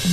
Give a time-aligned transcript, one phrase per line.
[0.00, 0.08] Hallo,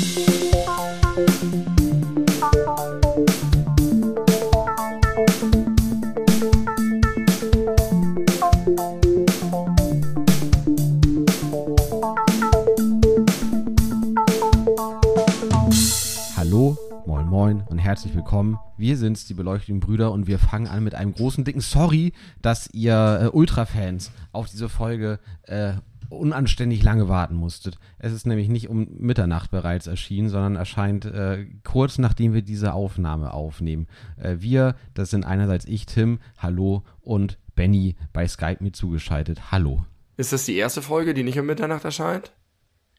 [17.06, 18.60] moin moin und herzlich willkommen.
[18.76, 22.12] Wir sind's, die beleuchteten Brüder und wir fangen an mit einem großen dicken Sorry,
[22.42, 25.76] dass ihr äh, Ultra-Fans auf diese Folge äh,
[26.10, 27.78] unanständig lange warten musstet.
[28.00, 32.74] Es ist nämlich nicht um Mitternacht bereits erschienen, sondern erscheint äh, kurz nachdem wir diese
[32.74, 33.88] Aufnahme aufnehmen.
[34.18, 39.52] Äh, wir, das sind einerseits ich, Tim, hallo und Benny bei Skype mir zugeschaltet.
[39.52, 39.86] Hallo.
[40.18, 42.32] Ist das die erste Folge, die nicht um Mitternacht erscheint?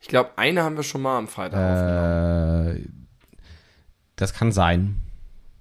[0.00, 2.76] Ich glaube, eine haben wir schon mal am Freitag aufgenommen.
[2.76, 2.88] Äh,
[4.16, 4.96] das kann sein.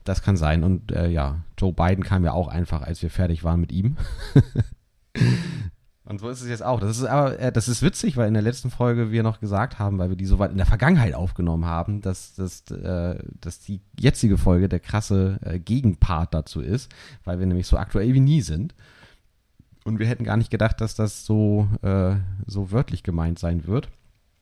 [0.04, 0.64] Das kann sein.
[0.64, 3.98] Und äh, ja, Joe Biden kam ja auch einfach, als wir fertig waren mit ihm.
[6.08, 6.80] Und so ist es jetzt auch.
[6.80, 9.78] Das ist aber, äh, das ist witzig, weil in der letzten Folge wir noch gesagt
[9.78, 13.60] haben, weil wir die so weit in der Vergangenheit aufgenommen haben, dass, dass, äh, dass
[13.60, 16.90] die jetzige Folge der krasse äh, Gegenpart dazu ist,
[17.26, 18.74] weil wir nämlich so aktuell wie nie sind.
[19.84, 23.90] Und wir hätten gar nicht gedacht, dass das so, äh, so wörtlich gemeint sein wird.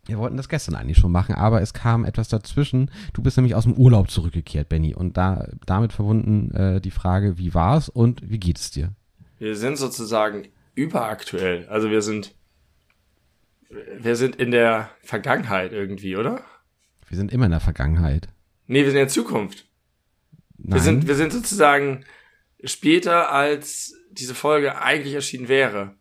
[0.05, 2.91] Wir wollten das gestern eigentlich schon machen, aber es kam etwas dazwischen.
[3.13, 4.93] Du bist nämlich aus dem Urlaub zurückgekehrt, Benny.
[4.93, 8.91] Und da damit verbunden äh, die Frage, wie war's und wie geht es dir?
[9.39, 10.43] Wir sind sozusagen
[10.75, 11.67] überaktuell.
[11.69, 12.35] Also wir sind,
[13.97, 16.43] wir sind in der Vergangenheit irgendwie, oder?
[17.07, 18.27] Wir sind immer in der Vergangenheit.
[18.67, 19.65] Nee, wir sind in der Zukunft.
[20.57, 20.73] Nein.
[20.73, 22.05] Wir sind, wir sind sozusagen
[22.63, 25.95] später, als diese Folge eigentlich erschienen wäre.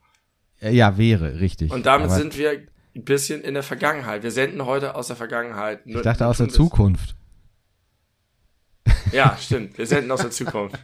[0.61, 1.71] Äh, ja, wäre, richtig.
[1.73, 4.23] Und damit Aber sind wir ein bisschen in der Vergangenheit.
[4.23, 5.81] Wir senden heute aus der Vergangenheit.
[5.85, 7.17] Ich dachte aus der Zukunft.
[9.13, 9.77] Ja, stimmt.
[9.79, 10.79] Wir senden aus der Zukunft.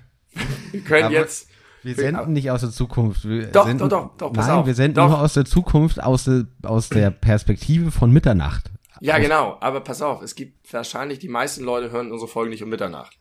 [0.72, 1.48] Wir können Aber- jetzt.
[1.82, 3.24] Wir senden nicht aus der Zukunft.
[3.26, 4.66] Wir Doch, senden, doch, doch, doch, pass Nein, auf.
[4.66, 5.08] wir senden Doch.
[5.08, 8.70] nur aus der Zukunft, aus der, aus der Perspektive von Mitternacht.
[9.00, 9.56] Ja, Aus- genau.
[9.60, 13.18] Aber pass auf, es gibt wahrscheinlich, die meisten Leute hören unsere Folge nicht um Mitternacht.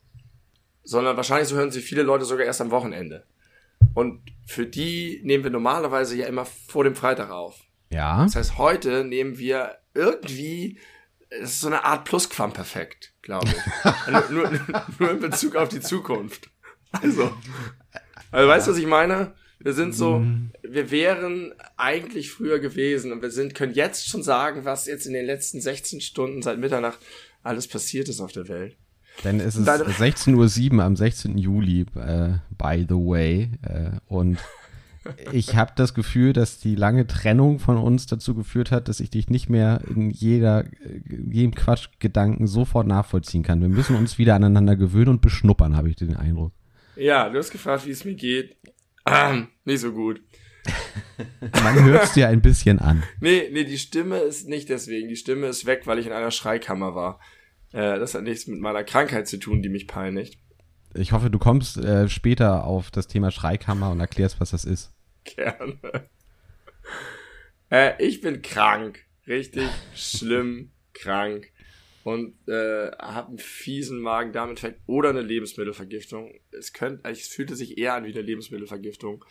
[0.84, 3.24] Sondern wahrscheinlich so hören sie viele Leute sogar erst am Wochenende.
[3.94, 7.62] Und für die nehmen wir normalerweise ja immer vor dem Freitag auf.
[7.92, 8.24] Ja.
[8.24, 10.78] Das heißt, heute nehmen wir irgendwie,
[11.30, 14.12] es ist so eine Art Plusquamperfekt, glaube ich.
[14.32, 14.62] nur, nur,
[15.00, 16.50] nur in Bezug auf die Zukunft.
[16.92, 17.32] Also,
[18.32, 19.34] also weißt du, was ich meine?
[19.62, 20.24] Wir sind so,
[20.64, 25.14] wir wären eigentlich früher gewesen und wir sind, können jetzt schon sagen, was jetzt in
[25.14, 27.00] den letzten 16 Stunden seit Mitternacht
[27.44, 28.78] alles passiert ist auf der Welt.
[29.26, 31.38] Denn es ist Deine- 16.07 Uhr am 16.
[31.38, 33.50] Juli, äh, by the way.
[33.64, 34.38] Äh, und
[35.34, 39.10] ich habe das Gefühl, dass die lange Trennung von uns dazu geführt hat, dass ich
[39.10, 43.62] dich nicht mehr in jeder, äh, jedem Quatschgedanken sofort nachvollziehen kann.
[43.62, 46.54] Wir müssen uns wieder aneinander gewöhnen und beschnuppern, habe ich den Eindruck.
[47.00, 48.58] Ja, du hast gefragt, wie es mir geht.
[49.06, 50.22] Ähm, nicht so gut.
[51.64, 53.04] Man hört es dir ein bisschen an.
[53.22, 55.08] Nee, nee, die Stimme ist nicht deswegen.
[55.08, 57.22] Die Stimme ist weg, weil ich in einer Schreikammer war.
[57.72, 60.40] Äh, das hat nichts mit meiner Krankheit zu tun, die mich peinigt.
[60.94, 64.94] Ich hoffe, du kommst äh, später auf das Thema Schreikammer und erklärst, was das ist.
[65.24, 65.78] Gerne.
[67.72, 69.06] Äh, ich bin krank.
[69.26, 71.52] Richtig schlimm krank.
[72.10, 76.32] Und äh, habe einen fiesen Magen-Darm-Infekt oder eine Lebensmittelvergiftung.
[76.52, 79.24] Es könnte, es fühlte sich eher an wie eine Lebensmittelvergiftung,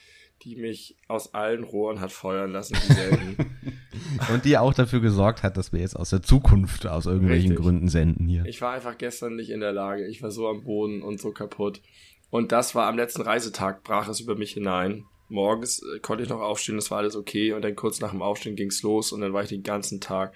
[0.43, 2.77] die mich aus allen Rohren hat feuern lassen.
[4.33, 7.65] Und die auch dafür gesorgt hat, dass wir jetzt aus der Zukunft aus irgendwelchen Richtig.
[7.65, 8.44] Gründen senden hier.
[8.47, 10.06] Ich war einfach gestern nicht in der Lage.
[10.06, 11.83] Ich war so am Boden und so kaputt.
[12.31, 15.05] Und das war am letzten Reisetag, brach es über mich hinein.
[15.28, 17.55] Morgens äh, konnte ich noch aufstehen, das war alles okay.
[17.55, 20.33] Und dann kurz nach dem Aufstehen ging's los und dann war ich den ganzen Tag.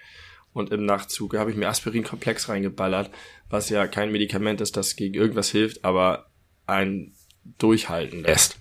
[0.53, 3.11] Und im Nachtzug habe ich mir Aspirin-Komplex reingeballert,
[3.49, 6.31] was ja kein Medikament ist, das gegen irgendwas hilft, aber
[6.67, 7.15] ein
[7.59, 8.59] Durchhalten lässt.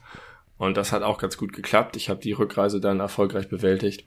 [0.58, 1.96] Und das hat auch ganz gut geklappt.
[1.96, 4.06] Ich habe die Rückreise dann erfolgreich bewältigt.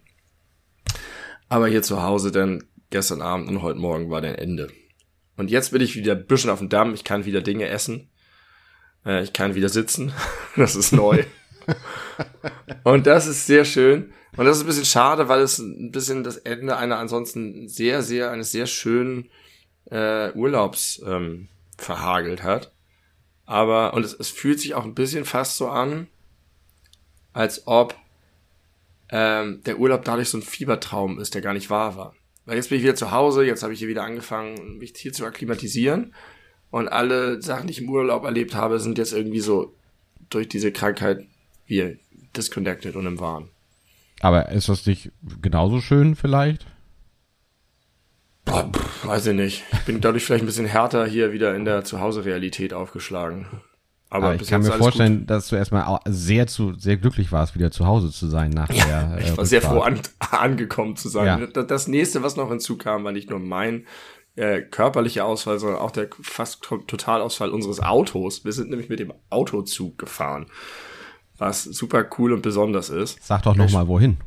[1.48, 4.70] Aber hier zu Hause dann gestern Abend und heute Morgen war dann Ende.
[5.36, 6.94] Und jetzt bin ich wieder ein bisschen auf dem Damm.
[6.94, 8.08] Ich kann wieder Dinge essen.
[9.04, 10.12] Äh, ich kann wieder sitzen.
[10.56, 11.24] Das ist neu.
[12.84, 14.12] und das ist sehr schön.
[14.36, 18.02] Und das ist ein bisschen schade, weil es ein bisschen das Ende einer ansonsten sehr,
[18.02, 19.30] sehr, eines sehr schönen
[19.90, 21.48] äh, Urlaubs ähm,
[21.78, 22.72] verhagelt hat.
[23.46, 26.08] Aber, und es, es fühlt sich auch ein bisschen fast so an,
[27.32, 27.94] als ob
[29.10, 32.14] ähm, der Urlaub dadurch so ein Fiebertraum ist, der gar nicht wahr war.
[32.46, 35.12] Weil jetzt bin ich wieder zu Hause, jetzt habe ich hier wieder angefangen, mich hier
[35.12, 36.14] zu akklimatisieren.
[36.70, 39.74] Und alle Sachen, die ich im Urlaub erlebt habe, sind jetzt irgendwie so
[40.30, 41.26] durch diese Krankheit
[41.66, 41.98] wie
[42.36, 43.50] disconnected und im Wahn.
[44.24, 45.12] Aber ist das nicht
[45.42, 46.64] genauso schön vielleicht?
[48.46, 49.64] Boah, pff, weiß ich nicht.
[49.72, 53.46] Ich bin dadurch vielleicht ein bisschen härter hier wieder in der Zuhause-Realität aufgeschlagen.
[54.08, 57.70] Aber, Aber ich kann mir vorstellen, dass du erstmal sehr zu sehr glücklich warst, wieder
[57.70, 59.10] zu Hause zu sein nach der.
[59.12, 59.20] Gut.
[59.20, 60.14] äh, Ich war sehr froh Rückfahrt.
[60.32, 61.26] an, angekommen zu sein.
[61.26, 61.46] Ja.
[61.46, 63.86] Das, das nächste, was noch hinzukam, war nicht nur mein
[64.36, 68.46] äh, körperliche Ausfall, sondern auch der fast Totalausfall unseres Autos.
[68.46, 70.46] Wir sind nämlich mit dem Autozug gefahren,
[71.38, 73.18] was super cool und besonders ist.
[73.24, 74.18] Sag doch nochmal, wohin?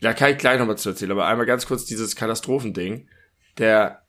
[0.00, 3.08] Ja, kann ich gleich nochmal zu erzählen, aber einmal ganz kurz dieses Katastrophending.
[3.58, 4.02] Der,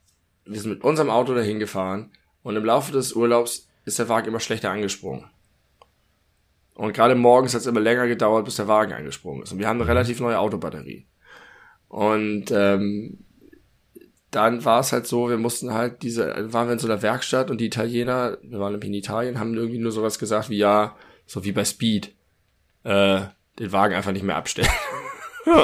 [0.44, 2.10] wir sind mit unserem Auto dahin gefahren
[2.42, 5.24] und im Laufe des Urlaubs ist der Wagen immer schlechter angesprungen.
[6.74, 9.52] Und gerade morgens hat es immer länger gedauert, bis der Wagen angesprungen ist.
[9.52, 11.06] Und wir haben eine relativ neue Autobatterie.
[11.88, 13.24] Und ähm,
[14.30, 17.50] dann war es halt so, wir mussten halt diese, waren wir in so einer Werkstatt
[17.50, 20.94] und die Italiener, wir waren nämlich in Italien, haben irgendwie nur sowas gesagt wie, ja,
[21.26, 22.14] so wie bei Speed,
[22.84, 23.20] äh,
[23.58, 24.68] den Wagen einfach nicht mehr abstellen.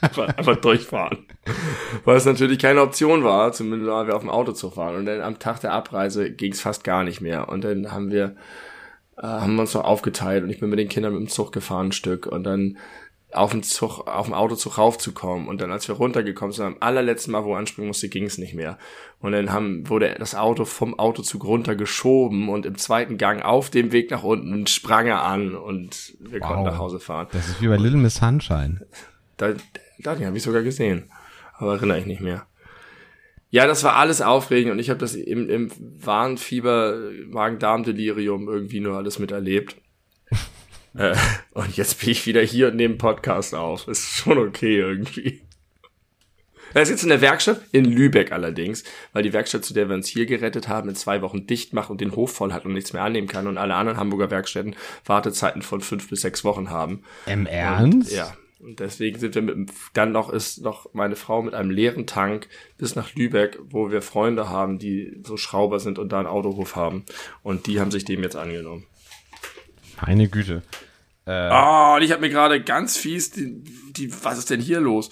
[0.00, 1.26] einfach, einfach durchfahren.
[2.04, 4.96] Weil es natürlich keine Option war, zumindest waren wir auf dem Auto zu fahren.
[4.96, 7.48] Und dann am Tag der Abreise ging es fast gar nicht mehr.
[7.48, 8.36] Und dann haben wir,
[9.18, 11.52] äh, haben wir uns noch aufgeteilt und ich bin mit den Kindern mit dem Zug
[11.52, 12.78] gefahren ein Stück und dann
[13.34, 15.48] auf dem Zug, auf dem Autozug raufzukommen.
[15.48, 18.38] Und dann, als wir runtergekommen sind, am allerletzten Mal, wo wir anspringen musste, ging es
[18.38, 18.78] nicht mehr.
[19.20, 23.92] Und dann haben, wurde das Auto vom Autozug runtergeschoben und im zweiten Gang auf dem
[23.92, 26.48] Weg nach unten sprang er an und wir wow.
[26.48, 27.26] konnten nach Hause fahren.
[27.32, 28.86] Das ist wie bei Little Miss Sunshine.
[29.36, 29.52] Da,
[29.98, 31.10] da den habe ich sogar gesehen.
[31.54, 32.46] Aber erinnere ich nicht mehr.
[33.50, 38.96] Ja, das war alles aufregend und ich habe das im, im Warnfieber, Magen-Darm-Delirium irgendwie nur
[38.96, 39.76] alles miterlebt.
[40.96, 41.16] Äh,
[41.52, 43.88] und jetzt bin ich wieder hier und nehme Podcast auf.
[43.88, 45.40] Ist schon okay irgendwie.
[46.74, 48.82] Er ist jetzt in der Werkstatt, in Lübeck allerdings,
[49.12, 51.88] weil die Werkstatt, zu der wir uns hier gerettet haben, in zwei Wochen dicht macht
[51.88, 54.74] und den Hof voll hat und nichts mehr annehmen kann und alle anderen Hamburger Werkstätten
[55.04, 57.04] Wartezeiten von fünf bis sechs Wochen haben.
[57.26, 58.10] Im Ernst?
[58.10, 58.36] Und, ja.
[58.58, 62.48] Und deswegen sind wir mit, dann noch ist noch meine Frau mit einem leeren Tank
[62.76, 66.74] bis nach Lübeck, wo wir Freunde haben, die so Schrauber sind und da einen Autohof
[66.74, 67.04] haben.
[67.44, 68.84] Und die haben sich dem jetzt angenommen.
[70.04, 70.62] Meine Güte.
[71.26, 73.62] Äh, oh, und ich habe mir gerade ganz fies die,
[73.92, 75.10] die, was ist denn hier los?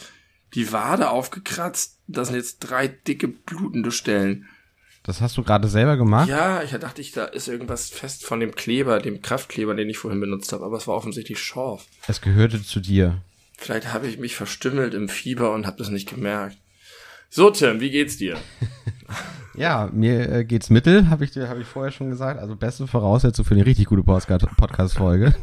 [0.55, 1.99] Die Wade aufgekratzt.
[2.07, 4.49] Das sind jetzt drei dicke blutende Stellen.
[5.03, 6.29] Das hast du gerade selber gemacht?
[6.29, 9.99] Ja, ich dachte, ich, da ist irgendwas fest von dem Kleber, dem Kraftkleber, den ich
[9.99, 11.87] vorhin benutzt habe, aber es war offensichtlich Schorf.
[12.07, 13.21] Es gehörte zu dir.
[13.59, 16.57] Vielleicht habe ich mich verstümmelt im Fieber und habe das nicht gemerkt.
[17.31, 18.39] So, Tim, wie geht's dir?
[19.55, 22.41] ja, mir äh, geht's mittel, habe ich dir habe ich vorher schon gesagt.
[22.41, 25.35] Also beste Voraussetzung für eine richtig gute Podcast-Folge.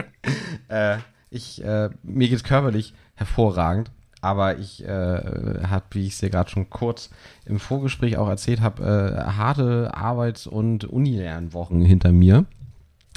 [0.68, 0.98] äh,
[1.30, 3.90] ich, äh, mir geht's körperlich hervorragend,
[4.20, 7.10] aber ich äh, habe, wie ich es dir gerade schon kurz
[7.44, 12.46] im Vorgespräch auch erzählt habe, äh, harte Arbeits- und Unilernwochen hinter mir.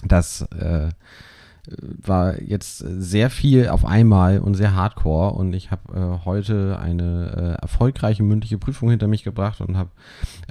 [0.05, 0.89] Das äh,
[1.65, 7.57] war jetzt sehr viel auf einmal und sehr hardcore und ich habe äh, heute eine
[7.57, 9.89] äh, erfolgreiche mündliche Prüfung hinter mich gebracht und habe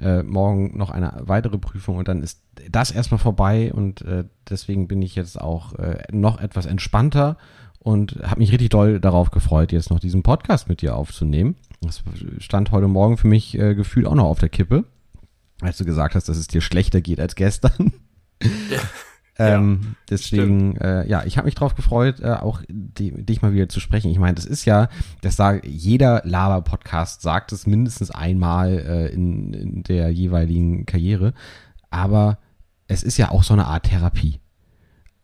[0.01, 4.87] äh, morgen noch eine weitere Prüfung und dann ist das erstmal vorbei und äh, deswegen
[4.87, 7.37] bin ich jetzt auch äh, noch etwas entspannter
[7.77, 11.55] und habe mich richtig doll darauf gefreut, jetzt noch diesen Podcast mit dir aufzunehmen.
[11.81, 12.01] Das
[12.39, 14.85] stand heute Morgen für mich äh, gefühlt auch noch auf der Kippe,
[15.61, 17.93] als du gesagt hast, dass es dir schlechter geht als gestern.
[18.41, 18.79] Ja.
[19.39, 23.53] Ähm, ja, deswegen, äh, ja, ich habe mich drauf gefreut, äh, auch die, dich mal
[23.53, 24.11] wieder zu sprechen.
[24.11, 24.89] Ich meine, das ist ja,
[25.21, 31.33] das sagt jeder Lava-Podcast sagt es mindestens einmal äh, in, in der jeweiligen Karriere,
[31.89, 32.37] aber
[32.87, 34.39] es ist ja auch so eine Art Therapie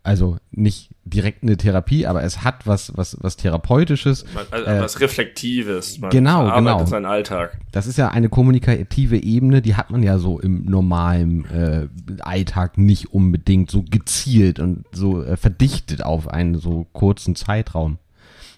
[0.10, 4.26] also nicht direkt eine Therapie, aber es hat was, was, was Therapeutisches.
[4.50, 6.00] Also äh, was Reflektives.
[6.00, 6.84] Man genau, genau.
[6.88, 7.60] seinen Alltag.
[7.72, 11.88] Das ist ja eine kommunikative Ebene, die hat man ja so im normalen äh,
[12.22, 18.00] Alltag nicht unbedingt so gezielt und so äh, verdichtet auf einen so kurzen Zeitraum.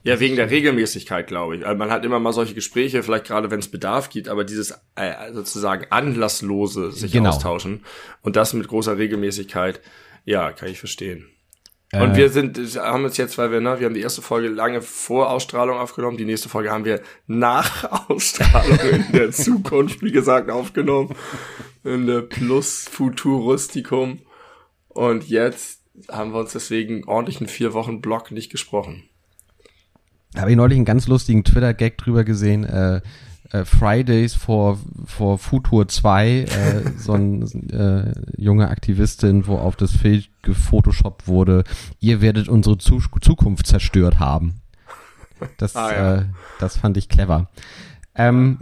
[0.04, 1.66] Ja, wegen der Regelmäßigkeit, glaube ich.
[1.66, 4.72] Also man hat immer mal solche Gespräche, vielleicht gerade wenn es Bedarf gibt, aber dieses
[4.96, 7.32] äh, sozusagen anlasslose sich genau.
[7.32, 7.84] austauschen
[8.22, 9.82] und das mit großer Regelmäßigkeit,
[10.24, 11.28] ja, kann ich verstehen.
[11.94, 14.48] Und äh, wir sind, haben uns jetzt, weil wir, ne, wir haben die erste Folge
[14.48, 20.12] lange vor Ausstrahlung aufgenommen, die nächste Folge haben wir nach Ausstrahlung in der Zukunft, wie
[20.12, 21.16] gesagt, aufgenommen.
[21.84, 24.20] In der Plus Futuristicum.
[24.88, 29.04] Und jetzt haben wir uns deswegen ordentlich einen vier Wochen Block nicht gesprochen.
[30.34, 32.64] Da habe ich neulich einen ganz lustigen Twitter-Gag drüber gesehen.
[32.64, 33.02] Äh,
[33.66, 36.48] Fridays for, for Futur 2, äh,
[36.98, 37.42] so ein
[37.72, 41.64] äh, junge Aktivistin, wo auf das Bild gefotoshoppt wurde,
[42.00, 44.62] ihr werdet unsere Zu Zukunft zerstört haben.
[45.58, 46.16] Das, ah, ja.
[46.16, 46.26] äh,
[46.60, 47.50] das fand ich clever.
[48.28, 48.60] Ähm,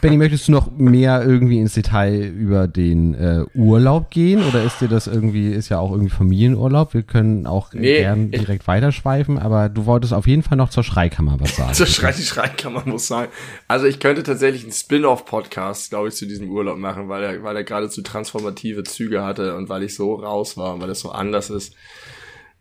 [0.00, 4.80] Benny, möchtest du noch mehr irgendwie ins Detail über den äh, Urlaub gehen oder ist
[4.80, 6.92] dir das irgendwie, ist ja auch irgendwie Familienurlaub?
[6.92, 10.82] Wir können auch nee, gern direkt weiterschweifen, aber du wolltest auf jeden Fall noch zur
[10.82, 11.74] Schreikammer was sagen.
[11.74, 13.28] zur Schrei die Schreikammer muss sein.
[13.68, 17.54] Also ich könnte tatsächlich einen Spin-off-Podcast, glaube ich, zu diesem Urlaub machen, weil er, weil
[17.54, 21.10] er geradezu transformative Züge hatte und weil ich so raus war und weil es so
[21.12, 21.74] anders ist.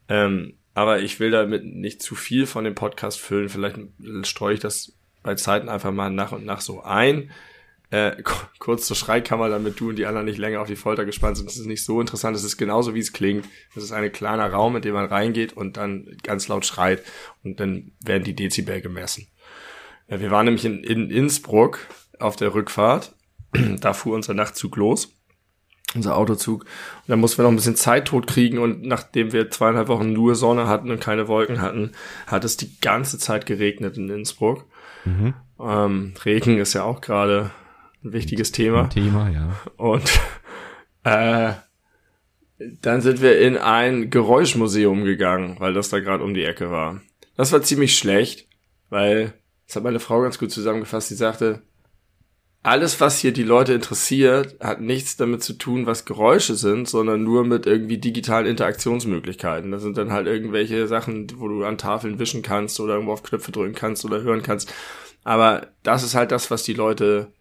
[0.10, 3.50] Ähm, aber ich will damit nicht zu viel von dem Podcast füllen.
[3.50, 3.80] Vielleicht
[4.24, 4.94] streue ich das
[5.26, 7.32] bei Zeiten einfach mal nach und nach so ein.
[7.90, 8.22] Äh,
[8.60, 11.50] kurz zur Schreikammer, damit du und die anderen nicht länger auf die Folter gespannt sind.
[11.50, 12.38] Das ist nicht so interessant.
[12.38, 13.46] Es ist genauso, wie es klingt.
[13.76, 17.04] Es ist ein kleiner Raum, in dem man reingeht und dann ganz laut schreit
[17.44, 19.28] und dann werden die Dezibel gemessen.
[20.08, 21.80] Ja, wir waren nämlich in, in Innsbruck
[22.20, 23.16] auf der Rückfahrt.
[23.82, 25.15] da fuhr unser Nachtzug los
[25.96, 26.62] unser Autozug.
[26.62, 30.14] Und dann mussten wir noch ein bisschen Zeit tot kriegen und nachdem wir zweieinhalb Wochen
[30.14, 31.92] nur Sonne hatten und keine Wolken hatten,
[32.28, 34.66] hat es die ganze Zeit geregnet in Innsbruck.
[35.06, 35.34] Mhm.
[35.60, 37.52] Ähm, Regen ist ja auch gerade
[38.04, 38.90] ein wichtiges Thema.
[38.90, 39.56] Thema, ja.
[39.78, 40.10] Und
[41.04, 41.54] äh,
[42.82, 47.02] dann sind wir in ein Geräuschmuseum gegangen, weil das da gerade um die Ecke war.
[47.36, 48.48] Das war ziemlich schlecht,
[48.90, 49.34] weil,
[49.68, 51.62] das hat meine Frau ganz gut zusammengefasst, die sagte,
[52.66, 57.24] alles, was hier die Leute interessiert, hat nichts damit zu tun, was Geräusche sind, sondern
[57.24, 59.70] nur mit irgendwie digitalen Interaktionsmöglichkeiten.
[59.70, 63.22] Das sind dann halt irgendwelche Sachen, wo du an Tafeln wischen kannst oder irgendwo auf
[63.22, 64.74] Knöpfe drücken kannst oder hören kannst.
[65.24, 67.32] Aber das ist halt das, was die Leute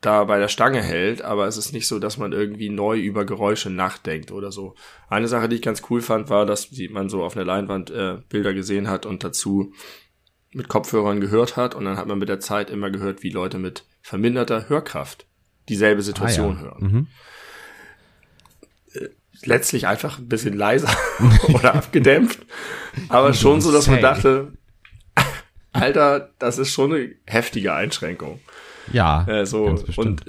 [0.00, 3.24] da bei der Stange hält, aber es ist nicht so, dass man irgendwie neu über
[3.24, 4.76] Geräusche nachdenkt oder so.
[5.08, 8.18] Eine Sache, die ich ganz cool fand, war, dass man so auf einer Leinwand äh,
[8.28, 9.72] Bilder gesehen hat und dazu
[10.52, 13.58] mit Kopfhörern gehört hat und dann hat man mit der Zeit immer gehört, wie Leute
[13.58, 15.26] mit verminderter Hörkraft
[15.68, 16.62] dieselbe Situation ah, ja.
[16.62, 16.78] hören.
[16.80, 17.06] Mhm.
[18.94, 19.08] Äh,
[19.42, 20.96] letztlich einfach ein bisschen leiser
[21.48, 22.38] oder abgedämpft,
[23.08, 24.52] aber schon so, dass man dachte,
[25.72, 28.40] Alter, das ist schon eine heftige Einschränkung.
[28.92, 29.26] Ja.
[29.26, 30.24] Äh, so und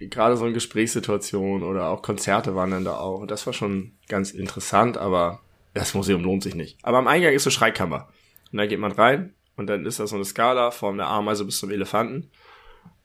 [0.00, 3.26] gerade so eine Gesprächssituation oder auch Konzerte waren dann da auch.
[3.26, 5.40] Das war schon ganz interessant, aber
[5.72, 6.78] das Museum lohnt sich nicht.
[6.82, 8.08] Aber am Eingang ist so Schreikammer.
[8.50, 11.44] Und da geht man rein und dann ist da so eine Skala von der Ameise
[11.44, 12.32] bis zum Elefanten.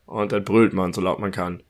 [0.05, 1.63] Und dann brüllt man, so laut man kann.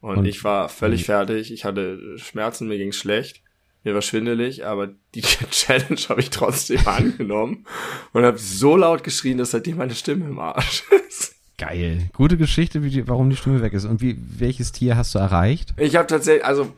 [0.00, 1.52] Und, und ich war völlig fertig.
[1.52, 3.42] Ich hatte Schmerzen, mir ging schlecht.
[3.82, 7.66] Mir war schwindelig, aber die Challenge habe ich trotzdem angenommen
[8.12, 11.34] und habe so laut geschrien, dass seitdem meine Stimme im Arsch ist.
[11.56, 12.08] Geil.
[12.14, 13.84] Gute Geschichte, wie die, warum die Stimme weg ist.
[13.84, 15.74] Und wie, welches Tier hast du erreicht?
[15.76, 16.72] Ich habe tatsächlich, also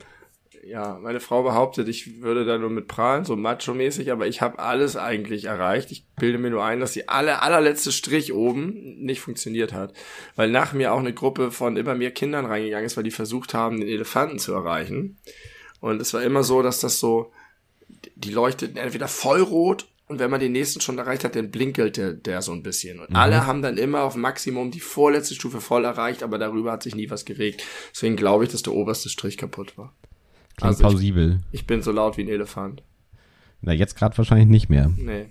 [0.73, 4.57] ja, meine Frau behauptet, ich würde da nur mit prahlen, so macho-mäßig, aber ich habe
[4.57, 5.91] alles eigentlich erreicht.
[5.91, 9.93] Ich bilde mir nur ein, dass die alle, allerletzte Strich oben nicht funktioniert hat.
[10.35, 13.53] Weil nach mir auch eine Gruppe von immer mehr Kindern reingegangen ist, weil die versucht
[13.53, 15.19] haben, den Elefanten zu erreichen.
[15.79, 17.31] Und es war immer so, dass das so,
[18.15, 22.41] die leuchteten entweder vollrot und wenn man den nächsten schon erreicht hat, dann blinkelte der
[22.41, 22.99] so ein bisschen.
[22.99, 23.15] Und mhm.
[23.15, 26.95] alle haben dann immer auf Maximum die vorletzte Stufe voll erreicht, aber darüber hat sich
[26.95, 27.63] nie was geregt.
[27.93, 29.93] Deswegen glaube ich, dass der oberste Strich kaputt war.
[30.57, 31.39] Klingt also plausibel.
[31.51, 32.83] Ich, ich, bin so laut wie ein Elefant.
[33.61, 34.91] Na, jetzt gerade wahrscheinlich nicht mehr.
[34.95, 35.27] Nee.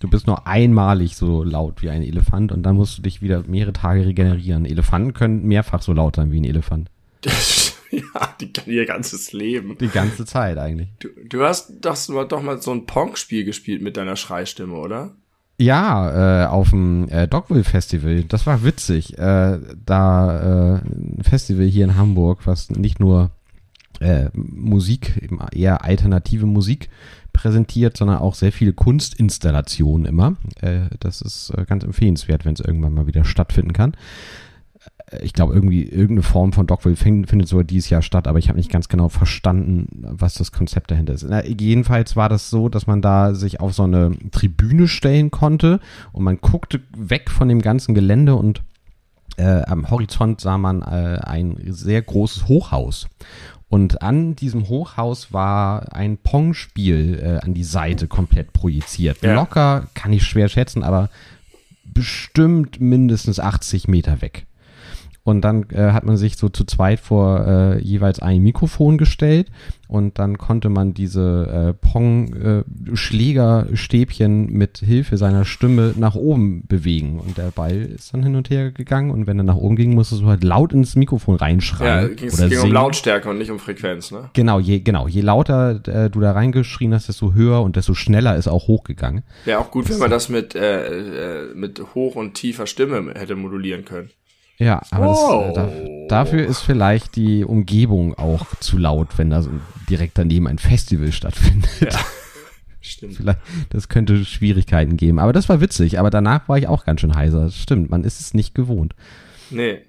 [0.00, 3.42] Du bist nur einmalig so laut wie ein Elefant und dann musst du dich wieder
[3.46, 4.64] mehrere Tage regenerieren.
[4.64, 6.90] Elefanten können mehrfach so laut sein wie ein Elefant.
[7.90, 9.76] ja, die kann ihr ganzes Leben.
[9.78, 10.88] Die ganze Zeit eigentlich.
[11.00, 11.96] Du, du hast doch,
[12.26, 15.16] doch mal so ein Pong-Spiel gespielt mit deiner Schreistimme, oder?
[15.58, 18.24] Ja, äh, auf dem äh, Dogville Festival.
[18.24, 19.18] Das war witzig.
[19.18, 23.32] Äh, da äh, ein Festival hier in Hamburg, was nicht nur
[24.00, 26.88] äh, Musik, eher alternative Musik
[27.32, 30.36] präsentiert, sondern auch sehr viele Kunstinstallationen immer.
[30.60, 33.94] Äh, das ist äh, ganz empfehlenswert, wenn es irgendwann mal wieder stattfinden kann.
[35.10, 38.48] Äh, ich glaube, irgendwie irgendeine Form von Dogville findet sogar dieses Jahr statt, aber ich
[38.48, 41.26] habe nicht ganz genau verstanden, was das Konzept dahinter ist.
[41.28, 45.80] Na, jedenfalls war das so, dass man da sich auf so eine Tribüne stellen konnte
[46.12, 48.62] und man guckte weg von dem ganzen Gelände und
[49.36, 53.08] äh, am Horizont sah man äh, ein sehr großes Hochhaus.
[53.70, 59.22] Und an diesem Hochhaus war ein Pong-Spiel äh, an die Seite komplett projiziert.
[59.22, 59.32] Ja.
[59.32, 61.08] Locker kann ich schwer schätzen, aber
[61.84, 64.46] bestimmt mindestens 80 Meter weg.
[65.22, 69.50] Und dann äh, hat man sich so zu zweit vor äh, jeweils ein Mikrofon gestellt
[69.90, 77.18] und dann konnte man diese äh, Pong-Schlägerstäbchen äh, mit Hilfe seiner Stimme nach oben bewegen.
[77.18, 79.94] Und der Ball ist dann hin und her gegangen und wenn er nach oben ging,
[79.94, 82.16] musstest du halt laut ins Mikrofon reinschreien.
[82.16, 84.30] Ja, es ging um Lautstärke und nicht um Frequenz, ne?
[84.32, 85.08] Genau, je, genau.
[85.08, 89.24] Je lauter äh, du da reingeschrien hast, desto höher und desto schneller ist auch hochgegangen.
[89.44, 93.12] Wäre auch gut, das wenn man das mit, äh, äh, mit hoch und tiefer Stimme
[93.16, 94.10] hätte modulieren können.
[94.60, 99.40] Ja, aber das, äh, da, dafür ist vielleicht die Umgebung auch zu laut, wenn da
[99.40, 99.50] so
[99.88, 101.70] direkt daneben ein Festival stattfindet.
[101.80, 101.98] Ja,
[102.82, 103.16] stimmt.
[103.16, 103.38] Vielleicht,
[103.70, 105.18] das könnte Schwierigkeiten geben.
[105.18, 105.98] Aber das war witzig.
[105.98, 107.50] Aber danach war ich auch ganz schön heiser.
[107.50, 108.94] Stimmt, man ist es nicht gewohnt.
[109.48, 109.80] Nee.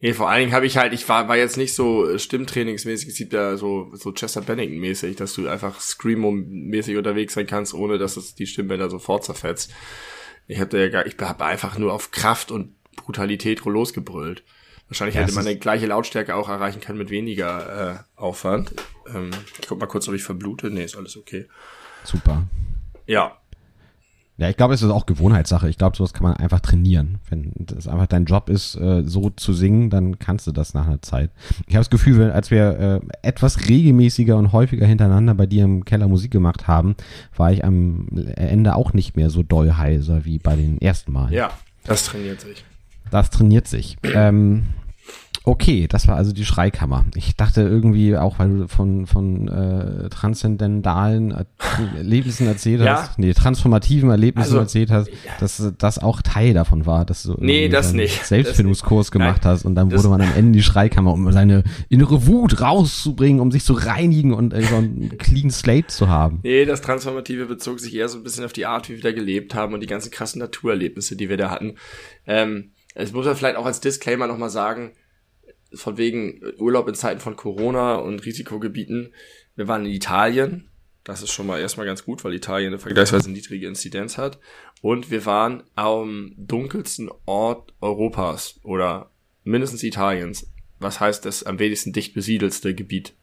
[0.00, 3.16] Nee, vor allen Dingen habe ich halt, ich war, war jetzt nicht so stimmtrainingsmäßig, es
[3.16, 8.18] gibt ja so, so Chester Bennington-mäßig, dass du einfach Screamo-mäßig unterwegs sein kannst, ohne dass
[8.18, 9.72] es die Stimmbänder sofort zerfetzt.
[10.46, 14.42] Ich habe ja gar, ich habe einfach nur auf Kraft und Brutalität losgebrüllt.
[14.88, 18.74] Wahrscheinlich ja, hätte man die gleiche Lautstärke auch erreichen können mit weniger äh, Aufwand.
[19.12, 20.70] Ähm, ich guck mal kurz, ob ich verblute.
[20.70, 21.46] Nee, ist alles okay.
[22.04, 22.46] Super.
[23.06, 23.38] Ja.
[24.36, 25.68] Ja, ich glaube, es ist auch Gewohnheitssache.
[25.68, 27.20] Ich glaube, sowas kann man einfach trainieren.
[27.30, 30.86] Wenn das einfach dein Job ist, äh, so zu singen, dann kannst du das nach
[30.86, 31.30] einer Zeit.
[31.66, 35.64] Ich habe das Gefühl, wenn, als wir äh, etwas regelmäßiger und häufiger hintereinander bei dir
[35.64, 36.96] im Keller Musik gemacht haben,
[37.36, 41.32] war ich am Ende auch nicht mehr so doll heiser wie bei den ersten Mal.
[41.32, 42.64] Ja, das trainiert sich.
[43.14, 43.96] Das trainiert sich.
[44.02, 44.64] Ähm,
[45.46, 47.04] Okay, das war also die Schreikammer.
[47.16, 51.34] Ich dachte irgendwie auch, weil du von, von äh, transzendentalen
[51.94, 53.14] Erlebnissen erzählt hast, ja?
[53.18, 57.68] nee, transformativen Erlebnissen also, erzählt hast, dass das auch Teil davon war, dass du nee,
[57.68, 58.24] das nicht.
[58.24, 62.26] Selbstfindungskurs gemacht Nein, hast und dann wurde man am Ende die Schreikammer, um seine innere
[62.26, 66.40] Wut rauszubringen, um sich zu reinigen und äh, so ein clean slate zu haben.
[66.42, 69.12] Nee, das Transformative bezog sich eher so ein bisschen auf die Art, wie wir da
[69.12, 71.74] gelebt haben und die ganzen krassen Naturerlebnisse, die wir da hatten.
[72.26, 74.92] Ähm, es muss man vielleicht auch als Disclaimer nochmal sagen,
[75.72, 79.12] von wegen Urlaub in Zeiten von Corona und Risikogebieten.
[79.56, 80.68] Wir waren in Italien.
[81.02, 84.38] Das ist schon mal erstmal ganz gut, weil Italien eine vergleichsweise niedrige Inzidenz hat.
[84.80, 89.10] Und wir waren am dunkelsten Ort Europas oder
[89.42, 90.46] mindestens Italiens.
[90.78, 93.14] Was heißt das am wenigsten dicht besiedelste Gebiet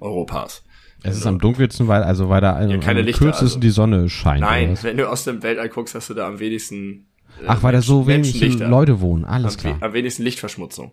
[0.00, 0.64] Europas?
[1.02, 3.58] Es ist am dunkelsten, weil, also, weil da ja, keine am kürzesten also.
[3.58, 4.40] die Sonne scheint.
[4.40, 7.06] Nein, wenn du aus dem Weltall guckst, hast du da am wenigsten.
[7.42, 9.78] Äh, Ach, weil da so wenig Leute wohnen, alles klar.
[9.80, 10.92] Am wenigsten Lichtverschmutzung.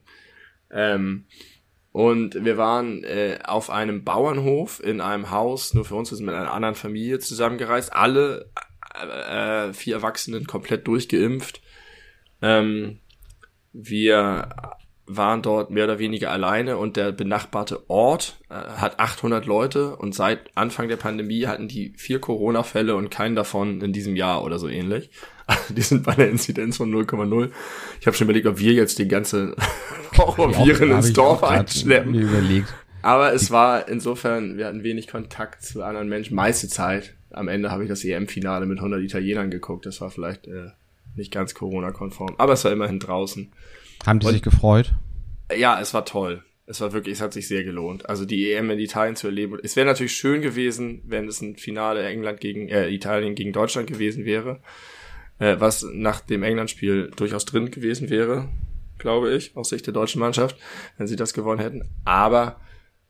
[0.71, 1.25] Ähm,
[1.91, 6.25] und wir waren äh, auf einem Bauernhof in einem Haus, nur für uns, wir sind
[6.25, 8.49] mit einer anderen Familie zusammengereist, alle
[8.95, 11.61] äh, vier Erwachsenen komplett durchgeimpft.
[12.41, 12.99] Ähm,
[13.73, 14.49] wir
[15.05, 20.15] waren dort mehr oder weniger alleine und der benachbarte Ort äh, hat 800 Leute und
[20.15, 24.59] seit Anfang der Pandemie hatten die vier Corona-Fälle und keinen davon in diesem Jahr oder
[24.59, 25.09] so ähnlich.
[25.69, 27.49] die sind bei einer Inzidenz von 0,0.
[27.99, 29.55] Ich habe schon überlegt, ob wir jetzt die ganze
[30.17, 32.13] Horrorviren ins Dorf einschleppen.
[32.13, 32.73] Überlegt.
[33.01, 37.15] Aber es war insofern, wir hatten wenig Kontakt zu anderen Menschen, meiste Zeit.
[37.31, 39.85] Am Ende habe ich das EM-Finale mit 100 Italienern geguckt.
[39.85, 40.67] Das war vielleicht äh,
[41.15, 43.51] nicht ganz Corona-konform, aber es war immerhin draußen.
[44.05, 44.93] Haben die Und, sich gefreut?
[45.55, 46.43] Ja, es war toll.
[46.67, 48.07] Es war wirklich, es hat sich sehr gelohnt.
[48.07, 49.57] Also die EM in Italien zu erleben.
[49.61, 53.87] Es wäre natürlich schön gewesen, wenn es ein Finale England gegen äh, Italien gegen Deutschland
[53.87, 54.61] gewesen wäre
[55.41, 58.47] äh, was nach dem England-Spiel durchaus drin gewesen wäre,
[58.99, 60.55] glaube ich, aus Sicht der deutschen Mannschaft,
[60.97, 61.89] wenn sie das gewonnen hätten.
[62.05, 62.61] Aber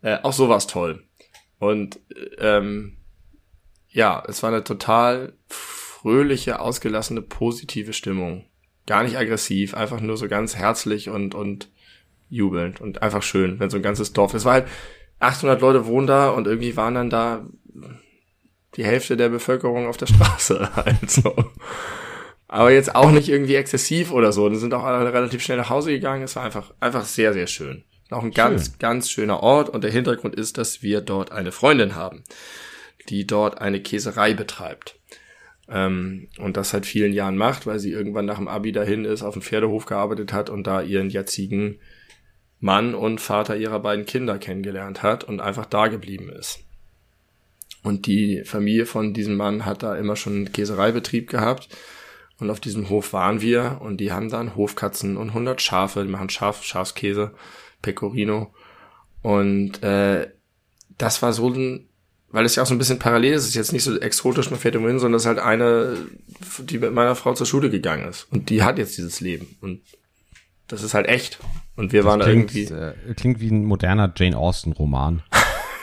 [0.02, 1.04] äh, auch so war es toll.
[1.60, 2.00] Und
[2.40, 2.98] ähm,
[3.90, 8.46] ja, es war eine total fröhliche, ausgelassene, positive Stimmung.
[8.88, 11.70] Gar nicht aggressiv, einfach nur so ganz herzlich und, und
[12.30, 14.34] jubelnd und einfach schön, wenn so ein ganzes Dorf.
[14.34, 14.68] Es war halt,
[15.20, 17.46] 800 Leute wohnen da und irgendwie waren dann da
[18.76, 21.36] die Hälfte der Bevölkerung auf der Straße halt so.
[22.52, 24.50] Aber jetzt auch nicht irgendwie exzessiv oder so.
[24.50, 26.24] Die sind auch alle relativ schnell nach Hause gegangen.
[26.24, 27.86] Es war einfach, einfach sehr, sehr schön.
[28.10, 28.74] Auch ein ganz, schön.
[28.78, 29.70] ganz schöner Ort.
[29.70, 32.26] Und der Hintergrund ist, dass wir dort eine Freundin haben,
[33.08, 35.00] die dort eine Käserei betreibt.
[35.70, 39.24] Ähm, und das seit vielen Jahren macht, weil sie irgendwann nach dem Abi dahin ist,
[39.24, 41.80] auf dem Pferdehof gearbeitet hat und da ihren jetzigen
[42.60, 46.60] Mann und Vater ihrer beiden Kinder kennengelernt hat und einfach da geblieben ist.
[47.82, 51.70] Und die Familie von diesem Mann hat da immer schon einen Käsereibetrieb gehabt
[52.42, 56.10] und auf diesem Hof waren wir und die haben dann Hofkatzen und 100 Schafe, die
[56.10, 57.32] machen Schaf, Schafskäse,
[57.84, 58.52] Pecorino.
[59.22, 60.28] Und äh,
[60.98, 61.88] das war so ein,
[62.32, 64.50] weil es ja auch so ein bisschen parallel ist, es ist jetzt nicht so exotisch,
[64.50, 65.98] man fährt hin, sondern es ist halt eine,
[66.60, 68.28] die mit meiner Frau zur Schule gegangen ist.
[68.32, 69.56] Und die hat jetzt dieses Leben.
[69.62, 69.82] Und
[70.68, 71.40] das ist halt echt.
[71.76, 73.12] Und wir das waren klingt, da irgendwie.
[73.12, 75.22] Äh, klingt wie ein moderner Jane Austen-Roman.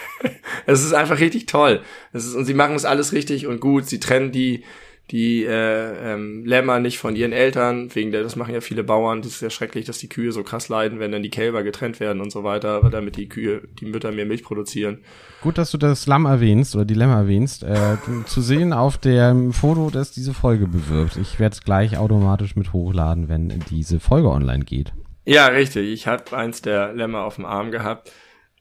[0.66, 1.82] es ist einfach richtig toll.
[2.12, 3.86] Es ist, und sie machen es alles richtig und gut.
[3.86, 4.64] Sie trennen die,
[5.10, 9.22] die äh, ähm, Lämmer nicht von ihren Eltern, wegen der, das machen ja viele Bauern,
[9.22, 11.98] das ist ja schrecklich, dass die Kühe so krass leiden, wenn dann die Kälber getrennt
[11.98, 14.98] werden und so weiter, damit die Kühe, die Mütter mehr Milch produzieren.
[15.40, 17.62] Gut, dass du das Lamm erwähnst oder die Lämmer erwähnst.
[17.62, 21.16] Äh, zu sehen auf dem Foto, das diese Folge bewirbt.
[21.16, 24.92] Ich werde es gleich automatisch mit hochladen, wenn diese Folge online geht.
[25.24, 25.88] Ja, richtig.
[25.90, 28.12] Ich habe eins der Lämmer auf dem Arm gehabt.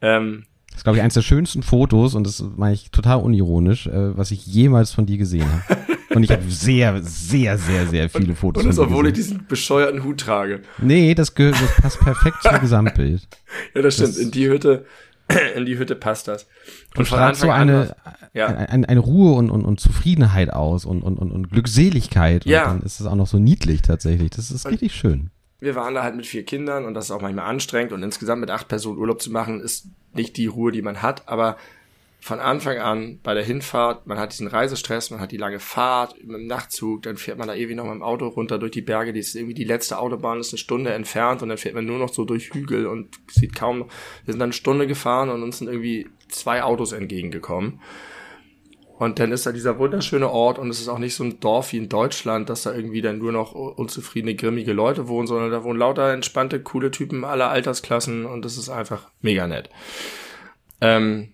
[0.02, 3.88] Ähm, das ist, glaube ich, eins der schönsten Fotos, und das meine ich total unironisch,
[3.88, 5.78] äh, was ich jemals von dir gesehen habe.
[6.18, 8.64] Und ich habe sehr, sehr, sehr, sehr viele und, Fotos.
[8.64, 10.62] Und das, obwohl ich diesen bescheuerten Hut trage.
[10.80, 13.28] Nee, das, das passt perfekt zum Gesamtbild.
[13.76, 14.10] Ja, das stimmt.
[14.10, 14.86] Das, in die Hütte,
[15.56, 16.48] in die Hütte passt das.
[16.96, 17.96] Und, und strahlt so eine,
[18.34, 18.48] ja.
[18.48, 22.48] eine, eine Ruhe und, und, und Zufriedenheit aus und, und, und, und Glückseligkeit.
[22.48, 22.66] Und ja.
[22.66, 24.32] dann ist es auch noch so niedlich tatsächlich.
[24.32, 25.30] Das ist und richtig schön.
[25.60, 28.42] Wir waren da halt mit vier Kindern und das ist auch manchmal anstrengend und insgesamt
[28.42, 31.58] mit acht Personen Urlaub zu machen, ist nicht die Ruhe, die man hat, aber
[32.28, 36.22] von Anfang an bei der Hinfahrt, man hat diesen Reisestress, man hat die lange Fahrt
[36.22, 38.82] mit dem Nachtzug, dann fährt man da ewig noch mit dem Auto runter durch die
[38.82, 41.86] Berge, die ist irgendwie die letzte Autobahn ist eine Stunde entfernt und dann fährt man
[41.86, 43.86] nur noch so durch Hügel und sieht kaum,
[44.26, 47.80] wir sind dann eine Stunde gefahren und uns sind irgendwie zwei Autos entgegengekommen.
[49.00, 51.72] Und dann ist da dieser wunderschöne Ort und es ist auch nicht so ein Dorf
[51.72, 55.64] wie in Deutschland, dass da irgendwie dann nur noch unzufriedene, grimmige Leute wohnen, sondern da
[55.64, 59.70] wohnen lauter entspannte, coole Typen aller Altersklassen und das ist einfach mega nett.
[60.82, 61.30] Ähm,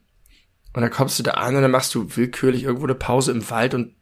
[0.74, 3.50] und dann kommst du da an und dann machst du willkürlich irgendwo eine Pause im
[3.50, 3.96] Wald und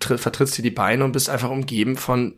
[0.00, 2.34] vertrittst dir die Beine und bist einfach umgeben von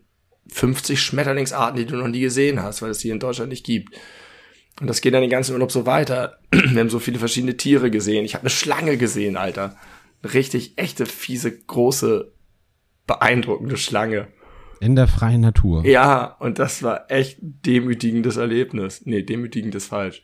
[0.48, 3.94] 50 Schmetterlingsarten, die du noch nie gesehen hast, weil es die in Deutschland nicht gibt.
[4.80, 6.38] Und das geht dann den ganzen Urlaub so weiter.
[6.50, 8.24] Wir haben so viele verschiedene Tiere gesehen.
[8.24, 9.76] Ich habe eine Schlange gesehen, Alter.
[10.22, 12.32] Eine richtig echte, fiese, große,
[13.06, 14.28] beeindruckende Schlange.
[14.80, 15.84] In der freien Natur.
[15.84, 19.02] Ja, und das war echt demütigendes Erlebnis.
[19.04, 20.22] Nee, demütigend ist falsch.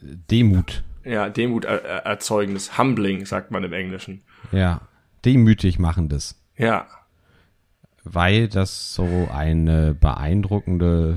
[0.00, 0.84] Demut.
[1.08, 2.76] Ja, Demut er erzeugendes.
[2.76, 4.22] Humbling, sagt man im Englischen.
[4.52, 4.82] Ja,
[5.24, 6.38] demütig machendes.
[6.58, 6.86] Ja.
[8.04, 11.16] Weil das so eine beeindruckende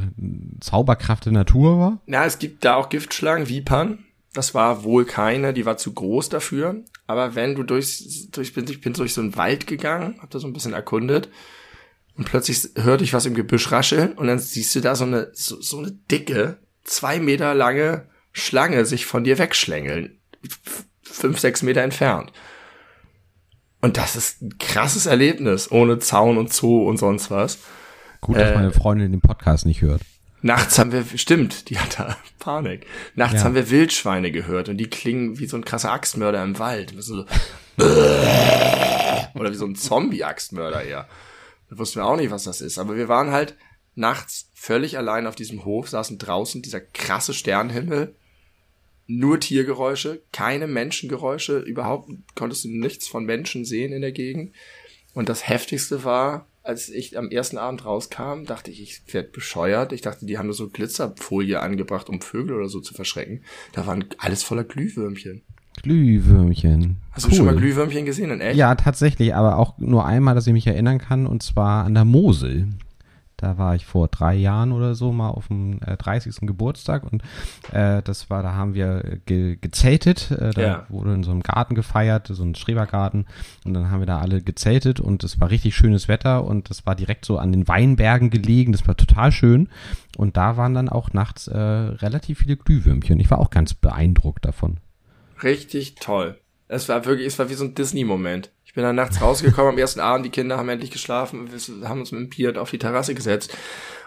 [0.62, 2.00] Zauberkraft der Natur war?
[2.06, 4.06] Ja, es gibt da auch Giftschlangen, Vipern.
[4.34, 6.84] Das war wohl keine, die war zu groß dafür.
[7.06, 10.48] Aber wenn du durchs, durch, ich bin durch so einen Wald gegangen, hab da so
[10.48, 11.28] ein bisschen erkundet
[12.16, 15.32] und plötzlich hörte ich was im Gebüsch rascheln und dann siehst du da so eine,
[15.34, 20.20] so, so eine dicke, zwei Meter lange Schlange sich von dir wegschlängeln.
[21.04, 22.32] Fünf, sechs Meter entfernt.
[23.82, 27.60] Und das ist ein krasses Erlebnis, ohne Zaun und Zoo und sonst was.
[28.22, 30.02] Gut, dass äh, meine Freundin den Podcast nicht hört.
[30.44, 32.86] Nachts haben wir, stimmt, die hat da Panik.
[33.16, 33.44] Nachts ja.
[33.44, 36.94] haben wir Wildschweine gehört und die klingen wie so ein krasser Axtmörder im Wald.
[37.00, 37.26] So,
[37.78, 41.08] oder wie so ein Zombie-Axtmörder eher.
[41.70, 42.78] Da wussten wir auch nicht, was das ist.
[42.78, 43.56] Aber wir waren halt
[43.96, 48.16] nachts völlig allein auf diesem Hof, saßen draußen, dieser krasse Sternenhimmel
[49.18, 54.54] nur Tiergeräusche, keine Menschengeräusche, überhaupt konntest du nichts von Menschen sehen in der Gegend.
[55.14, 59.92] Und das heftigste war, als ich am ersten Abend rauskam, dachte ich, ich werde bescheuert.
[59.94, 63.44] Ich dachte, die haben nur so Glitzerfolie angebracht, um Vögel oder so zu verschrecken.
[63.74, 65.42] Da waren alles voller Glühwürmchen.
[65.82, 66.98] Glühwürmchen.
[67.12, 67.30] Hast cool.
[67.32, 68.58] du schon mal Glühwürmchen gesehen in echt?
[68.58, 72.06] Ja, tatsächlich, aber auch nur einmal, dass ich mich erinnern kann, und zwar an der
[72.06, 72.68] Mosel.
[73.42, 76.48] Da war ich vor drei Jahren oder so mal auf dem äh, 30.
[76.48, 77.24] Geburtstag und
[77.72, 80.32] äh, das war, da haben wir ge gezeltet.
[80.32, 80.86] Äh, da ja.
[80.90, 83.26] wurde in so einem Garten gefeiert, so ein Schrebergarten.
[83.66, 86.86] Und dann haben wir da alle gezeltet und es war richtig schönes Wetter und das
[86.86, 88.72] war direkt so an den Weinbergen gelegen.
[88.72, 89.70] Das war total schön.
[90.18, 93.20] Und da waren dann auch nachts äh, relativ viele Glühwürmchen.
[93.20, 94.78] Ich war auch ganz beeindruckt davon.
[95.42, 96.38] Richtig toll.
[96.68, 98.52] Es war wirklich, es war wie so ein Disney-Moment.
[98.72, 102.00] Ich bin dann nachts rausgekommen am ersten Abend, die Kinder haben endlich geschlafen, wir haben
[102.00, 103.54] uns mit dem Piat auf die Terrasse gesetzt.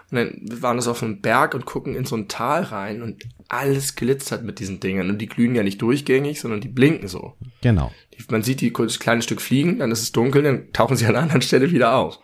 [0.09, 3.03] Und dann wir waren wir auf einem Berg und gucken in so ein Tal rein
[3.03, 5.11] und alles glitzert mit diesen Dingen.
[5.11, 7.35] Und die glühen ja nicht durchgängig, sondern die blinken so.
[7.61, 7.91] Genau.
[8.31, 11.11] Man sieht die kurz kleine Stück fliegen, dann ist es dunkel, dann tauchen sie an
[11.11, 12.17] einer anderen Stelle wieder auf.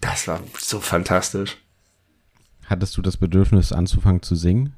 [0.00, 1.58] Das war so fantastisch.
[2.66, 4.74] Hattest du das Bedürfnis anzufangen zu singen?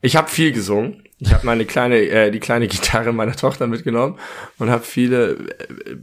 [0.00, 1.04] Ich habe viel gesungen.
[1.18, 4.18] Ich habe meine kleine, äh, die kleine Gitarre meiner Tochter mitgenommen
[4.58, 5.96] und habe viele äh,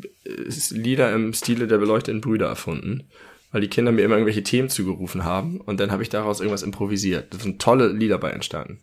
[0.71, 3.03] Lieder im Stile der beleuchteten Brüder erfunden,
[3.51, 6.63] weil die Kinder mir immer irgendwelche Themen zugerufen haben und dann habe ich daraus irgendwas
[6.63, 7.33] improvisiert.
[7.33, 8.79] Da sind tolle Lieder bei entstanden.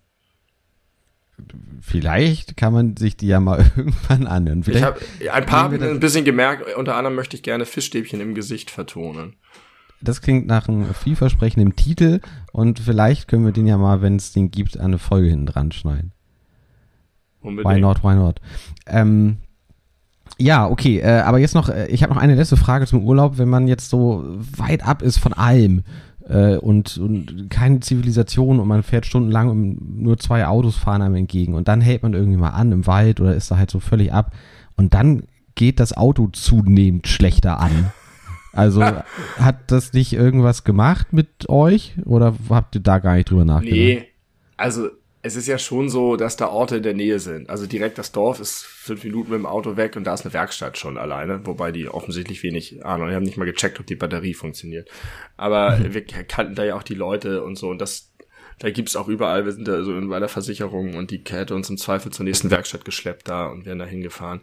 [1.80, 4.62] Vielleicht kann man sich die ja mal irgendwann anhören.
[4.62, 8.34] Vielleicht ich habe ein paar ein bisschen gemerkt, unter anderem möchte ich gerne Fischstäbchen im
[8.34, 9.36] Gesicht vertonen.
[10.02, 12.20] Das klingt nach einem vielversprechenden Titel
[12.52, 15.72] und vielleicht können wir den ja mal, wenn es den gibt, eine Folge hinten dran
[15.72, 16.12] schneiden.
[17.42, 17.74] Unbedingt.
[17.74, 18.40] Why not, why not?
[18.86, 19.38] Ähm,
[20.38, 23.38] ja, okay, äh, aber jetzt noch, äh, ich habe noch eine letzte Frage zum Urlaub,
[23.38, 24.24] wenn man jetzt so
[24.56, 25.82] weit ab ist von allem
[26.28, 31.16] äh, und, und keine Zivilisation und man fährt stundenlang und nur zwei Autos fahren einem
[31.16, 33.80] entgegen und dann hält man irgendwie mal an im Wald oder ist da halt so
[33.80, 34.32] völlig ab
[34.76, 35.24] und dann
[35.56, 37.92] geht das Auto zunehmend schlechter an.
[38.52, 38.82] Also
[39.38, 43.76] hat das nicht irgendwas gemacht mit euch oder habt ihr da gar nicht drüber nachgedacht?
[43.76, 44.06] Nee,
[44.56, 44.88] also
[45.22, 47.50] es ist ja schon so, dass da Orte in der Nähe sind.
[47.50, 50.32] Also direkt das Dorf ist fünf Minuten mit dem Auto weg und da ist eine
[50.32, 53.96] Werkstatt schon alleine, wobei die offensichtlich wenig Ahnung, die haben nicht mal gecheckt, ob die
[53.96, 54.88] Batterie funktioniert.
[55.36, 55.92] Aber mhm.
[55.92, 58.10] wir kannten da ja auch die Leute und so und das
[58.60, 61.54] da gibt's auch überall, wir sind da so in, bei der Versicherung und die hätte
[61.54, 64.42] uns im Zweifel zur nächsten Werkstatt geschleppt da und wären da hingefahren.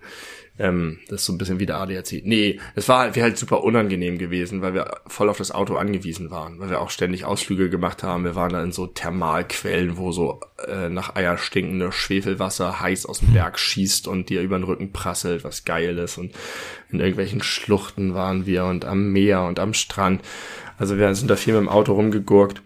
[0.59, 2.23] Ähm, das ist so ein bisschen wie der ADAC.
[2.23, 6.31] Nee, es war wäre halt super unangenehm gewesen, weil wir voll auf das Auto angewiesen
[6.31, 8.23] waren, weil wir auch ständig Ausflüge gemacht haben.
[8.23, 13.19] Wir waren da in so Thermalquellen, wo so äh, nach Eier stinkende Schwefelwasser heiß aus
[13.19, 16.17] dem Berg schießt und dir über den Rücken prasselt, was geil ist.
[16.17, 16.33] Und
[16.91, 20.21] in irgendwelchen Schluchten waren wir und am Meer und am Strand.
[20.79, 22.61] Also wir sind da viel mit dem Auto rumgegurkt.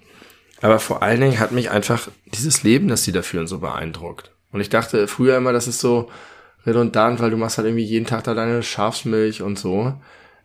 [0.61, 4.31] Aber vor allen Dingen hat mich einfach dieses Leben, das sie da führen, so beeindruckt.
[4.51, 6.09] Und ich dachte früher immer, das ist so
[6.65, 9.93] redundant, weil du machst halt irgendwie jeden Tag da deine Schafsmilch und so.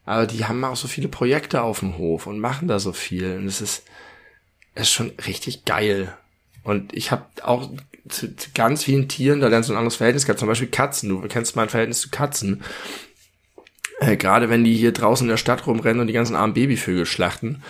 [0.04, 3.36] Aber die haben auch so viele Projekte auf dem Hof und machen da so viel.
[3.36, 3.84] Und es ist,
[4.74, 6.16] es ist schon richtig geil.
[6.62, 7.70] Und ich habe auch
[8.08, 10.38] zu, zu ganz vielen Tieren, da lernst du ein anderes Verhältnis gehabt.
[10.38, 11.08] Zum Beispiel Katzen.
[11.08, 12.62] Du kennst mein Verhältnis zu Katzen.
[14.00, 17.06] Äh, Gerade wenn die hier draußen in der Stadt rumrennen und die ganzen armen Babyvögel
[17.06, 17.62] schlachten.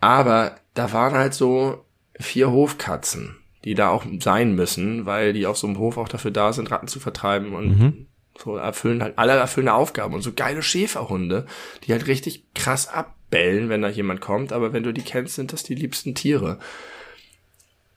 [0.00, 1.84] Aber da waren halt so
[2.18, 3.36] vier Hofkatzen,
[3.68, 6.70] die da auch sein müssen, weil die auf so einem Hof auch dafür da sind,
[6.70, 8.06] Ratten zu vertreiben und mhm.
[8.42, 10.14] so erfüllen halt alle erfüllen Aufgaben.
[10.14, 11.44] Und so geile Schäferhunde,
[11.84, 15.52] die halt richtig krass abbellen, wenn da jemand kommt, aber wenn du die kennst, sind
[15.52, 16.58] das die liebsten Tiere.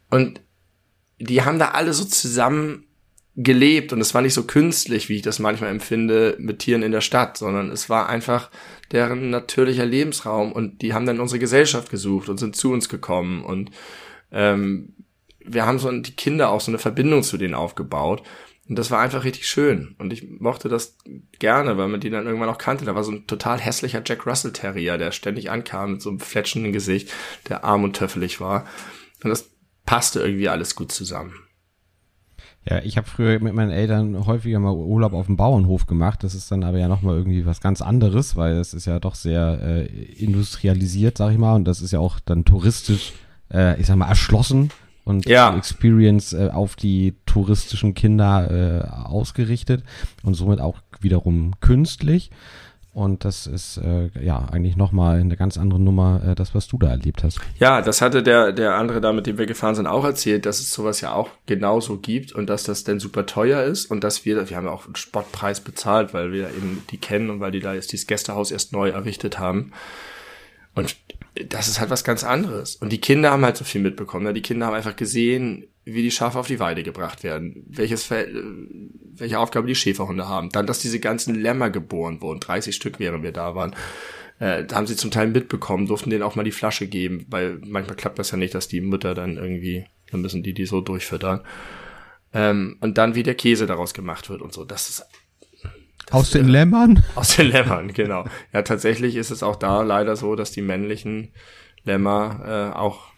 [0.10, 0.42] Und
[1.20, 2.84] die haben da alle so zusammen
[3.38, 3.94] gelebt.
[3.94, 7.00] Und es war nicht so künstlich, wie ich das manchmal empfinde, mit Tieren in der
[7.00, 8.52] Stadt, sondern es war einfach
[8.92, 10.52] deren natürlicher Lebensraum.
[10.52, 13.46] Und die haben dann unsere Gesellschaft gesucht und sind zu uns gekommen.
[13.46, 13.72] Und
[14.34, 14.96] ähm,
[15.46, 18.24] wir haben so die Kinder auch so eine Verbindung zu denen aufgebaut
[18.70, 20.98] und das war einfach richtig schön und ich mochte das
[21.40, 22.86] gerne, weil man die dann irgendwann auch kannte.
[22.86, 26.20] Da war so ein total hässlicher Jack Russell Terrier, der ständig ankam mit so einem
[26.20, 27.12] fletschenden Gesicht,
[27.50, 28.66] der arm und töffelig war
[29.24, 29.50] und das
[29.86, 31.34] passte irgendwie alles gut zusammen.
[32.70, 36.24] Ja, ich habe früher mit meinen Eltern häufiger mal Urlaub auf dem Bauernhof gemacht.
[36.24, 39.16] Das ist dann aber ja nochmal irgendwie was ganz anderes, weil es ist ja doch
[39.16, 41.56] sehr äh, industrialisiert, sag ich mal.
[41.56, 43.14] Und das ist ja auch dann touristisch,
[43.52, 44.70] äh, ich sag mal, erschlossen
[45.04, 45.56] und ja.
[45.56, 49.84] Experience äh, auf die touristischen Kinder äh, ausgerichtet
[50.24, 52.32] und somit auch wiederum künstlich.
[52.94, 56.78] Und das ist äh, ja eigentlich nochmal eine ganz andere Nummer, äh, das, was du
[56.78, 57.40] da erlebt hast.
[57.58, 60.60] Ja, das hatte der, der andere da, mit dem wir gefahren sind, auch erzählt, dass
[60.60, 64.26] es sowas ja auch genauso gibt und dass das denn super teuer ist und dass
[64.26, 67.52] wir, wir haben ja auch einen Spottpreis bezahlt, weil wir eben die kennen und weil
[67.52, 69.72] die da jetzt dieses Gästehaus erst neu errichtet haben.
[70.74, 70.96] Und
[71.34, 72.76] das ist halt was ganz anderes.
[72.76, 74.26] Und die Kinder haben halt so viel mitbekommen.
[74.26, 74.34] Ne?
[74.34, 78.28] Die Kinder haben einfach gesehen, wie die Schafe auf die Weide gebracht werden, welches äh,
[79.14, 80.50] welche Aufgabe die Schäferhunde haben.
[80.50, 83.76] Dann, dass diese ganzen Lämmer geboren wurden, 30 Stück, während wir da waren.
[84.40, 87.60] Äh, da haben sie zum Teil mitbekommen, durften denen auch mal die Flasche geben, weil
[87.66, 90.82] manchmal klappt das ja nicht, dass die Mütter dann irgendwie, dann müssen die die so
[90.82, 91.42] durchfüttern.
[92.34, 94.66] Ähm, und dann, wie der Käse daraus gemacht wird und so.
[94.66, 95.06] Das ist
[96.12, 97.04] aus den Lämmern?
[97.16, 98.26] Aus den Lämmern, genau.
[98.54, 101.30] Ja, tatsächlich ist es auch da leider so, dass die männlichen
[101.84, 103.12] Lämmer äh, auch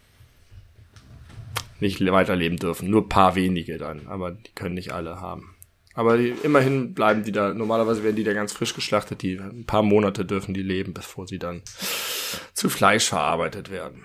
[1.80, 2.90] nicht weiterleben dürfen.
[2.90, 5.54] Nur paar wenige dann, aber die können nicht alle haben.
[5.94, 9.64] Aber die, immerhin bleiben die da, normalerweise werden die da ganz frisch geschlachtet, die ein
[9.64, 11.62] paar Monate dürfen die leben, bevor sie dann
[12.52, 14.02] zu Fleisch verarbeitet werden.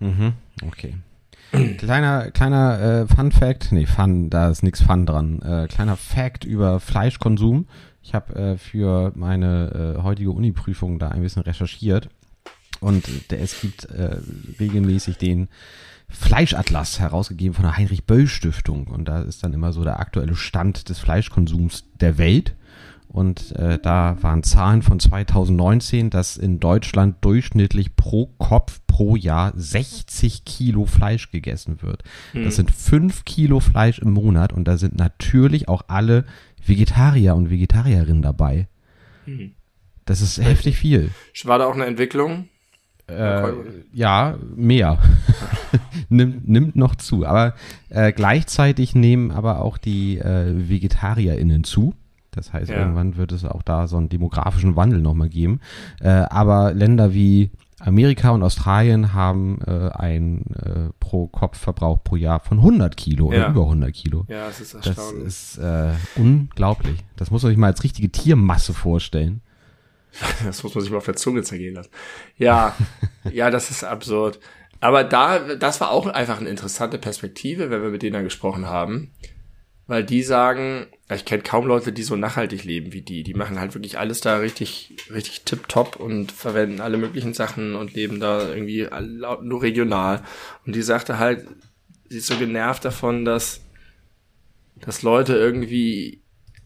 [0.00, 0.32] Mhm,
[0.66, 0.94] okay.
[1.78, 5.40] kleiner kleiner äh, Fun Fact, nee, Fun, da ist nichts Fun dran.
[5.42, 7.68] Äh, kleiner Fact über Fleischkonsum.
[8.02, 12.08] Ich habe äh, für meine äh, heutige Uni-Prüfung da ein bisschen recherchiert
[12.80, 14.16] und äh, es gibt äh,
[14.58, 15.48] regelmäßig den
[16.08, 20.34] Fleischatlas herausgegeben von der Heinrich Böll Stiftung und da ist dann immer so der aktuelle
[20.34, 22.56] Stand des Fleischkonsums der Welt.
[23.12, 29.52] Und äh, da waren Zahlen von 2019, dass in Deutschland durchschnittlich pro Kopf pro Jahr
[29.56, 32.04] 60 Kilo Fleisch gegessen wird.
[32.32, 32.44] Mhm.
[32.44, 36.24] Das sind 5 Kilo Fleisch im Monat und da sind natürlich auch alle
[36.64, 38.68] Vegetarier und Vegetarierinnen dabei.
[39.26, 39.52] Mhm.
[40.04, 41.10] Das ist heftig viel.
[41.44, 42.48] War da auch eine Entwicklung?
[43.06, 43.52] Äh,
[43.92, 44.98] ja, mehr.
[46.08, 47.26] nimmt, nimmt noch zu.
[47.26, 47.54] Aber
[47.88, 51.94] äh, gleichzeitig nehmen aber auch die äh, VegetarierInnen zu.
[52.30, 52.78] Das heißt, ja.
[52.78, 55.60] irgendwann wird es auch da so einen demografischen Wandel nochmal geben.
[56.00, 62.58] Äh, aber Länder wie Amerika und Australien haben äh, einen äh, Pro-Kopf-Verbrauch pro Jahr von
[62.58, 63.38] 100 Kilo ja.
[63.38, 64.24] oder über 100 Kilo.
[64.28, 65.24] Ja, das ist erstaunlich.
[65.24, 67.00] Das ist äh, unglaublich.
[67.16, 69.42] Das muss man sich mal als richtige Tiermasse vorstellen.
[70.44, 71.90] Das muss man sich mal auf der Zunge zergehen lassen.
[72.36, 72.76] Ja,
[73.32, 74.40] ja, das ist absurd.
[74.80, 78.66] Aber da, das war auch einfach eine interessante Perspektive, wenn wir mit denen dann gesprochen
[78.66, 79.12] haben.
[79.90, 83.24] Weil die sagen, ich kenne kaum Leute, die so nachhaltig leben wie die.
[83.24, 87.94] Die machen halt wirklich alles da richtig, richtig tipptopp und verwenden alle möglichen Sachen und
[87.94, 88.86] leben da irgendwie
[89.42, 90.22] nur regional.
[90.64, 91.44] Und die sagte halt,
[92.08, 93.62] sie ist so genervt davon, dass,
[94.76, 96.22] dass Leute irgendwie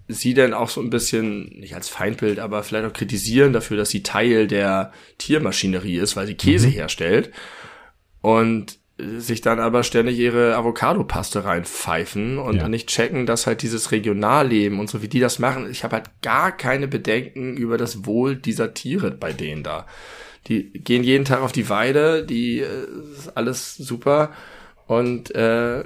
[0.06, 3.88] sie denn auch so ein bisschen, nicht als Feindbild, aber vielleicht auch kritisieren dafür, dass
[3.88, 6.72] sie Teil der Tiermaschinerie ist, weil sie Käse mhm.
[6.72, 7.30] herstellt.
[8.20, 12.68] Und sich dann aber ständig ihre Avocado-Paste reinpfeifen und ja.
[12.68, 16.10] nicht checken, dass halt dieses Regionalleben und so wie die das machen, ich habe halt
[16.22, 19.86] gar keine Bedenken über das Wohl dieser Tiere bei denen da.
[20.46, 22.86] Die gehen jeden Tag auf die Weide, die äh,
[23.18, 24.32] ist alles super
[24.86, 25.82] und äh,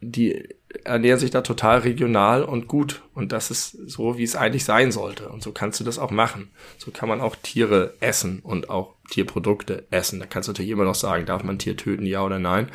[0.00, 0.53] die
[0.84, 3.02] ernähren sich da total regional und gut.
[3.14, 5.28] Und das ist so, wie es eigentlich sein sollte.
[5.28, 6.50] Und so kannst du das auch machen.
[6.78, 10.20] So kann man auch Tiere essen und auch Tierprodukte essen.
[10.20, 12.68] Da kannst du natürlich immer noch sagen, darf man Tier töten, ja oder nein.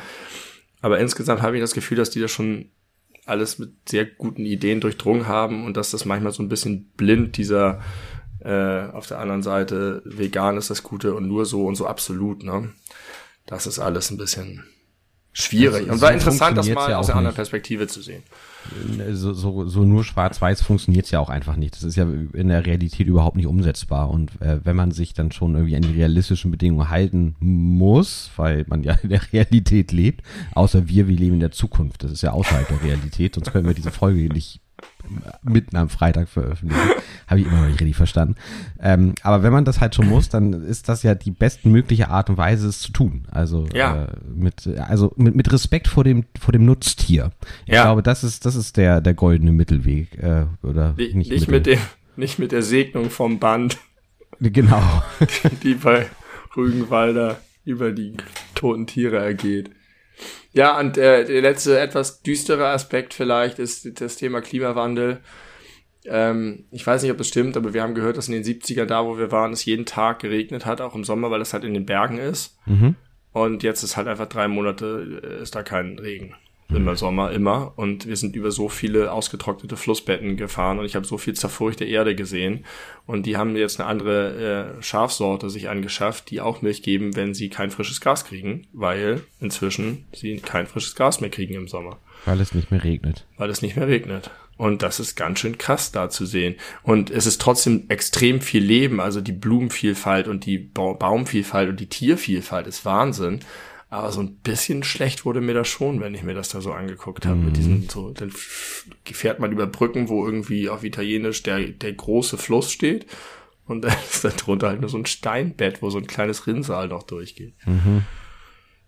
[0.80, 2.70] Aber insgesamt habe ich das Gefühl, dass die das schon
[3.26, 7.36] alles mit sehr guten Ideen durchdrungen haben und dass das manchmal so ein bisschen blind
[7.36, 7.80] dieser
[8.40, 12.42] äh, auf der anderen Seite vegan ist das Gute und nur so und so absolut,
[12.42, 12.70] ne?
[13.46, 14.64] Das ist alles ein bisschen
[15.32, 15.86] schwierig.
[15.86, 17.36] Das- Und war so interessant, das mal ja aus einer anderen.
[17.36, 18.22] Perspektive zu sehen.
[19.12, 21.74] so, so, so nur schwarz-weiß funktioniert ja auch einfach nicht.
[21.74, 24.10] Das ist ja in der Realität überhaupt nicht umsetzbar.
[24.10, 28.64] Und äh, wenn man sich dann schon irgendwie an die realistischen Bedingungen halten muss, weil
[28.68, 30.22] man ja in der Realität lebt,
[30.54, 32.02] außer wir, wir leben in der Zukunft.
[32.04, 34.60] Das ist ja außerhalb der Realität, sonst können wir diese Folge nicht
[35.42, 36.80] mitten am Freitag veröffentlichen.
[37.26, 38.34] Habe ich immer noch nicht richtig verstanden.
[38.80, 42.28] Ähm, aber wenn man das halt schon muss, dann ist das ja die bestmögliche Art
[42.30, 43.26] und Weise, es zu tun.
[43.30, 44.04] Also Ja.
[44.04, 47.30] äh, mit, also mit, mit Respekt vor dem, vor dem Nutztier.
[47.66, 47.82] Ich Ja.
[47.84, 50.16] glaube, das ist, das ist der, der goldene Mittelweg.
[50.18, 51.78] Äh, oder Nicht, nicht, Mittel- mit dem,
[52.16, 53.78] nicht mit der Segnung vom Band,
[54.40, 54.82] Genau.
[55.62, 56.06] die bei
[56.56, 58.14] Rügenwalder über die
[58.54, 59.70] toten Tiere ergeht.
[60.52, 65.20] Ja, und äh, der letzte etwas düstere Aspekt vielleicht ist das Thema Klimawandel.
[66.04, 68.86] Ähm, ich weiß nicht, ob das stimmt, aber wir haben gehört, dass in den 70ern,
[68.86, 71.64] da wo wir waren, es jeden Tag geregnet hat, auch im Sommer, weil es halt
[71.64, 72.58] in den Bergen ist.
[72.66, 72.96] Mhm.
[73.32, 76.34] Und jetzt ist halt einfach drei Monate, äh, ist da kein Regen.
[76.74, 77.72] Immer Sommer, immer.
[77.76, 81.84] Und wir sind über so viele ausgetrocknete Flussbetten gefahren und ich habe so viel zerfurchte
[81.84, 82.64] Erde gesehen.
[83.06, 87.34] Und die haben jetzt eine andere äh, Schafsorte sich angeschafft, die auch Milch geben, wenn
[87.34, 91.98] sie kein frisches Gras kriegen, weil inzwischen sie kein frisches Gras mehr kriegen im Sommer
[92.24, 93.26] Weil es nicht mehr regnet.
[93.36, 94.30] weil es nicht mehr regnet.
[94.56, 96.54] Und das ist ganz schön krass da zu sehen.
[96.82, 99.00] Und es ist trotzdem extrem viel Leben.
[99.00, 103.40] Also die Blumenvielfalt und die ba Baumvielfalt und die Tiervielfalt ist Wahnsinn.
[103.92, 106.72] Aber so ein bisschen schlecht wurde mir das schon, wenn ich mir das da so
[106.72, 107.40] angeguckt habe.
[107.40, 112.38] Mit diesen so, dann fährt man über Brücken, wo irgendwie auf Italienisch der, der große
[112.38, 113.06] Fluss steht.
[113.66, 116.86] Und dann ist da drunter halt nur so ein Steinbett, wo so ein kleines Rinnsal
[116.86, 117.54] noch durchgeht.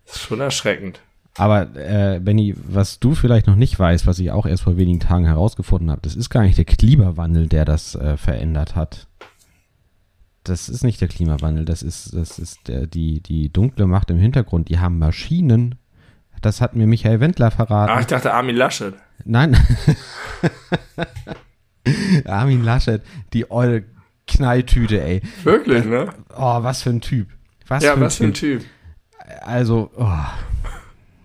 [0.05, 1.01] Das ist schon erschreckend.
[1.35, 4.99] Aber äh, Benny, was du vielleicht noch nicht weißt, was ich auch erst vor wenigen
[4.99, 9.07] Tagen herausgefunden habe, das ist gar nicht der Klimawandel, der das äh, verändert hat.
[10.43, 14.17] Das ist nicht der Klimawandel, das ist, das ist der, die, die dunkle Macht im
[14.17, 14.69] Hintergrund.
[14.69, 15.75] Die haben Maschinen.
[16.41, 17.93] Das hat mir Michael Wendler verraten.
[17.93, 18.93] Ah, ich dachte Armin Laschet.
[19.23, 19.55] Nein.
[22.25, 23.01] Armin Laschet,
[23.31, 23.85] die olle
[24.27, 25.21] Knalltüte, ey.
[25.43, 26.09] Wirklich, ne?
[26.35, 27.29] Oh, was für ein Typ.
[27.67, 28.59] Was Ja, für ein was für ein Typ.
[28.61, 28.69] Typ.
[29.41, 30.09] Also, oh.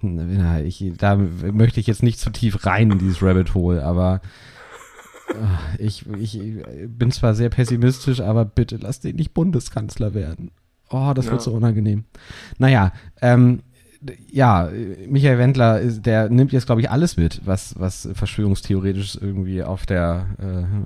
[0.01, 4.21] Na, ich, da möchte ich jetzt nicht zu tief rein in dieses Rabbit Hole, aber
[5.79, 6.41] ich, ich
[6.89, 10.51] bin zwar sehr pessimistisch, aber bitte lass den nicht Bundeskanzler werden.
[10.91, 11.33] Oh, das Ja.
[11.33, 12.05] wird so unangenehm.
[12.59, 13.61] Naja, ähm,
[14.31, 14.71] ja,
[15.09, 20.27] Michael Wendler, der nimmt jetzt, glaube ich, alles mit, was, was verschwörungstheoretisch irgendwie auf der,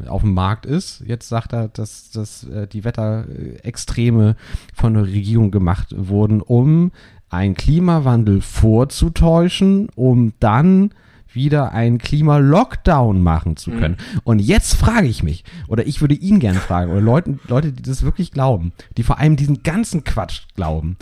[0.04, 1.02] äh, auf dem Markt ist.
[1.06, 4.34] Jetzt sagt er, dass, dass äh, die Wetterextreme
[4.74, 6.90] von der Regierung gemacht wurden, um
[7.28, 10.90] einen Klimawandel vorzutäuschen, um dann
[11.34, 13.96] wieder einen Klima-Lockdown machen zu können.
[14.24, 17.82] Und jetzt frage ich mich, oder ich würde ihn gerne fragen, oder Leute, Leute, die
[17.82, 20.96] das wirklich glauben, die vor allem diesen ganzen Quatsch glauben,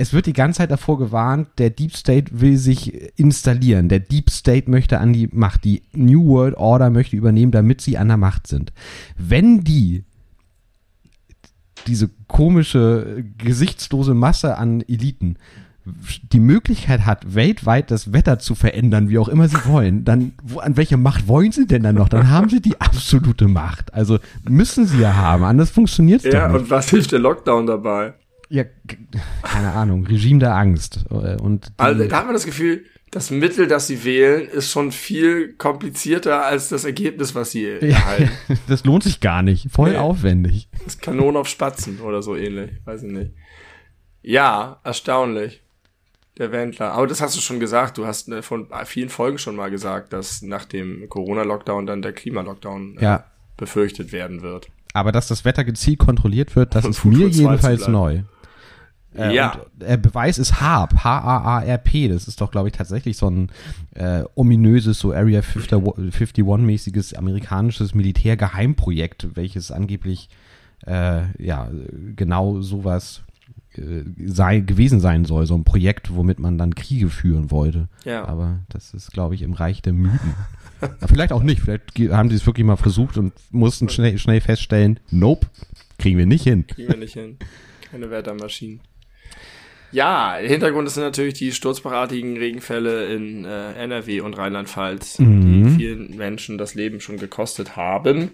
[0.00, 3.88] es wird die ganze Zeit davor gewarnt, der Deep State will sich installieren.
[3.88, 5.64] Der Deep State möchte an die Macht.
[5.64, 8.72] Die New World Order möchte übernehmen, damit sie an der Macht sind.
[9.16, 10.04] Wenn die
[11.88, 15.36] diese komische, gesichtslose Masse an Eliten
[16.32, 20.58] die Möglichkeit hat, weltweit das Wetter zu verändern, wie auch immer sie wollen, dann wo,
[20.60, 22.08] an welche Macht wollen sie denn dann noch?
[22.08, 23.92] Dann haben sie die absolute Macht.
[23.94, 26.60] Also müssen sie ja haben, anders funktioniert es Ja, nicht.
[26.60, 28.14] und was hilft der Lockdown dabei?
[28.50, 28.64] Ja,
[29.42, 31.04] keine Ahnung, Regime der Angst.
[31.10, 34.92] äh, Und Also da hat man das Gefühl, das Mittel, das sie wählen, ist schon
[34.92, 38.30] viel komplizierter als das Ergebnis, was sie erhalten.
[38.68, 39.70] das lohnt sich gar nicht.
[39.70, 39.96] Voll Nee.
[39.98, 40.68] aufwendig.
[40.72, 42.70] Das ist Kanon auf Spatzen oder so ähnlich.
[42.84, 43.32] Weiß ich nicht.
[44.22, 45.62] Ja, erstaunlich.
[46.38, 46.92] Der Wendler.
[46.92, 47.98] Aber das hast du schon gesagt.
[47.98, 52.12] Du hast äh, von vielen Folgen schon mal gesagt, dass nach dem Corona-Lockdown dann der
[52.12, 53.24] Klima-Lockdown äh, Ja.
[53.56, 54.68] befürchtet werden wird.
[54.94, 58.22] Aber dass das Wetter gezielt kontrolliert wird, das Und ist mir jedenfalls neu.
[59.16, 59.54] Äh, Ja.
[59.78, 62.08] Und, äh, Beweis ist HARP, H-A-A-R-P.
[62.08, 63.50] Das ist doch, glaube ich, tatsächlich so ein
[63.94, 70.28] äh, ominöses, so Area 51-mäßiges amerikanisches Militärgeheimprojekt, welches angeblich
[70.86, 71.68] äh, ja
[72.14, 73.22] genau sowas
[74.26, 75.46] sei, gewesen sein soll.
[75.46, 77.88] So ein Projekt, womit man dann Kriege führen wollte.
[78.04, 78.24] Ja.
[78.26, 80.34] Aber das ist, glaube ich, im Reich der Mythen.
[81.06, 81.60] Vielleicht auch nicht.
[81.60, 85.46] Vielleicht haben sie es wirklich mal versucht und mussten schnell, schnell feststellen, nope,
[85.98, 86.66] kriegen wir nicht hin.
[86.66, 87.36] Kriegen wir nicht hin.
[87.90, 88.80] Keine Wettermaschinen.
[89.90, 95.64] Ja, Hintergrund sind natürlich die sturzbachartigen Regenfälle in äh, NRW und Rheinland-Pfalz, Mhm.
[95.64, 98.32] die vielen Menschen das Leben schon gekostet haben.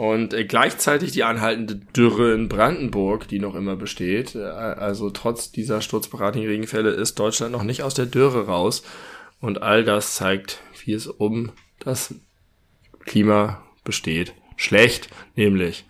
[0.00, 4.34] Und äh, gleichzeitig die anhaltende Dürre in Brandenburg, die noch immer besteht.
[4.34, 8.82] Äh, also trotz dieser sturzbachartigen Regenfälle ist Deutschland noch nicht aus der Dürre raus.
[9.40, 12.14] Und all das zeigt, wie es um das
[13.00, 14.32] Klima besteht.
[14.56, 15.84] Schlecht, nämlich.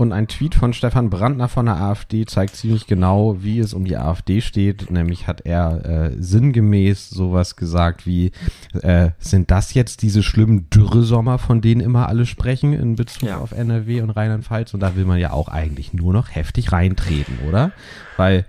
[0.00, 3.84] Und ein Tweet von Stefan Brandner von der AfD zeigt ziemlich genau, wie es um
[3.84, 4.90] die AfD steht.
[4.90, 8.32] Nämlich hat er äh, sinngemäß sowas gesagt wie,
[8.80, 13.36] äh, sind das jetzt diese schlimmen Dürresommer, von denen immer alle sprechen in Bezug ja.
[13.36, 14.72] auf NRW und Rheinland-Pfalz?
[14.72, 17.70] Und da will man ja auch eigentlich nur noch heftig reintreten, oder?
[18.16, 18.46] Weil,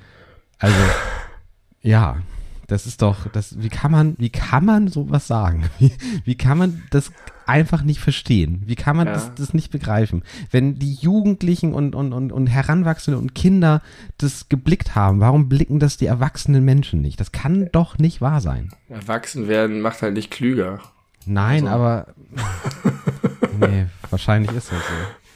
[0.58, 0.74] also,
[1.82, 2.20] ja,
[2.72, 5.66] das ist doch, das, wie kann man, wie kann man sowas sagen?
[5.80, 5.92] Wie,
[6.24, 7.12] wie kann man das
[7.46, 8.64] einfach nicht verstehen?
[8.66, 9.14] Wie kann man ja.
[9.14, 10.24] das, das nicht begreifen?
[10.52, 13.82] Wenn die Jugendlichen und, und, und, und Heranwachsende und Kinder
[14.20, 17.20] das geblickt haben, warum blicken das die erwachsenen Menschen nicht?
[17.20, 18.70] Das kann doch nicht wahr sein.
[18.88, 20.80] Erwachsen werden macht halt nicht klüger.
[21.26, 21.84] Nein, also.
[21.84, 22.08] aber
[23.60, 24.80] nee, wahrscheinlich ist das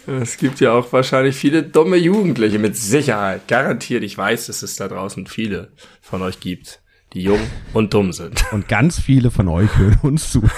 [0.05, 0.13] so.
[0.13, 3.47] Es gibt ja auch wahrscheinlich viele dumme Jugendliche, mit Sicherheit.
[3.49, 6.79] Garantiert, ich weiß, dass es da draußen viele von euch gibt
[7.15, 7.39] die jung
[7.73, 8.45] und dumm sind.
[8.51, 10.41] Und ganz viele von euch hören uns zu.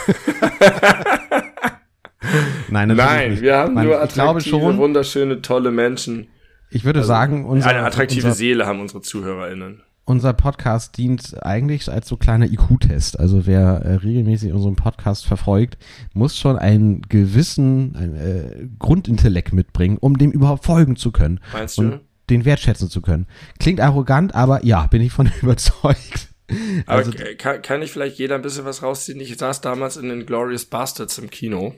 [2.70, 3.42] Nein, Nein nicht.
[3.44, 6.28] wir haben Man, nur attraktive, schon, wunderschöne, tolle Menschen.
[6.70, 9.84] Ich würde also sagen, unser, eine attraktive unser, Seele haben unsere ZuhörerInnen.
[10.04, 13.20] Unser Podcast dient eigentlich als so kleiner IQ-Test.
[13.20, 15.78] Also wer äh, regelmäßig unseren Podcast verfolgt,
[16.14, 21.40] muss schon einen gewissen einen, äh, Grundintellekt mitbringen, um dem überhaupt folgen zu können.
[21.54, 21.82] Meinst du?
[21.84, 23.28] Und den wertschätzen zu können.
[23.60, 26.30] Klingt arrogant, aber ja, bin ich von überzeugt.
[26.86, 29.20] Aber also, kann, kann ich vielleicht jeder ein bisschen was rausziehen?
[29.20, 31.76] Ich saß damals in den Glorious Bastards im Kino.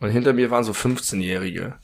[0.00, 1.78] Und hinter mir waren so 15-Jährige.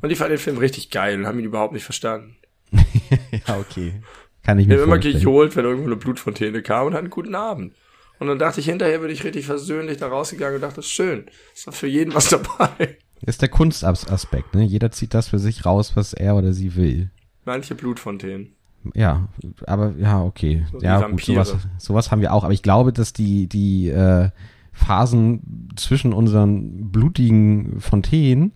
[0.00, 2.36] Und die fanden den Film richtig geil und haben ihn überhaupt nicht verstanden.
[2.72, 4.02] ja, okay.
[4.42, 7.34] Kann ich mir Ich immer gejohlt, wenn irgendwo eine Blutfontäne kam und hatten einen guten
[7.34, 7.74] Abend.
[8.18, 10.92] Und dann dachte ich, hinterher bin ich richtig versöhnlich da rausgegangen und dachte, das ist
[10.92, 11.26] schön.
[11.54, 12.98] Ist doch für jeden was dabei.
[13.24, 14.64] Ist der Kunstaspekt, ne?
[14.64, 17.10] Jeder zieht das für sich raus, was er oder sie will.
[17.44, 18.54] Manche Blutfontänen.
[18.94, 19.28] Ja,
[19.66, 20.64] aber ja, okay.
[20.72, 22.44] So ja, gut, sowas, sowas haben wir auch.
[22.44, 24.30] Aber ich glaube, dass die, die äh,
[24.72, 28.52] Phasen zwischen unseren blutigen Fontänen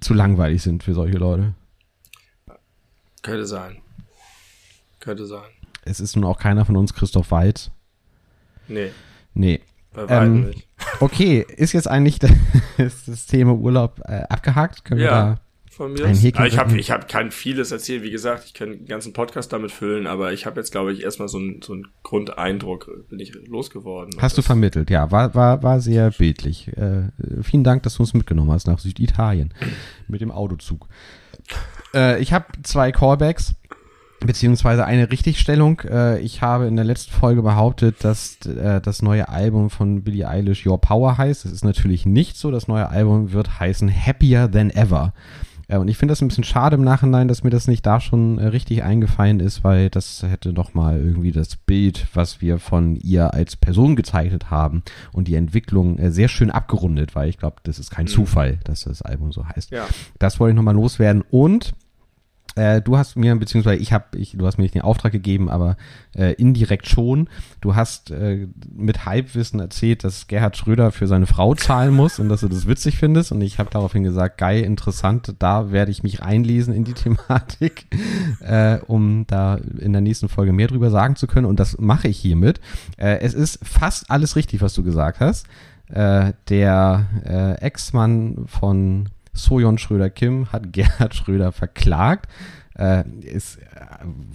[0.00, 1.54] zu langweilig sind für solche Leute.
[3.22, 3.78] Könnte sein.
[5.00, 5.50] Könnte sein.
[5.84, 7.70] Es ist nun auch keiner von uns Christoph Waltz.
[8.68, 8.90] Nee.
[9.34, 9.60] Nee.
[9.92, 10.68] Bei ähm, nicht.
[11.00, 12.32] Okay, ist jetzt eigentlich das,
[13.06, 14.84] das Thema Urlaub äh, abgehakt?
[14.84, 15.06] Können ja.
[15.06, 15.40] wir da
[15.76, 16.06] von mir.
[16.06, 19.12] Ein Häkchen ich habe ich hab kein vieles erzählt, wie gesagt, ich kann den ganzen
[19.12, 22.90] Podcast damit füllen, aber ich habe jetzt, glaube ich, erstmal so einen so einen Grundeindruck,
[23.08, 24.14] bin ich losgeworden.
[24.20, 26.68] Hast du vermittelt, ja, war, war, war sehr bildlich.
[26.76, 27.10] Äh,
[27.42, 29.52] vielen Dank, dass du uns mitgenommen hast nach Süditalien
[30.08, 30.88] mit dem Autozug.
[31.94, 33.54] Äh, ich habe zwei Callbacks
[34.20, 35.80] beziehungsweise eine Richtigstellung.
[35.80, 40.26] Äh, ich habe in der letzten Folge behauptet, dass äh, das neue Album von Billie
[40.26, 41.44] Eilish Your Power heißt.
[41.44, 42.50] Das ist natürlich nicht so.
[42.50, 45.12] Das neue Album wird heißen Happier Than Ever.
[45.68, 48.00] Ja, und ich finde das ein bisschen schade im Nachhinein, dass mir das nicht da
[48.00, 52.58] schon äh, richtig eingefallen ist, weil das hätte doch mal irgendwie das Bild, was wir
[52.58, 57.38] von ihr als Person gezeichnet haben und die Entwicklung äh, sehr schön abgerundet, weil ich
[57.38, 58.10] glaube, das ist kein mhm.
[58.10, 59.72] Zufall, dass das Album so heißt.
[59.72, 59.86] Ja.
[60.20, 61.74] Das wollte ich nochmal loswerden und
[62.56, 65.50] äh, du hast mir, beziehungsweise ich habe, ich, du hast mir nicht den Auftrag gegeben,
[65.50, 65.76] aber
[66.14, 67.28] äh, indirekt schon.
[67.60, 72.30] Du hast äh, mit Halbwissen erzählt, dass Gerhard Schröder für seine Frau zahlen muss und
[72.30, 73.30] dass du das witzig findest.
[73.30, 77.86] Und ich habe daraufhin gesagt, geil, interessant, da werde ich mich einlesen in die Thematik,
[78.40, 81.46] äh, um da in der nächsten Folge mehr drüber sagen zu können.
[81.46, 82.60] Und das mache ich hiermit.
[82.96, 85.46] Äh, es ist fast alles richtig, was du gesagt hast.
[85.88, 92.28] Äh, der äh, Ex-Mann von Sojon Schröder-Kim hat Gerhard Schröder verklagt.
[92.74, 93.60] Äh, es äh,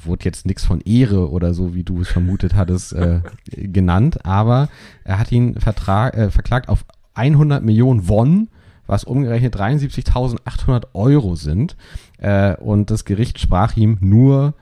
[0.03, 3.21] wurde jetzt nichts von Ehre oder so, wie du es vermutet hattest, äh,
[3.51, 4.69] genannt, aber
[5.03, 8.49] er hat ihn vertrag, äh, verklagt auf 100 Millionen Won,
[8.87, 11.75] was umgerechnet 73.800 Euro sind.
[12.17, 14.55] Äh, und das Gericht sprach ihm nur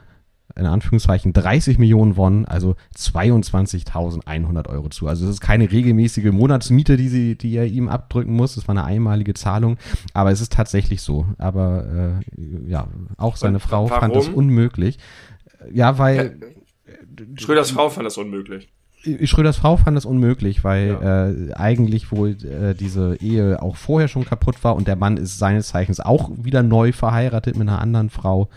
[0.56, 5.08] in Anführungszeichen 30 Millionen Won, also 22.100 Euro zu.
[5.08, 8.56] Also es ist keine regelmäßige Monatsmiete, die sie, die er ihm abdrücken muss.
[8.56, 9.78] Das war eine einmalige Zahlung,
[10.14, 11.26] aber es ist tatsächlich so.
[11.38, 12.88] Aber äh, ja,
[13.18, 14.00] auch seine Und Frau warum?
[14.00, 14.98] fand das unmöglich.
[15.72, 16.40] Ja, weil
[17.36, 18.70] Schröders Frau fand das unmöglich.
[19.24, 21.30] Schröders Frau fand das unmöglich, weil ja.
[21.30, 25.40] äh, eigentlich wohl äh, diese Ehe auch vorher schon kaputt war und der Mann ist
[25.40, 28.50] seines Zeichens auch wieder neu verheiratet mit einer anderen Frau.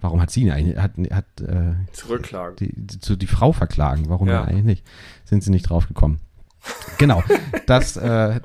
[0.00, 2.56] Warum hat sie ihn eigentlich, hat, hat äh, Zurückklagen.
[2.56, 4.08] Die, die, die, Frau verklagen?
[4.08, 4.44] Warum ja.
[4.44, 4.86] eigentlich nicht?
[5.24, 6.20] Sind sie nicht drauf gekommen?
[6.98, 7.22] genau,
[7.66, 8.40] das äh,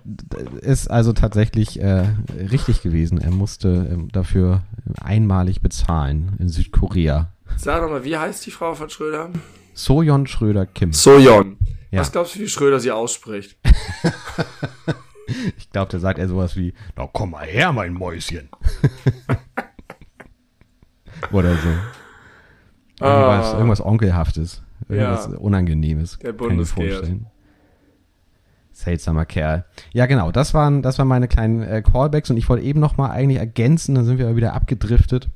[0.61, 2.05] ist also tatsächlich äh,
[2.51, 3.19] richtig gewesen.
[3.19, 4.61] Er musste äh, dafür
[4.99, 7.29] einmalig bezahlen in Südkorea.
[7.57, 9.29] Sag doch mal, wie heißt die Frau von Schröder?
[9.73, 10.93] Sojon Schröder Kim.
[10.93, 11.57] Sojon.
[11.91, 12.01] Ja.
[12.01, 13.57] Was glaubst du, wie Schröder sie ausspricht?
[15.57, 18.49] ich glaube, der sagt eher sowas wie, na komm mal her, mein Mäuschen.
[21.31, 21.69] Oder so.
[22.99, 23.57] Irgendwas, ah.
[23.57, 24.61] irgendwas Onkelhaftes.
[24.87, 25.37] Irgendwas ja.
[25.37, 26.19] Unangenehmes.
[26.19, 27.21] Der Bundesgeld.
[28.71, 29.65] Seltsamer Kerl.
[29.93, 32.97] Ja, genau, das waren, das waren meine kleinen äh, Callbacks und ich wollte eben noch
[32.97, 35.29] mal eigentlich ergänzen, dann sind wir aber wieder abgedriftet.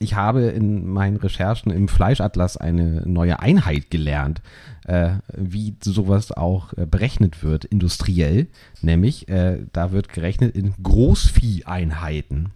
[0.00, 4.42] Ich habe in meinen Recherchen im Fleischatlas eine neue Einheit gelernt,
[4.86, 8.46] äh, wie sowas auch äh, berechnet wird, industriell.
[8.80, 12.52] Nämlich, äh, da wird gerechnet in Großvieheinheiten.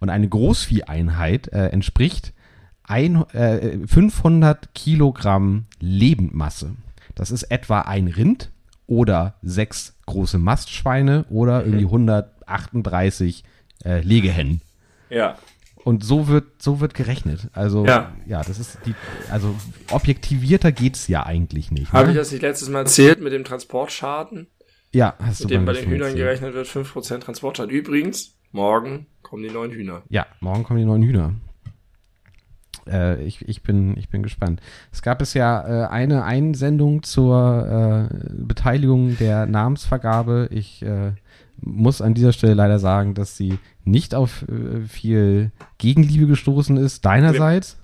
[0.00, 2.32] Und eine Großvieheinheit äh, entspricht
[2.88, 3.24] ein,
[3.86, 6.76] 500 äh, Kilogramm Lebendmasse.
[7.14, 8.52] Das ist etwa ein Rind
[8.86, 13.42] oder sechs große Mastschweine oder irgendwie 138
[13.84, 14.60] äh, Legehennen.
[15.10, 15.36] Ja.
[15.84, 17.48] Und so wird, so wird gerechnet.
[17.52, 18.94] Also, ja, ja das ist die,
[19.30, 19.54] also
[19.90, 21.92] objektivierter geht's ja eigentlich nicht.
[21.92, 22.12] Habe ne?
[22.12, 24.48] ich das nicht letztes Mal erzählt mit dem Transportschaden?
[24.92, 26.40] Ja, hast mit du Mit dem bei den Hühnern erzählt.
[26.40, 27.70] gerechnet wird 5% Transportschaden.
[27.70, 30.02] Übrigens, morgen kommen die neuen Hühner.
[30.08, 31.34] Ja, morgen kommen die neuen Hühner.
[32.88, 34.60] Äh, ich, ich, bin, ich bin gespannt.
[34.92, 40.48] Es gab es ja äh, eine Einsendung zur äh, Beteiligung der Namensvergabe.
[40.52, 40.84] Ich
[41.60, 44.44] muss an dieser Stelle leider sagen, dass sie nicht auf
[44.88, 47.78] viel Gegenliebe gestoßen ist, deinerseits.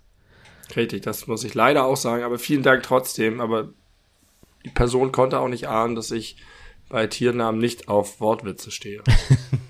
[0.77, 3.41] Richtig, das muss ich leider auch sagen, aber vielen Dank trotzdem.
[3.41, 3.71] Aber
[4.65, 6.37] die Person konnte auch nicht ahnen, dass ich
[6.89, 9.03] bei Tiernamen nicht auf Wortwitze stehe.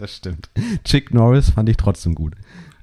[0.00, 0.50] das stimmt.
[0.84, 2.34] Chick Norris fand ich trotzdem gut.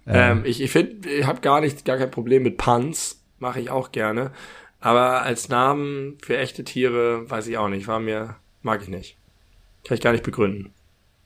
[0.05, 3.69] Ähm, ich ich finde, ich habe gar nicht, gar kein Problem mit Puns, mache ich
[3.69, 4.31] auch gerne.
[4.79, 9.17] Aber als Namen für echte Tiere, weiß ich auch nicht, war mir, mag ich nicht.
[9.85, 10.71] Kann ich gar nicht begründen.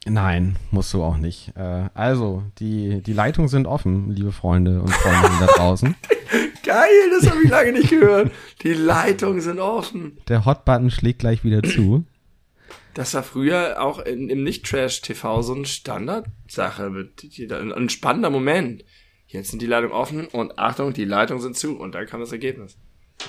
[0.05, 1.55] Nein, musst du auch nicht.
[1.55, 5.95] Äh, also, die, die Leitungen sind offen, liebe Freunde und Freundinnen da draußen.
[6.63, 6.89] Geil,
[7.19, 8.31] das habe ich lange nicht gehört.
[8.63, 10.17] Die Leitungen sind offen.
[10.27, 12.05] Der Hotbutton schlägt gleich wieder zu.
[12.93, 18.83] Das war früher auch in, im Nicht-Trash-TV so eine Standardsache, mit, ein spannender Moment.
[19.27, 22.33] Jetzt sind die Leitungen offen und Achtung, die Leitungen sind zu und dann kam das
[22.33, 22.77] Ergebnis.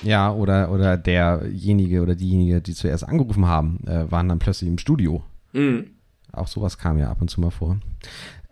[0.01, 4.77] Ja, oder, oder derjenige oder diejenige, die zuerst angerufen haben, äh, waren dann plötzlich im
[4.77, 5.23] Studio.
[5.53, 5.91] Mhm.
[6.31, 7.79] Auch sowas kam ja ab und zu mal vor.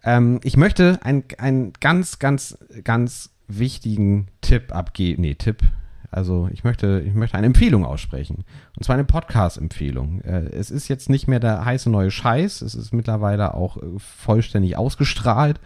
[0.04, 5.24] Ähm, ich möchte einen ganz, ganz, ganz wichtigen Tipp abgeben.
[5.24, 5.64] Nee, Tipp
[6.12, 8.44] also ich möchte, ich möchte eine Empfehlung aussprechen.
[8.78, 10.20] Und zwar eine Podcast-Empfehlung.
[10.22, 12.62] Äh, es ist jetzt nicht mehr der heiße neue Scheiß.
[12.62, 15.62] Es ist mittlerweile auch äh, vollständig ausgestrahlt.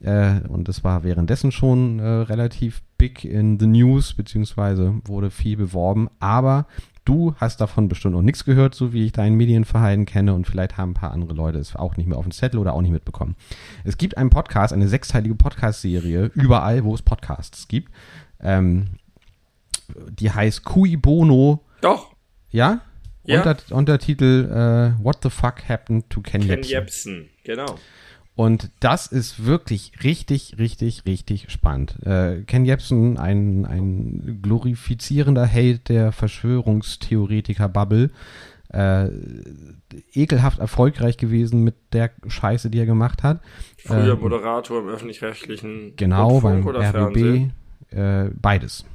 [0.00, 6.08] Äh, und es war währenddessen schon relativ big in the news, beziehungsweise wurde viel beworben.
[6.20, 6.66] Aber
[7.04, 10.76] Du hast davon bestimmt noch nichts gehört, so wie ich dein Medienverhalten kenne und vielleicht
[10.76, 12.92] haben ein paar andere Leute es auch nicht mehr auf dem Zettel oder auch nicht
[12.92, 13.34] mitbekommen.
[13.82, 17.90] Es gibt einen Podcast, eine sechsteilige Podcast-Serie, überall, wo es Podcasts gibt.
[18.38, 18.84] Ähm,
[20.10, 21.64] die heißt Cui Bono.
[21.80, 22.14] Doch.
[22.50, 22.80] Ja?
[23.24, 23.38] ja.
[23.38, 26.70] Unter, Untertitel uh, What the fuck happened to Ken, Ken Jebsen.
[26.70, 27.76] Jebsen, genau.
[28.34, 31.98] Und das ist wirklich richtig, richtig, richtig spannend.
[32.04, 38.10] Äh, Ken Jebsen, ein, ein glorifizierender Held der Verschwörungstheoretiker-Bubble,
[38.70, 39.08] äh,
[40.14, 43.42] ekelhaft erfolgreich gewesen mit der Scheiße, die er gemacht hat.
[43.76, 47.50] Früher äh, Moderator im öffentlich-rechtlichen Genau, beim RBB.
[47.90, 48.86] Äh, beides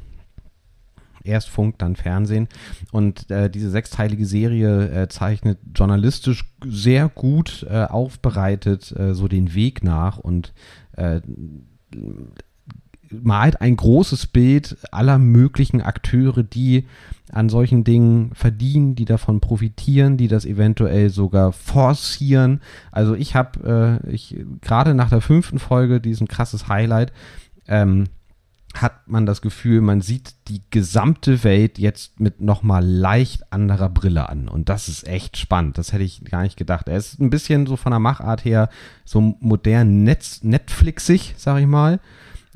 [1.27, 2.47] erst Funk, dann Fernsehen.
[2.91, 9.53] Und äh, diese sechsteilige Serie äh, zeichnet journalistisch sehr gut äh, aufbereitet äh, so den
[9.53, 10.53] Weg nach und
[10.93, 11.21] äh,
[13.11, 16.85] malt ein großes Bild aller möglichen Akteure, die
[17.31, 22.61] an solchen Dingen verdienen, die davon profitieren, die das eventuell sogar forcieren.
[22.91, 27.11] Also ich habe, äh, ich gerade nach der fünften Folge diesen krasses Highlight.
[27.67, 28.05] Ähm,
[28.73, 34.29] hat man das Gefühl, man sieht die gesamte Welt jetzt mit nochmal leicht anderer Brille
[34.29, 34.47] an.
[34.47, 35.77] Und das ist echt spannend.
[35.77, 36.87] Das hätte ich gar nicht gedacht.
[36.87, 38.69] Er ist ein bisschen so von der Machart her
[39.05, 41.99] so modern Netz, Netflixig, sag ich mal.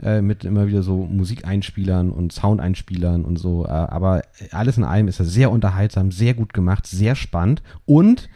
[0.02, 3.66] Äh, mit immer wieder so Musikeinspielern und Soundeinspielern und so.
[3.66, 7.62] Äh, aber alles in allem ist er sehr unterhaltsam, sehr gut gemacht, sehr spannend.
[7.86, 8.30] Und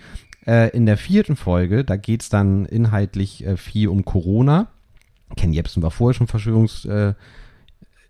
[0.46, 4.68] äh, in der vierten Folge, da geht es dann inhaltlich äh, viel um Corona.
[5.36, 7.14] Ken Jebsen war vorher schon Verschwörungs äh,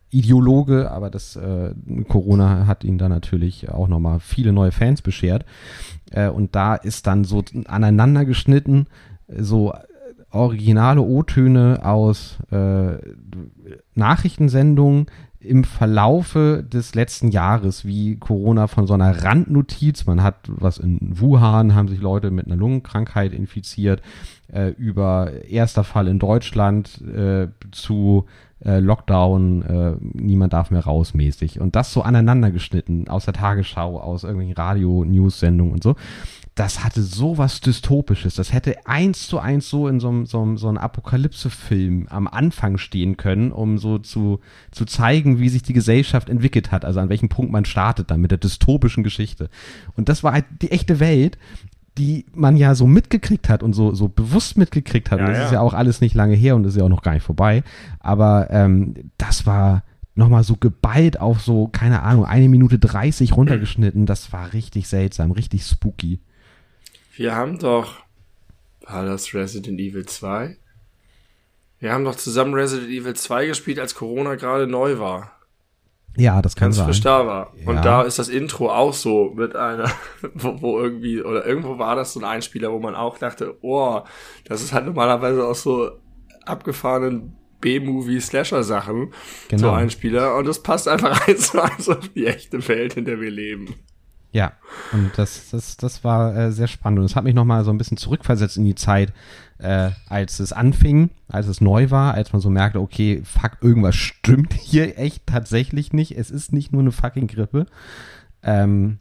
[0.09, 1.73] Ideologe, aber das äh,
[2.07, 5.45] Corona hat ihn da natürlich auch nochmal viele neue Fans beschert.
[6.11, 8.87] Äh, und da ist dann so aneinander geschnitten,
[9.27, 9.73] so
[10.31, 12.97] originale O-Töne aus äh,
[13.95, 15.07] Nachrichtensendungen
[15.39, 20.99] im Verlaufe des letzten Jahres, wie Corona von so einer Randnotiz, man hat was in
[21.01, 24.01] Wuhan, haben sich Leute mit einer Lungenkrankheit infiziert,
[24.51, 28.25] äh, über erster Fall in Deutschland äh, zu
[28.65, 31.59] äh, Lockdown, äh, niemand darf mehr raus mäßig.
[31.59, 35.95] Und das so aneinander geschnitten aus der Tagesschau, aus irgendwelchen Radio-News-Sendungen und so.
[36.55, 38.35] das hatte sowas Dystopisches.
[38.35, 42.77] Das hätte eins zu eins so in so einem, so so einem Apokalypse-Film am Anfang
[42.77, 44.39] stehen können, um so zu,
[44.71, 48.21] zu zeigen, wie sich die Gesellschaft entwickelt hat, also an welchem Punkt man startet dann
[48.21, 49.49] mit der dystopischen Geschichte.
[49.97, 51.37] Und das war halt die echte Welt,
[51.97, 55.19] die man ja so mitgekriegt hat und so, so bewusst mitgekriegt hat.
[55.19, 55.45] Ja, und das ja.
[55.45, 57.63] ist ja auch alles nicht lange her und ist ja auch noch gar nicht vorbei.
[57.99, 59.83] Aber ähm, das war
[60.15, 64.05] nochmal so geballt auf so, keine Ahnung, eine Minute 30 runtergeschnitten.
[64.05, 66.19] Das war richtig seltsam, richtig spooky.
[67.15, 68.01] Wir haben doch,
[68.81, 70.57] war das Resident Evil 2?
[71.79, 75.34] Wir haben doch zusammen Resident Evil 2 gespielt, als Corona gerade neu war.
[76.17, 76.85] Ja, das kann Ganz sein.
[76.85, 77.53] frisch da war.
[77.57, 77.69] Ja.
[77.69, 79.91] Und da ist das Intro auch so mit einer,
[80.33, 84.01] wo, wo, irgendwie, oder irgendwo war das so ein Einspieler, wo man auch dachte, oh,
[84.45, 85.91] das ist halt normalerweise auch so
[86.45, 89.13] abgefahrenen B-Movie-Slasher-Sachen,
[89.47, 89.61] genau.
[89.61, 90.35] so Einspieler.
[90.35, 93.75] Und das passt einfach eins zu eins auf die echte Welt, in der wir leben.
[94.31, 94.51] Ja,
[94.91, 96.99] und das, das, das war äh, sehr spannend.
[96.99, 99.13] Und es hat mich nochmal so ein bisschen zurückversetzt in die Zeit,
[99.59, 103.95] äh, als es anfing, als es neu war, als man so merkte, okay, fuck, irgendwas
[103.95, 106.17] stimmt hier echt tatsächlich nicht.
[106.17, 107.65] Es ist nicht nur eine fucking Grippe.
[108.43, 108.99] Ähm,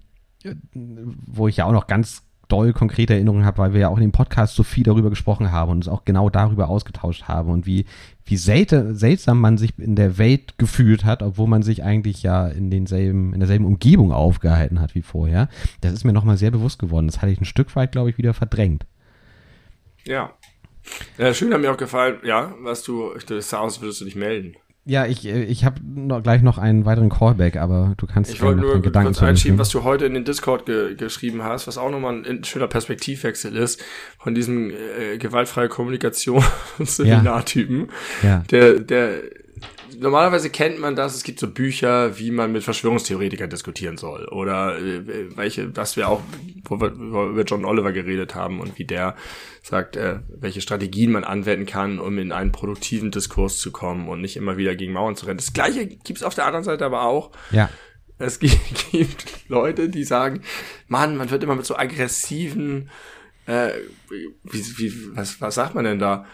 [1.26, 4.02] wo ich ja auch noch ganz doll konkrete Erinnerungen habe, weil wir ja auch in
[4.02, 7.66] dem Podcast so viel darüber gesprochen haben und uns auch genau darüber ausgetauscht haben und
[7.66, 7.86] wie,
[8.24, 12.46] wie selten, seltsam man sich in der Welt gefühlt hat, obwohl man sich eigentlich ja
[12.48, 15.48] in denselben, in derselben Umgebung aufgehalten hat wie vorher.
[15.80, 17.06] Das ist mir nochmal sehr bewusst geworden.
[17.06, 18.86] Das hatte ich ein Stück weit, glaube ich, wieder verdrängt.
[20.04, 20.32] Ja.
[21.18, 24.16] Ja schön hat mir auch gefallen, ja, was du, das sah aus, würdest du dich
[24.16, 24.56] melden.
[24.86, 28.42] Ja, ich, äh, ich habe noch, gleich noch einen weiteren Callback, aber du kannst Ich
[28.42, 31.78] wollte nur Gedanken kurz einschieben, was du heute in den Discord ge geschrieben hast, was
[31.78, 33.82] auch nochmal ein, ein schöner Perspektivwechsel ist
[34.18, 37.88] von diesem äh, gewaltfreie Kommunikationsseminartypen.
[38.22, 38.28] Ja.
[38.28, 38.44] ja.
[38.50, 39.22] Der, der
[39.98, 44.26] normalerweise kennt man das, es gibt so Bücher, wie man mit Verschwörungstheoretikern diskutieren soll.
[44.26, 46.22] Oder äh, welche, was wir auch,
[46.64, 49.16] wo wir, wo wir über John Oliver geredet haben und wie der
[49.62, 54.20] sagt, äh, welche Strategien man anwenden kann, um in einen produktiven Diskurs zu kommen und
[54.20, 55.38] nicht immer wieder gegen Mauern zu rennen.
[55.38, 57.30] Das gleiche gibt's auf der anderen Seite aber auch.
[57.50, 57.70] Ja.
[58.18, 58.58] Es gibt,
[58.92, 60.42] gibt Leute, die sagen,
[60.88, 62.90] Mann, man wird immer mit so aggressiven
[63.46, 63.72] äh,
[64.44, 66.24] wie, wie, was, was sagt man denn da?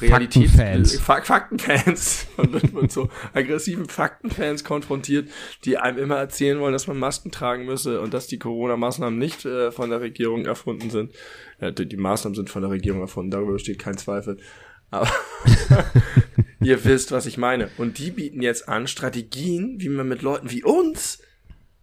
[0.00, 0.98] Realitätsfans.
[0.98, 2.26] Faktenfans.
[2.36, 5.28] Man wird mit so aggressiven Faktenfans konfrontiert,
[5.64, 9.44] die einem immer erzählen wollen, dass man Masken tragen müsse und dass die Corona-Maßnahmen nicht
[9.44, 11.12] äh, von der Regierung erfunden sind.
[11.60, 14.38] Ja, die, die, Maßnahmen sind von der Regierung erfunden, darüber besteht kein Zweifel.
[14.90, 15.10] Aber
[16.60, 17.70] ihr wisst, was ich meine.
[17.78, 21.20] Und die bieten jetzt an Strategien, wie man mit Leuten wie uns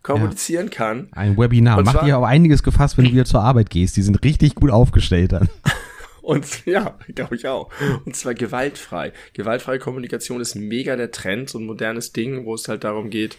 [0.04, 0.72] kommunizieren ja.
[0.72, 1.08] kann.
[1.12, 1.82] Ein Webinar.
[1.84, 3.98] Macht ihr auch einiges gefasst, wenn du wieder zur Arbeit gehst.
[3.98, 5.50] Die sind richtig gut aufgestellt dann.
[6.22, 7.70] Und ja, glaube ich auch.
[8.06, 9.14] Und zwar gewaltfrei.
[9.34, 13.38] Gewaltfreie Kommunikation ist mega der Trend, so ein modernes Ding, wo es halt darum geht,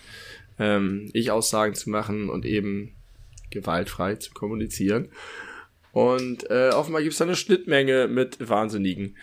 [0.59, 2.95] ähm, Ich-Aussagen zu machen und eben
[3.51, 5.09] gewaltfrei zu kommunizieren.
[5.93, 9.17] Und äh, offenbar gibt es da eine Schnittmenge mit Wahnsinnigen,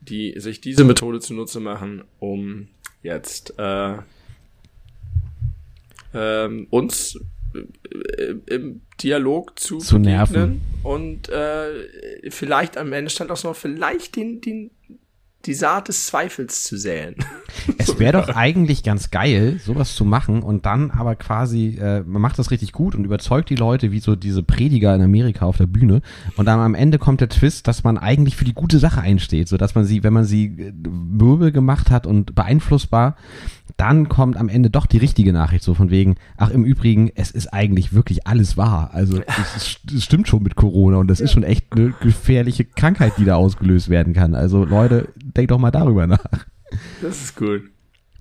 [0.00, 2.68] die sich diese Methode zunutze machen, um
[3.02, 3.96] jetzt äh,
[6.14, 7.18] ähm, uns
[8.46, 14.40] im Dialog zu, zu nerven und äh, vielleicht am Ende stand auch noch vielleicht den,
[14.40, 14.70] den
[15.46, 17.16] die Saat des Zweifels zu säen.
[17.78, 22.22] Es wäre doch eigentlich ganz geil, sowas zu machen und dann aber quasi, äh, man
[22.22, 25.58] macht das richtig gut und überzeugt die Leute wie so diese Prediger in Amerika auf
[25.58, 26.00] der Bühne
[26.36, 29.48] und dann am Ende kommt der Twist, dass man eigentlich für die gute Sache einsteht,
[29.48, 33.16] so dass man sie, wenn man sie äh, mürbe gemacht hat und beeinflussbar,
[33.76, 37.30] dann kommt am Ende doch die richtige Nachricht, so von wegen, ach im Übrigen, es
[37.30, 38.90] ist eigentlich wirklich alles wahr.
[38.92, 39.20] Also
[39.56, 41.24] es, es stimmt schon mit Corona und das ja.
[41.24, 44.34] ist schon echt eine gefährliche Krankheit, die da ausgelöst werden kann.
[44.34, 46.46] Also Leute, denkt doch mal darüber nach.
[47.00, 47.71] Das ist cool.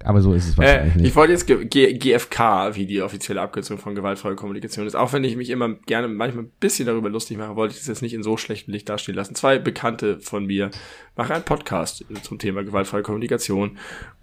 [0.05, 1.07] Aber so ist es wahrscheinlich äh, nicht.
[1.07, 5.23] Ich wollte jetzt G GFK, wie die offizielle Abkürzung von gewaltfreie Kommunikation ist, auch wenn
[5.23, 8.13] ich mich immer gerne manchmal ein bisschen darüber lustig mache, wollte ich das jetzt nicht
[8.13, 9.35] in so schlechtem Licht dastehen lassen.
[9.35, 10.71] Zwei Bekannte von mir
[11.15, 13.77] machen einen Podcast zum Thema gewaltfreie Kommunikation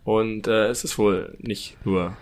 [0.04, 2.16] und äh, es ist wohl nicht nur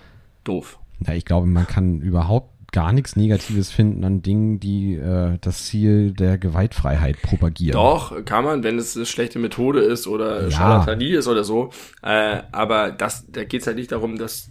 [0.45, 0.79] doof.
[1.07, 5.65] Ja, ich glaube, man kann überhaupt gar nichts Negatives finden an Dingen, die äh, das
[5.65, 7.73] Ziel der Gewaltfreiheit propagieren.
[7.73, 10.51] Doch, kann man, wenn es eine schlechte Methode ist oder ja.
[10.51, 11.71] Charlatanie ist oder so.
[12.03, 14.51] Äh, aber das, da geht es halt nicht darum, dass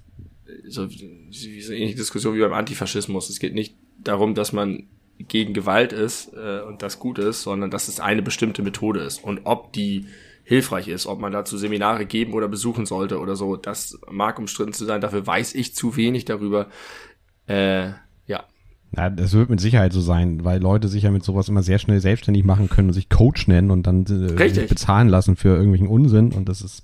[0.67, 3.29] so, so ähnliche Diskussion wie beim Antifaschismus.
[3.29, 4.87] Es geht nicht darum, dass man
[5.19, 9.23] gegen Gewalt ist äh, und das gut ist, sondern dass es eine bestimmte Methode ist.
[9.23, 10.07] Und ob die
[10.43, 14.73] hilfreich ist, ob man dazu Seminare geben oder besuchen sollte oder so, das mag umstritten
[14.73, 14.99] zu sein.
[14.99, 16.69] Dafür weiß ich zu wenig darüber.
[17.45, 17.91] Äh,
[18.97, 21.79] ja, das wird mit Sicherheit so sein, weil Leute sich ja mit sowas immer sehr
[21.79, 25.87] schnell selbstständig machen können und sich Coach nennen und dann äh, bezahlen lassen für irgendwelchen
[25.87, 26.83] Unsinn und das ist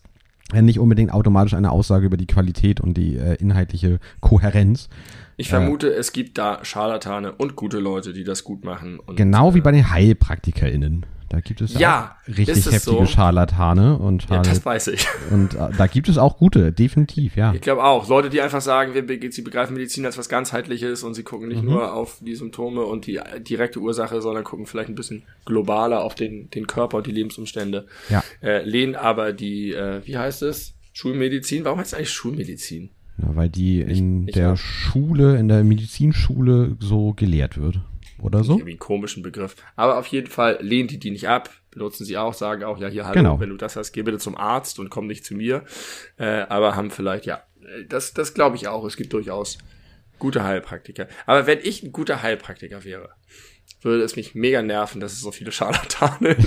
[0.54, 4.90] nicht unbedingt automatisch eine Aussage über die Qualität und die äh, inhaltliche Kohärenz.
[5.38, 9.00] Ich vermute, äh, es gibt da Scharlatane und gute Leute, die das gut machen.
[9.00, 11.06] Und, genau wie bei den HeilpraktikerInnen.
[11.32, 13.06] Da gibt es ja richtig heftige so?
[13.06, 15.08] Scharlatane und Scharlat Ja, das weiß ich.
[15.32, 17.54] Und äh, da gibt es auch gute, definitiv, ja.
[17.54, 18.10] Ich glaube auch.
[18.10, 21.64] Leute, die einfach sagen, wir, sie begreifen Medizin als was ganzheitliches und sie gucken nicht
[21.64, 21.70] mhm.
[21.70, 23.18] nur auf die Symptome und die
[23.48, 27.88] direkte Ursache, sondern gucken vielleicht ein bisschen globaler auf den, den Körper und die Lebensumstände.
[28.10, 28.22] Ja.
[28.42, 30.74] Äh, lehnen aber die, äh, wie heißt es?
[30.92, 31.64] Schulmedizin?
[31.64, 32.90] Warum heißt es eigentlich Schulmedizin?
[33.20, 37.80] Ja, weil die in ich, der Schule, in der Medizinschule so gelehrt wird
[38.22, 38.54] oder so.
[38.54, 39.56] Irgendwie einen komischen Begriff.
[39.76, 42.88] Aber auf jeden Fall lehnen die die nicht ab, benutzen sie auch, sagen auch, ja,
[42.88, 43.40] hier, hallo, genau.
[43.40, 45.64] wenn du das hast, geh bitte zum Arzt und komm nicht zu mir.
[46.18, 47.44] Äh, aber haben vielleicht, ja,
[47.88, 48.86] das, das glaube ich auch.
[48.86, 49.58] Es gibt durchaus
[50.20, 51.08] gute Heilpraktiker.
[51.26, 53.10] Aber wenn ich ein guter Heilpraktiker wäre,
[53.82, 56.38] würde es mich mega nerven, dass es so viele Scharlatane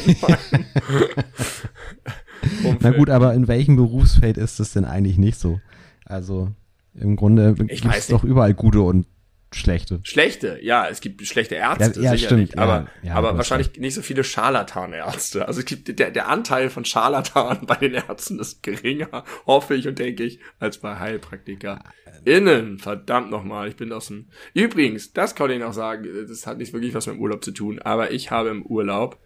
[2.81, 5.61] Na gut, aber in welchem Berufsfeld ist das denn eigentlich nicht so?
[6.05, 6.53] Also
[6.95, 9.07] im Grunde gibt es doch überall gute und
[9.55, 10.01] schlechte.
[10.03, 13.83] Schlechte, ja, es gibt schlechte Ärzte, ja, ja, sicherlich, stimmt, aber, ja, aber wahrscheinlich stimmt.
[13.83, 15.47] nicht so viele Scharlatanärzte.
[15.47, 19.89] Also es gibt der, der Anteil von Scharlatanen bei den Ärzten ist geringer, hoffe ich
[19.89, 21.81] und denke ich, als bei Heilpraktiker.
[22.25, 24.29] Innen, verdammt nochmal, ich bin aus dem.
[24.55, 27.51] Übrigens, das kann ich noch sagen, das hat nicht wirklich was mit dem Urlaub zu
[27.51, 29.19] tun, aber ich habe im Urlaub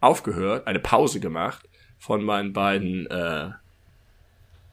[0.00, 1.68] aufgehört, eine Pause gemacht
[1.98, 3.50] von meinen beiden äh,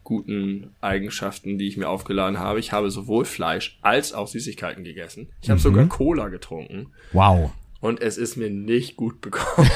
[0.09, 2.59] guten Eigenschaften, die ich mir aufgeladen habe.
[2.59, 5.29] Ich habe sowohl Fleisch als auch Süßigkeiten gegessen.
[5.43, 5.63] Ich habe mhm.
[5.63, 6.87] sogar Cola getrunken.
[7.13, 7.51] Wow.
[7.79, 9.69] Und es ist mir nicht gut bekommen.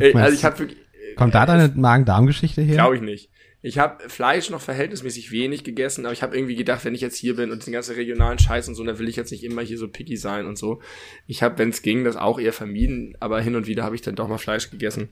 [0.14, 0.78] also ich habe wirklich.
[1.16, 2.76] Kommt da deine Magen-Darm-Geschichte her?
[2.76, 3.28] Glaube ich nicht.
[3.60, 7.18] Ich habe Fleisch noch verhältnismäßig wenig gegessen, aber ich habe irgendwie gedacht, wenn ich jetzt
[7.18, 9.60] hier bin und den ganzen regionalen Scheiß und so, dann will ich jetzt nicht immer
[9.60, 10.80] hier so picky sein und so.
[11.26, 14.02] Ich habe, wenn es ging, das auch eher vermieden, aber hin und wieder habe ich
[14.02, 15.10] dann doch mal Fleisch gegessen.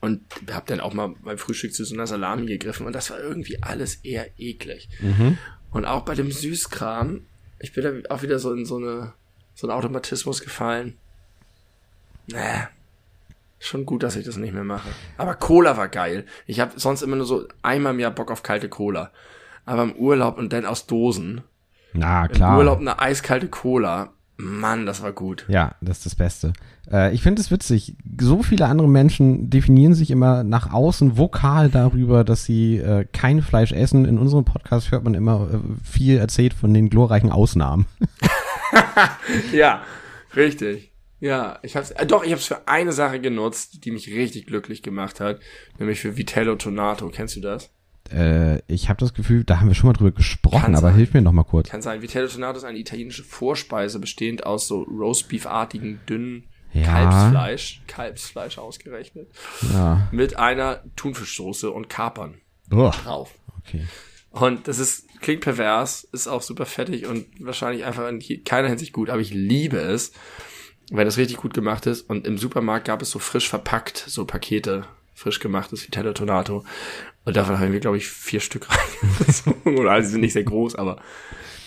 [0.00, 0.22] Und
[0.52, 3.62] hab dann auch mal beim Frühstück zu so einer Salami gegriffen und das war irgendwie
[3.62, 4.88] alles eher eklig.
[5.00, 5.38] Mhm.
[5.70, 7.22] Und auch bei dem Süßkram,
[7.58, 9.12] ich bin da auch wieder so in so eine,
[9.54, 10.96] so einen Automatismus gefallen.
[12.28, 12.68] Naja,
[13.58, 14.88] schon gut, dass ich das nicht mehr mache.
[15.16, 16.24] Aber Cola war geil.
[16.46, 19.10] Ich habe sonst immer nur so einmal im Jahr Bock auf kalte Cola.
[19.64, 21.42] Aber im Urlaub und dann aus Dosen.
[21.92, 22.52] Na, klar.
[22.52, 24.12] Im Urlaub eine eiskalte Cola.
[24.36, 25.44] Mann, das war gut.
[25.48, 26.52] Ja, das ist das Beste.
[26.90, 27.96] Äh, ich finde es witzig.
[28.20, 33.42] So viele andere Menschen definieren sich immer nach außen vokal darüber, dass sie äh, kein
[33.42, 34.04] Fleisch essen.
[34.04, 37.86] In unserem Podcast hört man immer äh, viel erzählt von den glorreichen Ausnahmen.
[39.52, 39.82] ja,
[40.34, 40.92] richtig.
[41.20, 44.82] Ja, ich hab's, äh, doch, ich hab's für eine Sache genutzt, die mich richtig glücklich
[44.82, 45.40] gemacht hat,
[45.78, 47.08] nämlich für Vitello Tonato.
[47.08, 47.70] Kennst du das?
[48.12, 50.96] Äh, ich habe das Gefühl, da haben wir schon mal drüber gesprochen, Kann aber sein.
[50.96, 51.68] hilf mir noch mal kurz.
[51.68, 52.02] Kann sein.
[52.02, 56.84] Vitello Tonato ist eine italienische Vorspeise, bestehend aus so Roastbeef-artigen, dünnen ja.
[56.84, 59.28] Kalbsfleisch, Kalbsfleisch ausgerechnet,
[59.72, 60.08] ja.
[60.10, 62.40] mit einer Thunfischsoße und Kapern
[62.70, 62.90] oh.
[63.04, 63.32] drauf.
[63.60, 63.86] Okay.
[64.30, 68.92] Und das ist, klingt pervers, ist auch super fettig und wahrscheinlich einfach in keiner Hinsicht
[68.92, 70.12] gut, aber ich liebe es,
[70.90, 72.02] wenn es richtig gut gemacht ist.
[72.02, 76.64] Und im Supermarkt gab es so frisch verpackt, so Pakete, frisch gemachtes Vitello Tonato.
[77.24, 78.68] Und davon haben wir, glaube ich, vier Stück
[79.18, 79.78] reingezogen.
[79.78, 81.00] Oder also, sie sind nicht sehr groß, aber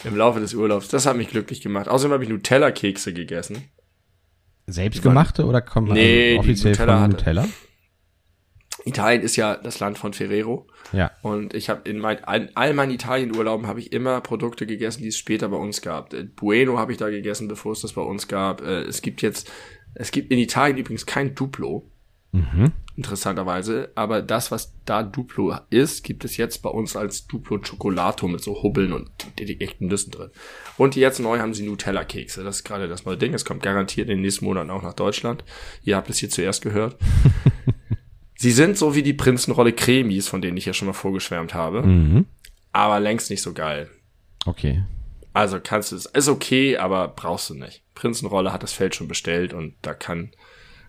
[0.04, 0.88] im Laufe des Urlaubs.
[0.88, 1.88] Das hat mich glücklich gemacht.
[1.88, 3.70] Außerdem habe ich Nutella-Kekse gegessen.
[4.72, 7.48] Selbstgemachte oder kommt man nee, offiziell Nutella von Nutella?
[8.86, 10.68] Italien ist ja das Land von Ferrero.
[10.92, 11.12] Ja.
[11.22, 15.10] Und ich habe in mein, all, all meinen Italienurlauben habe ich immer Produkte gegessen, die
[15.10, 16.14] es später bei uns gab.
[16.14, 18.62] Äh, bueno habe ich da gegessen, bevor es das bei uns gab.
[18.62, 19.52] Äh, es gibt jetzt,
[19.94, 21.91] es gibt in Italien übrigens kein Duplo.
[22.32, 22.72] Mhm.
[22.96, 23.92] Interessanterweise.
[23.96, 28.42] Aber das, was da Duplo ist, gibt es jetzt bei uns als Duplo Chocolato mit
[28.42, 30.30] so Hubbeln und echten Nüssen drin.
[30.78, 32.44] Und jetzt neu haben sie Nutella-Kekse.
[32.44, 33.34] Das ist gerade das neue Ding.
[33.34, 35.44] Es kommt garantiert in den nächsten Monaten auch nach Deutschland.
[35.84, 36.98] Ihr habt es hier zuerst gehört.
[38.36, 41.84] sie sind so wie die Prinzenrolle Cremis, von denen ich ja schon mal vorgeschwärmt habe.
[41.84, 42.26] Mhm.
[42.72, 43.90] Aber längst nicht so geil.
[44.46, 44.84] Okay.
[45.34, 47.84] Also kannst du es, ist okay, aber brauchst du nicht.
[47.96, 50.32] Prinzenrolle hat das Feld schon bestellt und da kann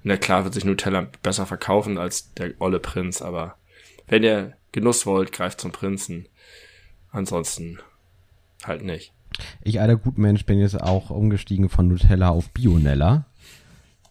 [0.02, 3.56] na klar wird sich Nutella besser verkaufen als der olle Prinz, aber
[4.08, 6.26] wenn ihr Genuss wollt, greift zum Prinzen.
[7.10, 7.78] Ansonsten
[8.64, 9.12] halt nicht.
[9.62, 13.26] Ich, alter Gutmensch, bin jetzt auch umgestiegen von Nutella auf Bionella.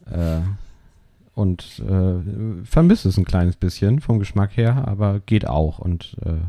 [0.10, 0.42] Äh,
[1.34, 5.80] und äh, vermisse es ein kleines bisschen vom Geschmack her, aber geht auch.
[5.80, 6.40] Und äh,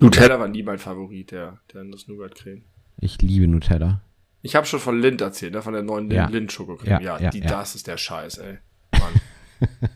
[0.00, 2.62] Nutella war nie mein Favorit, der, der Nuss-Nougat-Creme.
[2.98, 4.00] Ich liebe Nutella.
[4.44, 5.62] Ich habe schon von Lind erzählt, ne?
[5.62, 6.26] von der neuen ja.
[6.26, 7.02] Lind-Schokocreme.
[7.02, 8.58] Ja, ja, die, das ist der Scheiß, ey.
[8.92, 9.70] Mann.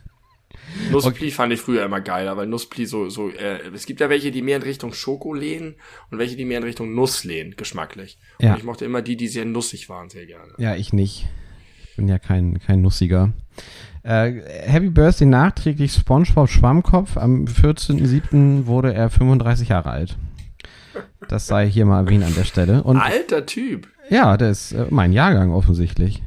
[0.90, 1.30] Nusspli okay.
[1.30, 4.40] fand ich früher immer geiler, weil Nusspli so, so, äh, es gibt ja welche, die
[4.40, 5.74] mehr in Richtung Schoko lehnen
[6.10, 8.18] und welche, die mehr in Richtung Nuss lehnen, geschmacklich.
[8.40, 8.52] Ja.
[8.52, 10.52] Und ich mochte immer die, die sehr nussig waren, sehr gerne.
[10.56, 11.26] Ja, ich nicht.
[11.96, 13.34] bin ja kein, kein Nussiger.
[14.02, 14.32] Äh,
[14.64, 17.18] Happy Birthday nachträglich SpongeBob Schwammkopf.
[17.18, 18.64] Am 14.07.
[18.64, 20.16] wurde er 35 Jahre alt.
[21.28, 22.82] Das sei hier mal erwähnt an der Stelle.
[22.82, 23.88] Und Alter Typ.
[24.10, 26.22] Ja, der ist äh, mein Jahrgang offensichtlich.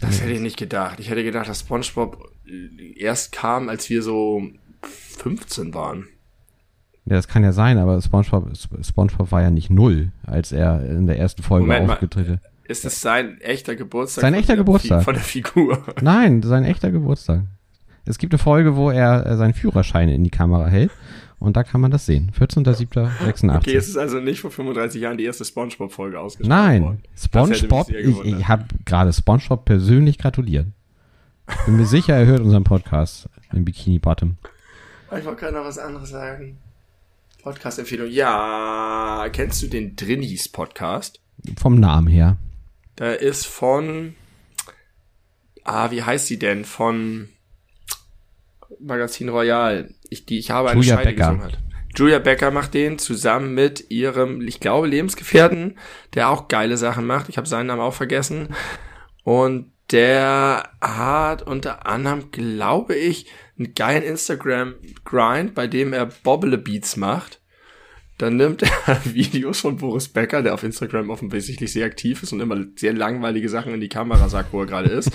[0.00, 0.98] Das hätte ich nicht gedacht.
[0.98, 4.42] Ich hätte gedacht, dass SpongeBob äh, erst kam, als wir so
[4.82, 6.06] 15 waren.
[7.06, 8.50] Ja, das kann ja sein, aber SpongeBob,
[8.82, 13.00] SpongeBob war ja nicht null, als er in der ersten Folge Moment aufgetreten Ist es
[13.00, 14.22] sein echter Geburtstag?
[14.22, 15.02] Sein echter Geburtstag.
[15.02, 15.82] Von der Figur.
[16.00, 17.42] Nein, sein echter Geburtstag.
[18.04, 20.90] Es gibt eine Folge, wo er äh, seinen Führerschein in die Kamera hält
[21.40, 22.30] und da kann man das sehen.
[22.38, 23.56] 14.07.86.
[23.56, 27.02] Okay, es ist also nicht vor 35 Jahren die erste SpongeBob-Folge ausgestrahlt Nein, worden.
[27.16, 30.66] SpongeBob, ich, ich habe gerade SpongeBob persönlich gratuliert.
[31.64, 34.36] Bin mir sicher, er hört unseren Podcast im Bikini Bottom.
[35.18, 36.58] Ich wollte gerade noch was anderes sagen.
[37.42, 38.08] Podcast-Empfehlung.
[38.10, 41.20] Ja, kennst du den Drinnies Podcast?
[41.58, 42.36] Vom Namen her.
[42.96, 44.14] Da ist von,
[45.64, 46.64] ah, wie heißt sie denn?
[46.66, 47.30] Von
[48.82, 49.94] Magazin Royal.
[50.08, 51.28] Ich, die, ich habe eine Julia Scheide Becker.
[51.28, 51.58] gesungen hat.
[51.96, 55.76] Julia Becker macht den zusammen mit ihrem, ich glaube, Lebensgefährten,
[56.14, 57.28] der auch geile Sachen macht.
[57.28, 58.54] Ich habe seinen Namen auch vergessen.
[59.24, 63.26] Und der hat unter anderem, glaube ich,
[63.58, 67.40] einen geilen Instagram-Grind, bei dem er Bobble Beats macht.
[68.18, 72.40] Dann nimmt er Videos von Boris Becker, der auf Instagram offensichtlich sehr aktiv ist und
[72.40, 75.10] immer sehr langweilige Sachen in die Kamera sagt, wo er gerade ist.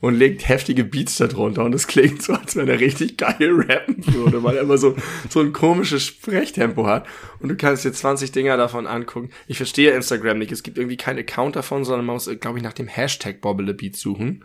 [0.00, 4.04] Und legt heftige Beats darunter und es klingt so, als wenn er richtig geil rappen
[4.14, 4.94] würde, weil er immer so,
[5.30, 7.06] so ein komisches Sprechtempo hat.
[7.40, 9.30] Und du kannst dir 20 Dinger davon angucken.
[9.46, 10.52] Ich verstehe Instagram nicht.
[10.52, 14.00] Es gibt irgendwie keinen Account davon, sondern man muss, glaube ich, nach dem Hashtag Bobblebeats
[14.00, 14.44] suchen.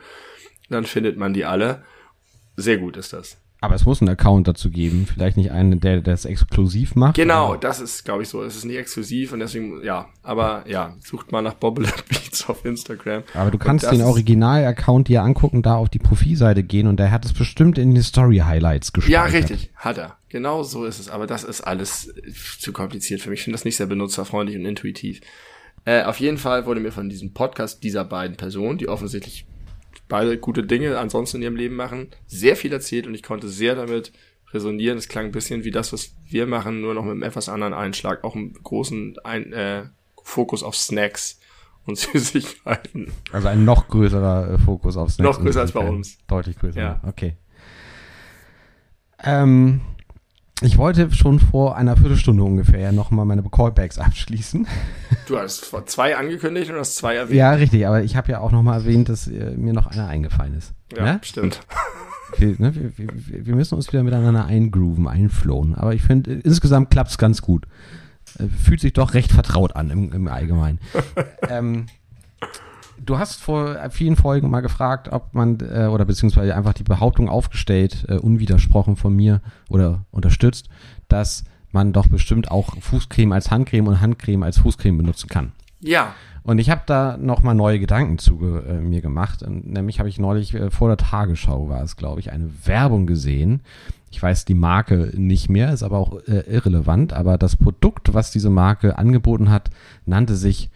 [0.70, 1.84] Dann findet man die alle.
[2.56, 3.38] Sehr gut ist das.
[3.62, 5.05] Aber es muss einen Account dazu geben.
[5.05, 7.16] Vielleicht nicht einen, der das exklusiv macht.
[7.16, 8.41] Genau, das ist, glaube ich, so.
[8.41, 10.07] Es ist nicht exklusiv und deswegen, ja.
[10.24, 13.24] Aber ja, sucht mal nach Bobblebeats auf Instagram.
[13.34, 17.26] Aber du kannst den Original-Account dir angucken, da auf die Profilseite gehen und der hat
[17.26, 19.34] es bestimmt in die Story-Highlights gespeichert.
[19.34, 20.16] Ja, richtig, hat er.
[20.30, 21.10] Genau so ist es.
[21.10, 22.14] Aber das ist alles
[22.60, 23.39] zu kompliziert für mich.
[23.39, 25.20] Ich finde das nicht sehr benutzerfreundlich und intuitiv.
[25.86, 29.47] Äh, auf jeden Fall wurde mir von diesem Podcast dieser beiden Personen, die offensichtlich
[30.10, 33.76] beide gute Dinge ansonsten in ihrem Leben machen, sehr viel erzählt und ich konnte sehr
[33.76, 34.12] damit
[34.51, 34.97] resonieren.
[34.97, 37.74] Es klang ein bisschen wie das, was wir machen, nur noch mit einem etwas anderen
[37.74, 39.84] Einschlag, auch einen großen ein, äh,
[40.22, 41.39] Fokus auf Snacks
[41.86, 43.12] und Süßigkeiten.
[43.32, 45.38] Also ein noch größerer äh, Fokus auf Snacks.
[45.38, 46.18] Noch größer als bei uns.
[46.28, 46.80] Deutlich größer.
[46.80, 47.01] Ja.
[47.07, 47.38] Okay.
[49.24, 49.82] Ähm,
[50.62, 54.68] ich wollte schon vor einer Viertelstunde ungefähr nochmal meine Callbacks abschließen.
[55.28, 57.38] Du hast vor zwei angekündigt und hast zwei erwähnt.
[57.38, 60.55] Ja, richtig, aber ich habe ja auch nochmal erwähnt, dass äh, mir noch einer eingefallen
[60.55, 60.74] ist.
[60.95, 61.20] Ja, Ne?
[61.24, 61.62] stimmt.
[62.38, 65.76] Wir, ne, wir, wir, wir müssen uns wieder miteinander eingrooven, einflowen.
[65.76, 67.66] Aber ich finde, äh, insgesamt klappt's ganz gut.
[68.38, 70.80] Äh, Fühlt sich doch recht vertraut an im, im Allgemeinen.
[71.49, 71.86] ähm,
[73.06, 77.30] du hast vor vielen Folgen mal gefragt, ob man, äh, oder beziehungsweise einfach die Behauptung
[77.30, 80.70] aufgestellt, äh, unwidersprochen von mir oder unterstützt,
[81.08, 85.52] dass man doch bestimmt auch Fußcreme als Handcreme und Handcreme als Fußcreme benutzen kann.
[85.82, 89.43] Ja, Und ich habe da noch mal neue Gedanken zu äh, mir gemacht.
[89.43, 93.06] Und nämlich habe ich neulich äh, vor der Tagesschau war es, glaube ich, eine Werbung
[93.06, 93.62] gesehen.
[94.12, 97.14] Ich weiß die Marke nicht mehr, ist aber auch äh, irrelevant.
[97.14, 99.70] Aber das Produkt, was diese Marke angeboten hat,
[100.06, 100.70] nannte sich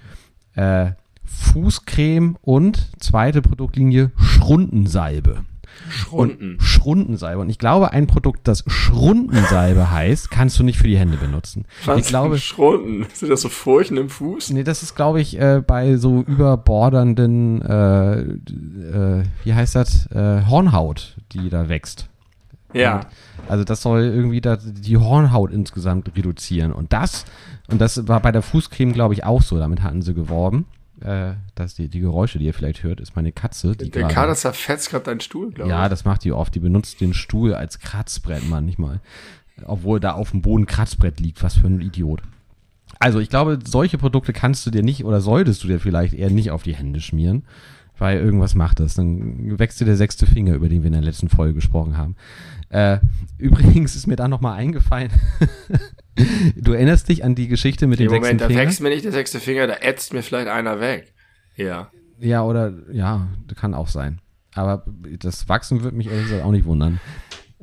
[0.55, 0.91] äh,
[1.25, 5.45] Fußcreme und zweite Produktlinie Schrundensalbe.
[5.89, 6.53] Schrunden.
[6.53, 7.41] Und Schrundensalbe.
[7.41, 11.65] Und ich glaube, ein Produkt, das Schrundensalbe heißt, kannst du nicht für die Hände benutzen.
[11.85, 13.05] Was ich glaube, Schrunden.
[13.13, 14.51] Sind das so Furchen im Fuß?
[14.51, 20.43] Nee, das ist, glaube ich, äh, bei so überbordernden, äh, äh, wie heißt das, äh,
[20.47, 22.09] Hornhaut, die da wächst.
[22.73, 22.97] Ja.
[22.97, 23.07] Und,
[23.49, 26.71] also das soll irgendwie da, die Hornhaut insgesamt reduzieren.
[26.71, 27.25] Und das,
[27.69, 29.57] und das war bei der Fußcreme, glaube ich, auch so.
[29.59, 30.65] Damit hatten sie geworben.
[31.03, 33.75] Äh, dass die, die Geräusche, die ihr vielleicht hört, ist meine Katze.
[33.75, 35.89] Die Der Kader zerfetzt gerade deinen Stuhl, glaube ja, ich.
[35.89, 36.55] das macht die oft.
[36.55, 39.01] Die benutzt den Stuhl als Kratzbrett manchmal.
[39.65, 41.43] Obwohl da auf dem Boden Kratzbrett liegt.
[41.43, 42.21] Was für ein Idiot.
[42.99, 46.29] Also ich glaube, solche Produkte kannst du dir nicht oder solltest du dir vielleicht eher
[46.29, 47.43] nicht auf die Hände schmieren,
[47.97, 48.93] weil irgendwas macht das.
[48.93, 52.15] Dann wächst dir der sechste Finger, über den wir in der letzten Folge gesprochen haben.
[52.69, 52.99] Äh,
[53.37, 55.11] übrigens ist mir da nochmal eingefallen,
[56.55, 58.59] du erinnerst dich an die Geschichte mit dem sechsten Moment, da Finger?
[58.61, 61.13] wächst mir nicht der sechste Finger, da ätzt mir vielleicht einer weg.
[61.55, 61.89] Ja.
[62.19, 64.19] Ja, oder ja, kann auch sein.
[64.55, 64.85] Aber
[65.19, 66.99] das Wachsen würde mich ehrlich gesagt auch nicht wundern.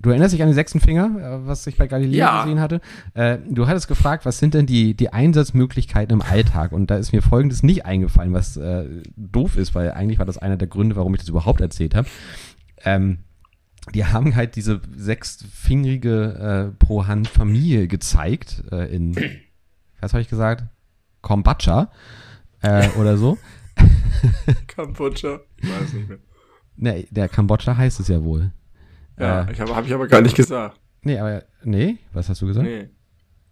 [0.03, 1.11] Du erinnerst dich an den sechsten Finger,
[1.43, 2.43] äh, was ich bei Galileo Ja.
[2.43, 2.81] gesehen hatte?
[3.15, 6.73] Äh, du hattest gefragt, was sind denn die, die Einsatzmöglichkeiten im Alltag?
[6.73, 8.87] Und da ist mir folgendes nicht eingefallen, was äh,
[9.17, 12.09] doof ist, weil eigentlich war das einer der Gründe, warum ich das überhaupt erzählt habe.
[12.83, 13.19] Ähm,
[13.95, 19.17] die haben halt diese sechsfingerige äh, pro Hand Familie gezeigt äh, in,
[20.01, 20.65] was habe ich gesagt?
[21.23, 21.91] Kombatscha
[22.63, 23.39] äh, oder so.
[24.67, 25.41] Kambodscha.
[25.59, 26.19] Ich weiß nicht mehr.
[26.77, 28.53] Ne, der Kambodscha heißt es ja wohl.
[29.19, 30.81] Ja, äh, ich habe hab ich aber gar nicht gesagt.
[31.03, 32.67] Nee, aber, nee, was hast du gesagt?
[32.67, 32.89] Nee.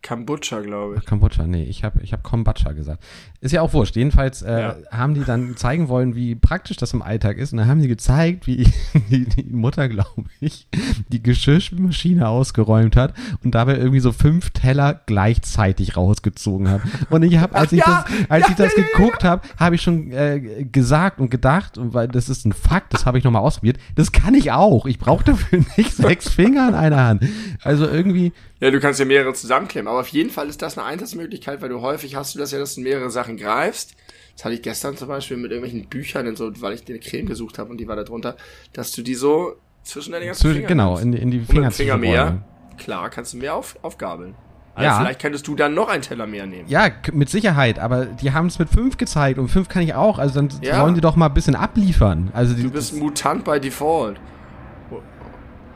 [0.02, 1.00] Kambodscha, glaube ich.
[1.02, 3.04] Ach, Kambodscha, nee, ich habe ich hab Kombatscha gesagt.
[3.40, 3.96] Ist ja auch wurscht.
[3.96, 4.76] Jedenfalls äh, ja.
[4.90, 7.52] haben die dann zeigen wollen, wie praktisch das im Alltag ist.
[7.52, 8.68] Und dann haben die gezeigt, wie
[9.10, 10.68] die, die Mutter, glaube ich,
[11.08, 16.82] die Geschirrmaschine ausgeräumt hat und dabei irgendwie so fünf Teller gleichzeitig rausgezogen hat.
[17.10, 19.82] Und ich habe, als ich ja, das, als ja, ich das geguckt habe, habe ich
[19.82, 23.42] schon äh, gesagt und gedacht, und weil das ist ein Fakt, das habe ich nochmal
[23.42, 24.86] ausprobiert, das kann ich auch.
[24.86, 27.24] Ich brauche dafür nicht sechs Finger in einer Hand.
[27.62, 30.86] Also irgendwie ja, du kannst ja mehrere zusammenklemmen, aber auf jeden Fall ist das eine
[30.86, 33.94] Einsatzmöglichkeit, weil du häufig hast du das ja, dass du mehrere Sachen greifst.
[34.34, 37.00] Das hatte ich gestern zum Beispiel mit irgendwelchen Büchern und so, weil ich dir eine
[37.00, 38.36] Creme gesucht habe und die war da drunter,
[38.72, 42.42] dass du die so zwischen deine ganzen Finger Genau, in, in die Finger, Finger mehr.
[42.76, 44.34] Klar, kannst du mehr auf, aufgabeln.
[44.74, 45.00] Also ja.
[45.00, 46.68] vielleicht könntest du dann noch einen Teller mehr nehmen.
[46.68, 50.20] Ja, mit Sicherheit, aber die haben es mit fünf gezeigt und fünf kann ich auch,
[50.20, 50.78] also dann ja.
[50.80, 52.30] sollen die doch mal ein bisschen abliefern.
[52.32, 54.20] Also die, du bist Mutant bei Default.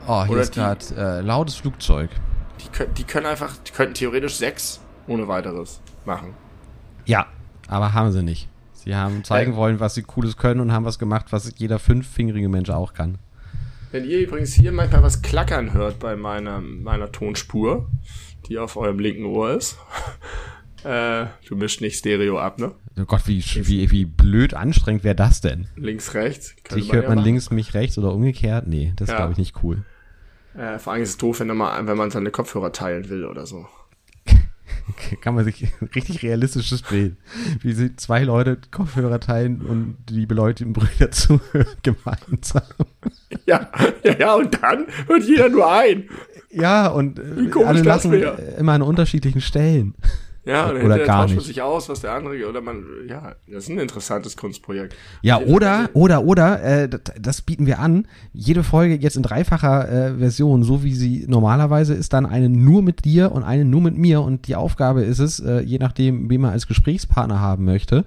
[0.07, 2.09] Oh, hier Oder ist gerade äh, lautes Flugzeug.
[2.63, 6.33] Die, die können einfach, die könnten theoretisch sechs ohne weiteres machen.
[7.05, 7.27] Ja,
[7.67, 8.49] aber haben sie nicht.
[8.73, 11.79] Sie haben zeigen äh, wollen, was sie Cooles können und haben was gemacht, was jeder
[11.79, 13.17] fünffingerige Mensch auch kann.
[13.91, 17.89] Wenn ihr übrigens hier manchmal was klackern hört bei meiner, meiner Tonspur,
[18.47, 19.77] die auf eurem linken Ohr ist,
[20.83, 22.73] äh, du mischt nicht Stereo ab, ne?
[22.99, 25.67] Oh Gott, wie, wie, wie blöd anstrengend wäre das denn?
[25.75, 26.55] Links, rechts.
[26.75, 28.67] Dich hört man ja links, mich rechts oder umgekehrt?
[28.67, 29.15] Nee, das ja.
[29.15, 29.83] glaube ich nicht cool.
[30.55, 33.45] Äh, vor allem ist es doof, wenn man, wenn man seine Kopfhörer teilen will oder
[33.45, 33.67] so.
[35.21, 37.17] Kann man sich richtig realistisches Bild,
[37.61, 42.63] wie sie zwei Leute Kopfhörer teilen und die beleuchteten Brüder zuhören gemeinsam.
[43.45, 43.69] Ja,
[44.03, 46.09] ja, ja, und dann hört jeder nur ein.
[46.51, 47.19] Ja, und
[47.55, 49.95] alle lachen immer an unterschiedlichen Stellen.
[50.45, 51.39] Ja, oder, oder gar nicht.
[51.41, 54.93] sich aus, was der andere, oder man, ja, das ist ein interessantes Kunstprojekt.
[55.21, 58.07] Ja, oder, oder, oder, äh, das, das bieten wir an.
[58.33, 62.81] Jede Folge jetzt in dreifacher äh, Version, so wie sie normalerweise ist, dann eine nur
[62.81, 64.21] mit dir und eine nur mit mir.
[64.21, 68.03] Und die Aufgabe ist es, äh, je nachdem, wen man als Gesprächspartner haben möchte,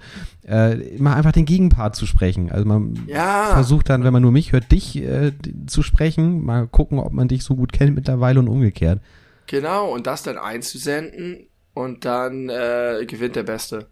[0.47, 2.53] äh, immer einfach den Gegenpart zu sprechen.
[2.53, 3.47] Also man ja.
[3.55, 5.33] versucht dann, wenn man nur mich hört, dich äh,
[5.67, 9.01] zu sprechen, mal gucken, ob man dich so gut kennt mittlerweile und umgekehrt.
[9.47, 11.47] Genau, und das dann einzusenden
[11.77, 13.87] und dann äh, gewinnt der Beste.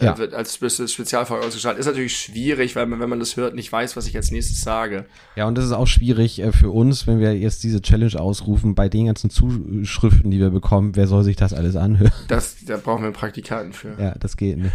[0.00, 0.16] Ja.
[0.18, 1.76] wird als Spezialfolge ausgestrahlt.
[1.76, 4.60] Ist natürlich schwierig, weil man, wenn man das hört, nicht weiß, was ich als nächstes
[4.62, 5.04] sage.
[5.34, 8.76] Ja, und das ist auch schwierig äh, für uns, wenn wir jetzt diese Challenge ausrufen,
[8.76, 12.12] bei den ganzen Zuschriften, die wir bekommen, wer soll sich das alles anhören?
[12.28, 13.96] Das, da brauchen wir einen Praktikanten für.
[14.00, 14.72] Ja, das geht nicht.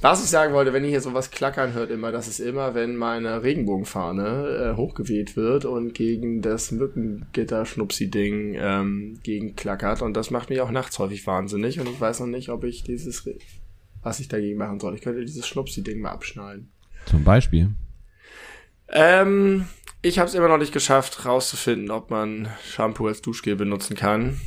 [0.00, 2.96] Was ich sagen wollte, wenn ihr hier sowas klackern hört, immer, das ist immer, wenn
[2.96, 10.02] meine Regenbogenfahne äh, hochgeweht wird und gegen das Mückengitter-Schnupsi-Ding ähm, gegen klackert.
[10.02, 11.78] Und das macht mich auch nachts häufig wahnsinnig.
[11.78, 13.28] Und ich weiß noch nicht, ob ich dieses,
[14.02, 14.96] was ich dagegen machen soll.
[14.96, 16.72] Ich könnte dieses Schnupsi-Ding mal abschneiden.
[17.06, 17.70] Zum Beispiel?
[18.88, 19.66] Ähm,
[20.02, 24.40] ich habe es immer noch nicht geschafft, rauszufinden, ob man Shampoo als Duschgel benutzen kann.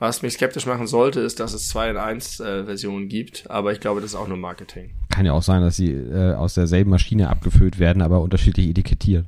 [0.00, 3.72] Was mich skeptisch machen sollte, ist, dass es 2 in 1 äh, Versionen gibt, aber
[3.72, 4.92] ich glaube, das ist auch nur Marketing.
[5.10, 9.26] Kann ja auch sein, dass sie äh, aus derselben Maschine abgefüllt werden, aber unterschiedlich etikettiert.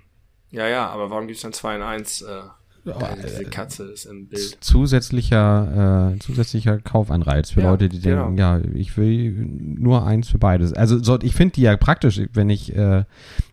[0.51, 2.23] Ja, ja, aber warum gibt es dann 2 in 1?
[2.23, 2.41] Äh,
[2.85, 4.57] ja, diese Katze ist im Bild.
[4.61, 8.25] Zusätzlicher, äh, zusätzlicher Kaufanreiz für ja, Leute, die genau.
[8.25, 10.73] denken, ja, ich will nur eins für beides.
[10.73, 13.05] Also so, ich finde die ja praktisch, wenn ich äh,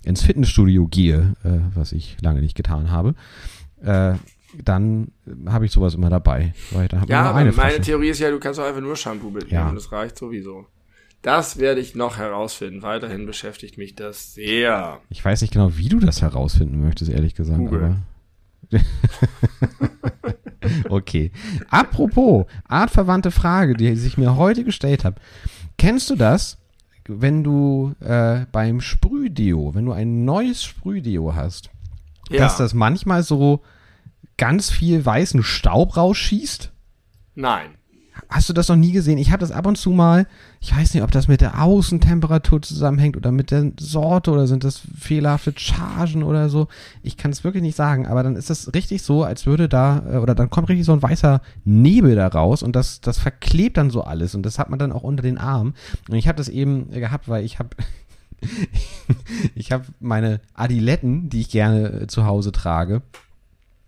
[0.03, 3.13] ins Fitnessstudio gehe, äh, was ich lange nicht getan habe.
[3.83, 4.13] Äh,
[4.63, 5.11] dann
[5.47, 6.53] habe ich sowas immer dabei.
[6.71, 7.81] Weil da ja, aber meine Flasche.
[7.81, 9.69] Theorie ist ja, du kannst auch einfach nur Shampoo mitnehmen ja.
[9.69, 10.65] und das reicht sowieso.
[11.21, 12.81] Das werde ich noch herausfinden.
[12.81, 15.01] Weiterhin beschäftigt mich das sehr.
[15.09, 17.59] Ich weiß nicht genau, wie du das herausfinden möchtest, ehrlich gesagt.
[17.59, 17.97] Google.
[20.89, 21.31] okay.
[21.69, 25.19] Apropos, artverwandte Frage, die sich mir heute gestellt habe.
[25.77, 26.57] Kennst du das,
[27.07, 31.69] wenn du äh, beim Sprühdeo, wenn du ein neues Sprühdeo hast,
[32.29, 32.39] ja.
[32.39, 33.61] dass das manchmal so
[34.39, 36.71] ganz viel weißen Staub rausschießt?
[37.35, 37.75] Nein.
[38.27, 39.17] Hast du das noch nie gesehen?
[39.17, 40.27] Ich habe das ab und zu mal,
[40.59, 44.63] ich weiß nicht, ob das mit der Außentemperatur zusammenhängt oder mit der Sorte oder sind
[44.63, 46.67] das fehlerhafte Chargen oder so.
[47.01, 50.03] Ich kann es wirklich nicht sagen, aber dann ist das richtig so, als würde da,
[50.09, 53.77] äh, oder dann kommt richtig so ein weißer Nebel da raus und das, das verklebt
[53.77, 55.73] dann so alles und das hat man dann auch unter den Armen.
[56.09, 57.69] Und ich habe das eben gehabt, weil ich habe
[59.55, 63.01] ich habe meine Adiletten, die ich gerne zu Hause trage,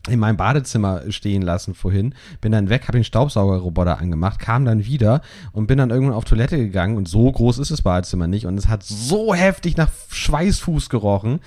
[0.09, 4.85] in meinem Badezimmer stehen lassen vorhin, bin dann weg, habe den Staubsaugerroboter angemacht, kam dann
[4.85, 5.21] wieder
[5.51, 8.57] und bin dann irgendwann auf Toilette gegangen und so groß ist das Badezimmer nicht und
[8.57, 11.39] es hat so heftig nach Schweißfuß gerochen,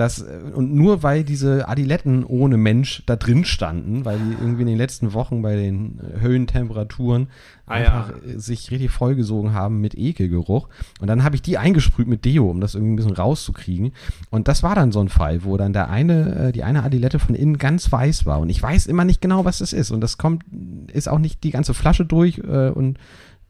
[0.00, 4.68] dass, und nur weil diese Adiletten ohne Mensch da drin standen, weil die irgendwie in
[4.68, 7.28] den letzten Wochen bei den Höhentemperaturen
[7.70, 8.38] Ah, einfach ja.
[8.38, 10.68] sich richtig vollgesogen haben mit Ekelgeruch.
[11.00, 13.92] Und dann habe ich die eingesprüht mit Deo, um das irgendwie ein bisschen rauszukriegen.
[14.28, 17.20] Und das war dann so ein Fall, wo dann der eine, äh, die eine Adilette
[17.20, 18.40] von innen ganz weiß war.
[18.40, 19.92] Und ich weiß immer nicht genau, was das ist.
[19.92, 20.44] Und das kommt,
[20.92, 22.98] ist auch nicht die ganze Flasche durch äh, und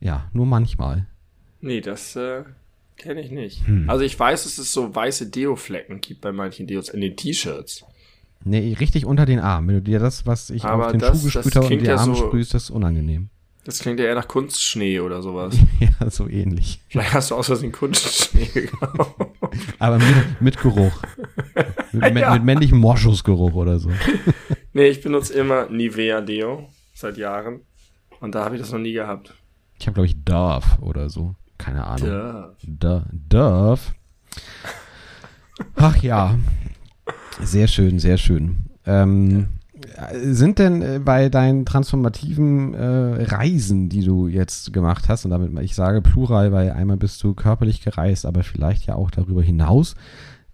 [0.01, 1.07] ja, nur manchmal.
[1.63, 2.43] Nee, das äh,
[3.01, 3.67] kenne ich nicht.
[3.67, 3.91] Hm.
[3.91, 7.85] Also ich weiß, dass es so weiße Deo-Flecken gibt bei manchen Deos in den T-Shirts.
[8.45, 9.67] Nee, richtig unter den Arm.
[9.69, 11.67] Wenn du dir das, was ich Aber auf den das- Schuh gesprüht das habe, unter
[11.67, 13.29] klingt die ja Arme so- sprühst, das ist unangenehm.
[13.65, 15.55] Das klingt ja eher nach Kunstschnee oder sowas.
[15.81, 16.81] ja, so ähnlich.
[16.89, 19.15] Vielleicht hast du aus Versehen Kunstschnee gekauft.
[19.79, 21.03] Aber mit, mit Geruch.
[21.93, 22.33] Mit, Ja.
[22.35, 23.91] mit männlichem Moschusgeruch oder so.
[24.73, 27.63] nee, ich benutze immer Nivea Deo seit Jahren.
[28.21, 29.35] Und da habe ich das noch nie gehabt.
[29.79, 31.35] Ich habe, glaube ich, Dove oder so.
[31.61, 32.55] Keine Ahnung.
[32.63, 33.81] Da, Dove.
[35.77, 36.37] Ach ja.
[37.43, 38.57] Sehr schön, sehr schön.
[38.87, 39.49] Ähm,
[40.23, 45.53] sind denn äh, bei deinen transformativen äh, Reisen, die du jetzt gemacht hast, und damit
[45.61, 49.95] ich sage Plural, weil einmal bist du körperlich gereist, aber vielleicht ja auch darüber hinaus,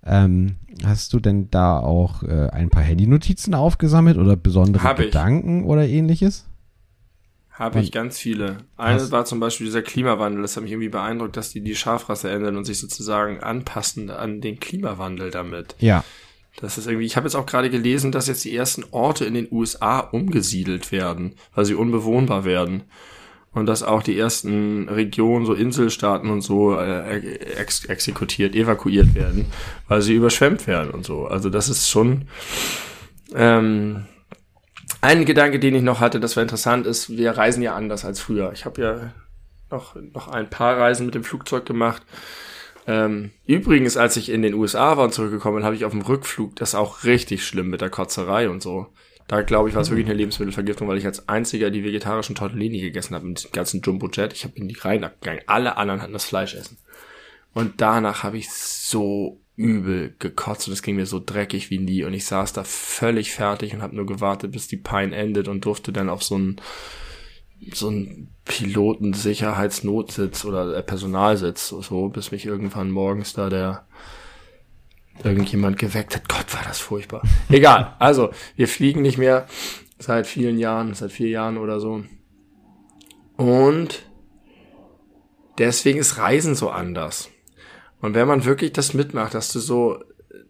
[0.04, 5.06] ähm, hast du denn da auch äh, ein paar Handynotizen aufgesammelt oder besondere Hab ich.
[5.06, 6.46] Gedanken oder ähnliches?
[7.58, 8.58] Habe ich ganz viele.
[8.76, 9.10] Eine Was?
[9.10, 10.42] war zum Beispiel dieser Klimawandel.
[10.42, 14.42] Das hat mich irgendwie beeindruckt, dass die die Schafrasse ändern und sich sozusagen anpassen an
[14.42, 15.74] den Klimawandel damit.
[15.78, 16.04] Ja.
[16.60, 19.32] Das ist irgendwie, ich habe jetzt auch gerade gelesen, dass jetzt die ersten Orte in
[19.32, 22.84] den USA umgesiedelt werden, weil sie unbewohnbar werden.
[23.52, 29.46] Und dass auch die ersten Regionen, so Inselstaaten und so, äh, ex exekutiert, evakuiert werden,
[29.88, 31.26] weil sie überschwemmt werden und so.
[31.26, 32.26] Also das ist schon
[33.34, 34.04] ähm,
[35.06, 38.18] ein Gedanke, den ich noch hatte, das war interessant ist, wir reisen ja anders als
[38.18, 38.50] früher.
[38.52, 39.12] Ich habe ja
[39.70, 42.02] noch, noch ein paar Reisen mit dem Flugzeug gemacht.
[42.88, 46.02] Ähm, übrigens, als ich in den USA war und zurückgekommen bin, habe ich auf dem
[46.02, 48.88] Rückflug das auch richtig schlimm mit der Kotzerei und so.
[49.28, 52.80] Da glaube ich, war es wirklich eine Lebensmittelvergiftung, weil ich als einziger die vegetarischen Tortellini
[52.80, 54.32] gegessen habe mit diesem ganzen Jumbo-Jet.
[54.32, 55.42] Ich habe in die Reihen abgegangen.
[55.46, 56.78] Alle anderen hatten das Fleisch essen.
[57.54, 62.04] Und danach habe ich so übel gekotzt und es ging mir so dreckig wie nie
[62.04, 65.64] und ich saß da völlig fertig und habe nur gewartet, bis die Pein endet und
[65.64, 66.60] durfte dann auf so einen
[67.72, 73.86] so einen Pilotensicherheitsnotsitz oder äh, Personalsitz so, so, bis mich irgendwann morgens da der
[75.24, 76.28] irgendjemand geweckt hat.
[76.28, 77.22] Gott, war das furchtbar.
[77.48, 79.46] Egal, also wir fliegen nicht mehr
[79.98, 82.04] seit vielen Jahren, seit vier Jahren oder so.
[83.36, 84.02] Und
[85.56, 87.30] deswegen ist Reisen so anders.
[88.00, 89.98] Und wenn man wirklich das mitmacht, dass du so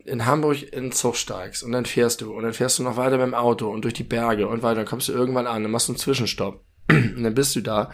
[0.05, 2.97] in Hamburg in den Zug steigst und dann fährst du und dann fährst du noch
[2.97, 5.62] weiter mit dem Auto und durch die Berge und weiter, dann kommst du irgendwann an,
[5.62, 7.90] dann machst du einen Zwischenstopp und dann bist du da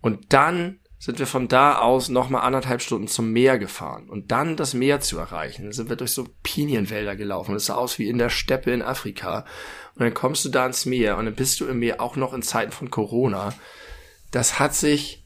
[0.00, 4.56] und dann sind wir von da aus nochmal anderthalb Stunden zum Meer gefahren und dann
[4.56, 5.62] das Meer zu erreichen.
[5.62, 7.54] Dann sind wir durch so Pinienwälder gelaufen.
[7.54, 9.44] Das sah aus wie in der Steppe in Afrika.
[9.94, 12.34] Und dann kommst du da ins Meer und dann bist du im Meer auch noch
[12.34, 13.54] in Zeiten von Corona.
[14.32, 15.17] Das hat sich,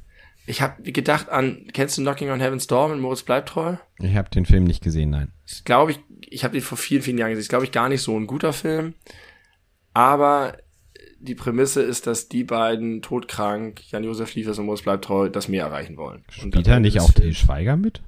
[0.46, 3.76] ich habe gedacht an, kennst du Knocking on Heaven's Door mit Moritz Bleibtreu?
[4.00, 5.32] Ich habe den Film nicht gesehen, nein.
[5.46, 7.42] Ich glaube, ich, ich habe den vor vielen, vielen Jahren gesehen.
[7.42, 8.94] Ist, glaube ich, gar nicht so ein guter Film.
[9.94, 10.56] Aber
[11.20, 15.96] die Prämisse ist, dass die beiden todkrank, Jan-Josef Liefers und Moritz Bleibtreu, das Meer erreichen
[15.96, 16.24] wollen.
[16.42, 18.02] Und Spielt er nicht auch Till Schweiger mit?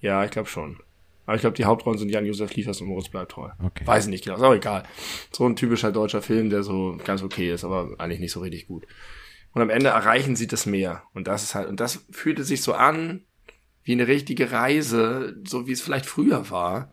[0.00, 0.78] Ja, ich glaube schon.
[1.26, 3.50] Aber ich glaube, die Hauptrollen sind Jan-Josef Liefers und Moritz Bleibtreu.
[3.62, 3.86] Okay.
[3.86, 4.84] Weiß ich nicht genau, ist auch egal.
[5.30, 8.66] So ein typischer deutscher Film, der so ganz okay ist, aber eigentlich nicht so richtig
[8.66, 8.86] gut.
[9.52, 11.02] Und am Ende erreichen sie das Meer.
[11.12, 13.24] Und das ist halt, und das fühlte sich so an,
[13.82, 16.92] wie eine richtige Reise, so wie es vielleicht früher war,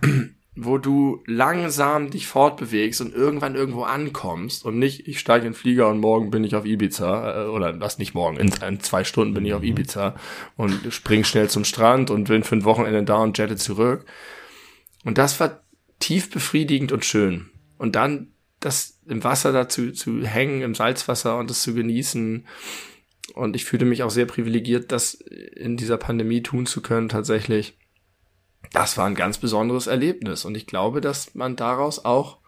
[0.56, 5.58] wo du langsam dich fortbewegst und irgendwann irgendwo ankommst und nicht, ich steige in den
[5.58, 9.04] Flieger und morgen bin ich auf Ibiza, äh, oder was nicht morgen, in, in zwei
[9.04, 10.16] Stunden bin ich auf Ibiza
[10.56, 14.04] und spring schnell zum Strand und bin für ein Wochenende da und jette zurück.
[15.04, 15.60] Und das war
[16.00, 17.50] tief befriedigend und schön.
[17.76, 22.46] Und dann das im Wasser dazu zu hängen, im Salzwasser und das zu genießen.
[23.34, 27.76] Und ich fühlte mich auch sehr privilegiert, das in dieser Pandemie tun zu können, tatsächlich.
[28.72, 30.44] Das war ein ganz besonderes Erlebnis.
[30.44, 32.38] Und ich glaube, dass man daraus auch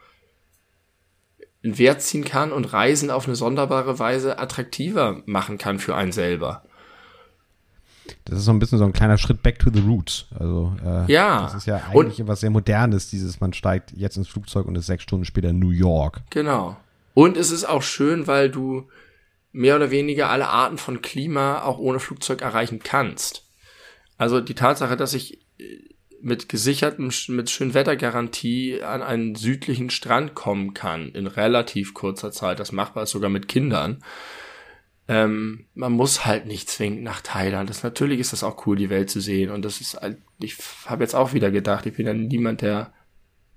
[1.63, 6.13] einen Wert ziehen kann und Reisen auf eine sonderbare Weise attraktiver machen kann für einen
[6.13, 6.65] selber.
[8.25, 10.27] Das ist so ein bisschen so ein kleiner Schritt back to the roots.
[10.39, 11.43] Also äh, Ja.
[11.43, 14.77] das ist ja Und- eigentlich etwas sehr Modernes, dieses man steigt jetzt ins Flugzeug und
[14.77, 16.23] ist sechs Stunden später in New York.
[16.31, 16.77] Genau.
[17.15, 18.89] Und es ist auch schön, weil du
[19.53, 23.45] mehr oder weniger alle Arten von Klima auch ohne Flugzeug erreichen kannst.
[24.17, 25.65] Also die Tatsache, dass ich äh,
[26.23, 32.73] mit gesichertem, mit Schönwettergarantie an einen südlichen Strand kommen kann in relativ kurzer Zeit, das
[32.73, 34.03] machbar ist sogar mit Kindern,
[35.11, 37.69] ähm, man muss halt nicht zwingend nach Thailand.
[37.69, 39.51] Das, natürlich ist das auch cool, die Welt zu sehen.
[39.51, 39.99] Und das ist,
[40.39, 40.57] ich
[40.87, 42.93] habe jetzt auch wieder gedacht, ich bin ja niemand, der,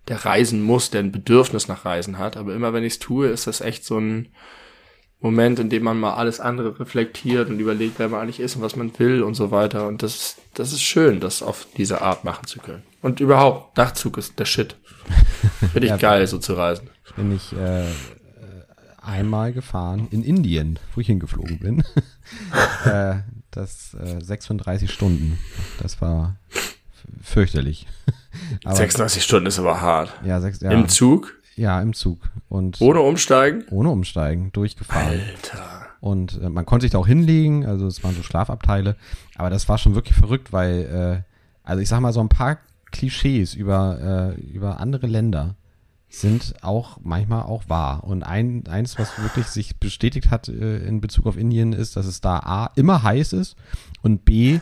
[0.07, 2.37] der reisen muss, der ein Bedürfnis nach Reisen hat.
[2.37, 4.29] Aber immer wenn ich es tue, ist das echt so ein
[5.19, 8.63] Moment, in dem man mal alles andere reflektiert und überlegt, wer man eigentlich ist und
[8.63, 9.87] was man will und so weiter.
[9.87, 12.81] Und das, das ist schön, das auf diese Art machen zu können.
[13.03, 14.75] Und überhaupt, Nachtzug ist der Shit.
[15.59, 16.89] Finde ich ja, geil, so zu reisen.
[17.15, 17.85] Bin ich äh,
[19.03, 21.83] einmal gefahren in Indien, wo ich hingeflogen bin.
[22.85, 23.15] äh,
[23.51, 25.37] das äh, 36 Stunden.
[25.79, 26.35] Das war
[27.21, 27.87] fürchterlich.
[28.63, 30.13] aber, 36 Stunden ist aber hart.
[30.25, 30.71] Ja, sechs, ja.
[30.71, 31.35] Im Zug?
[31.55, 32.19] Ja, im Zug.
[32.49, 33.65] Und ohne Umsteigen?
[33.69, 35.19] Ohne Umsteigen, durchgefahren.
[35.19, 35.87] Alter.
[35.99, 38.95] Und äh, man konnte sich da auch hinlegen, also es waren so Schlafabteile.
[39.35, 42.57] Aber das war schon wirklich verrückt, weil, äh, also ich sag mal, so ein paar
[42.91, 45.55] Klischees über, äh, über andere Länder
[46.13, 48.03] sind auch manchmal auch wahr.
[48.03, 52.05] Und ein, eins, was wirklich sich bestätigt hat äh, in Bezug auf Indien, ist, dass
[52.05, 53.55] es da A immer heiß ist
[54.03, 54.59] und B,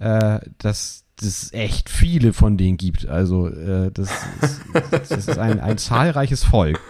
[0.00, 3.06] äh, dass es echt viele von denen gibt.
[3.06, 4.10] Also äh, das,
[4.42, 4.60] ist,
[4.90, 6.80] das ist ein, ein zahlreiches Volk.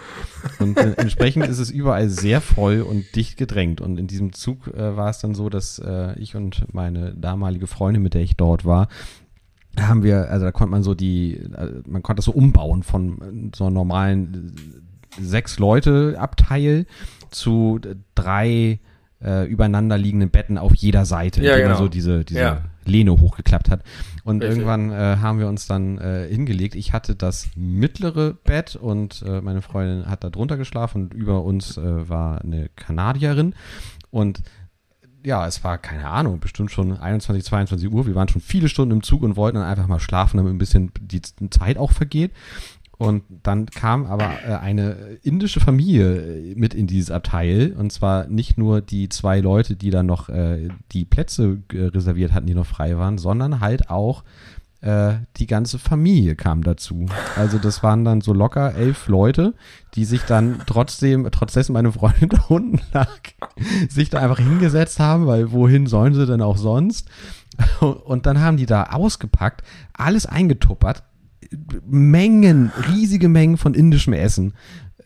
[0.59, 3.79] Und äh, entsprechend ist es überall sehr voll und dicht gedrängt.
[3.79, 7.67] Und in diesem Zug äh, war es dann so, dass äh, ich und meine damalige
[7.67, 8.87] Freundin, mit der ich dort war,
[9.77, 13.51] haben wir, also da konnte man so die, äh, man konnte das so umbauen von
[13.55, 14.53] so einem normalen
[15.19, 16.85] sechs Leute Abteil
[17.31, 17.79] zu
[18.15, 18.79] drei
[19.23, 21.69] äh, übereinander liegenden Betten auf jeder Seite, ja, genau.
[21.69, 22.61] man so diese, diese ja.
[22.85, 23.83] Lehne hochgeklappt hat.
[24.23, 24.59] Und Richtig.
[24.59, 26.75] irgendwann äh, haben wir uns dann äh, hingelegt.
[26.75, 31.43] Ich hatte das mittlere Bett und äh, meine Freundin hat da drunter geschlafen und über
[31.43, 33.53] uns äh, war eine Kanadierin.
[34.11, 34.41] Und
[35.23, 38.07] ja, es war, keine Ahnung, bestimmt schon 21, 22 Uhr.
[38.07, 40.57] Wir waren schon viele Stunden im Zug und wollten dann einfach mal schlafen, damit ein
[40.57, 42.31] bisschen die Zeit auch vergeht.
[42.97, 47.73] Und dann kam aber äh, eine indische Familie mit in dieses Abteil.
[47.77, 52.33] Und zwar nicht nur die zwei Leute, die dann noch äh, die Plätze äh, reserviert
[52.33, 54.25] hatten, die noch frei waren, sondern halt auch
[54.81, 57.05] äh, die ganze Familie kam dazu.
[57.35, 59.53] Also das waren dann so locker elf Leute,
[59.95, 63.19] die sich dann trotzdem, trotz dessen meine Freundin da unten lag,
[63.89, 67.09] sich da einfach hingesetzt haben, weil wohin sollen sie denn auch sonst?
[67.81, 71.03] Und dann haben die da ausgepackt, alles eingetuppert,
[71.85, 74.53] Mengen, riesige Mengen von indischem Essen,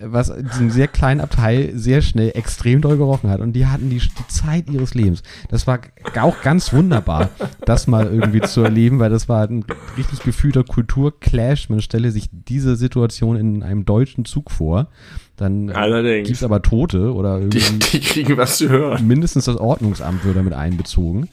[0.05, 3.41] was in diesem sehr kleinen Abteil sehr schnell extrem doll gerochen hat.
[3.41, 5.23] Und die hatten die, die Zeit ihres Lebens.
[5.49, 5.79] Das war
[6.19, 7.29] auch ganz wunderbar,
[7.65, 9.65] das mal irgendwie zu erleben, weil das war ein
[9.97, 11.69] richtig gefühlter Kulturclash.
[11.69, 14.87] Man stelle sich diese Situation in einem deutschen Zug vor.
[15.35, 16.27] Dann Allerdings.
[16.27, 17.59] gibt's aber Tote oder irgendwie.
[17.59, 19.07] Die, die kriegen was zu hören.
[19.07, 21.29] Mindestens das Ordnungsamt würde damit einbezogen.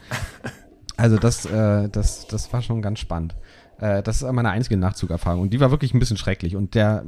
[0.97, 3.35] Also das, äh, das, das war schon ganz spannend.
[3.81, 5.43] Äh, das ist meine einzige Nachzugerfahrung.
[5.43, 6.55] Und die war wirklich ein bisschen schrecklich.
[6.57, 7.05] Und der,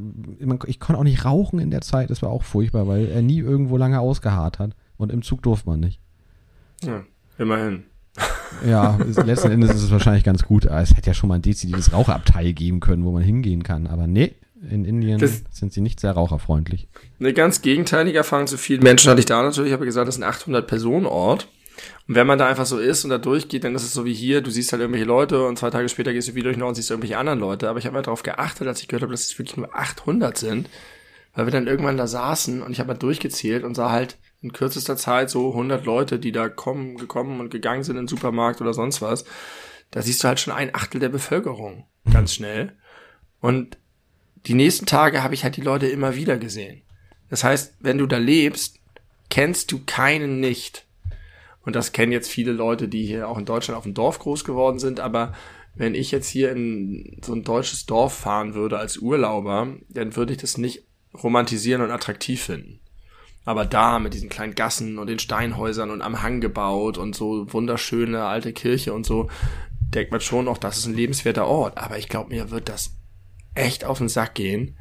[0.67, 2.11] ich konnte auch nicht rauchen in der Zeit.
[2.11, 4.73] Das war auch furchtbar, weil er nie irgendwo lange ausgeharrt hat.
[4.97, 6.01] Und im Zug durfte man nicht.
[6.83, 7.03] Ja,
[7.39, 7.85] immerhin.
[8.67, 10.65] Ja, letzten Endes ist es wahrscheinlich ganz gut.
[10.65, 13.87] Es hätte ja schon mal ein dezidiertes Raucherabteil geben können, wo man hingehen kann.
[13.87, 14.35] Aber nee,
[14.69, 16.89] in Indien Das- sind sie nicht sehr raucherfreundlich.
[17.21, 19.69] Eine ganz gegenteilige Erfahrung zu vielen Menschen hatte ich da natürlich.
[19.71, 21.49] Ich habe gesagt, das ist ein 800-Personen-Ort.
[22.09, 24.15] Und wenn man da einfach so ist und da durchgeht, dann ist es so wie
[24.15, 26.75] hier, du siehst halt irgendwelche Leute und zwei Tage später gehst du wieder durch und
[26.75, 27.69] siehst irgendwelche anderen Leute.
[27.69, 30.37] Aber ich habe mal darauf geachtet, als ich gehört habe, dass es wirklich nur 800
[30.37, 30.69] sind,
[31.35, 34.53] weil wir dann irgendwann da saßen und ich habe mal durchgezählt und sah halt in
[34.53, 38.61] kürzester Zeit so 100 Leute, die da kommen, gekommen und gegangen sind in den Supermarkt
[38.61, 39.25] oder sonst was.
[39.91, 42.77] Da siehst du halt schon ein Achtel der Bevölkerung ganz schnell.
[43.41, 43.79] Und
[44.47, 46.83] die nächsten Tage habe ich halt die Leute immer wieder gesehen.
[47.31, 48.79] Das heißt, wenn du da lebst,
[49.31, 50.87] kennst du keinen nicht.
[51.65, 54.45] Und das kennen jetzt viele Leute, die hier auch in Deutschland auf dem Dorf groß
[54.45, 55.01] geworden sind.
[55.01, 55.33] Aber
[55.75, 60.33] wenn ich jetzt hier in so ein deutsches Dorf fahren würde als Urlauber, dann würde
[60.33, 60.85] ich das nicht
[61.15, 62.81] romantisieren und attraktiv finden.
[63.45, 67.53] Aber da mit diesen kleinen Gassen und den Steinhäusern und am Hang gebaut und so
[67.53, 69.29] wunderschöne alte Kirche und so,
[69.81, 71.79] denkt man schon noch, das ist ein lebenswerter Ort.
[71.79, 72.95] Aber ich glaube, mir wird das
[73.55, 74.77] echt auf den Sack gehen,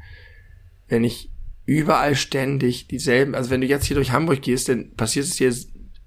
[0.88, 1.30] wenn ich
[1.64, 5.52] überall ständig dieselben, also wenn du jetzt hier durch Hamburg gehst, dann passiert es dir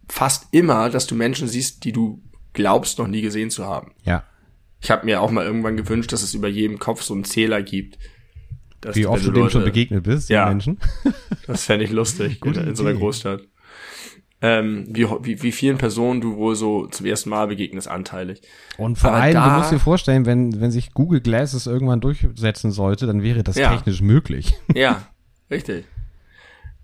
[0.09, 2.21] fast immer, dass du Menschen siehst, die du
[2.53, 3.91] glaubst noch nie gesehen zu haben.
[4.03, 4.23] Ja.
[4.81, 7.63] Ich habe mir auch mal irgendwann gewünscht, dass es über jedem Kopf so einen Zähler
[7.63, 7.97] gibt.
[8.81, 10.45] Dass, Wie oft wenn du dem schon begegnet bist, Ja.
[10.47, 10.77] Menschen.
[11.47, 12.93] Das fände ich lustig Gute in, in so einer.
[12.97, 13.41] Großstadt.
[14.41, 18.41] Ähm, wie, wie, wie vielen Personen du wohl so zum ersten Mal begegnest, anteilig.
[18.77, 22.69] Und vor Aber allem, du musst dir vorstellen, wenn, wenn sich Google Glasses irgendwann durchsetzen
[22.71, 23.71] sollte, dann wäre das Ja.
[23.75, 24.53] technisch möglich.
[24.75, 25.07] Ja,
[25.49, 25.85] richtig.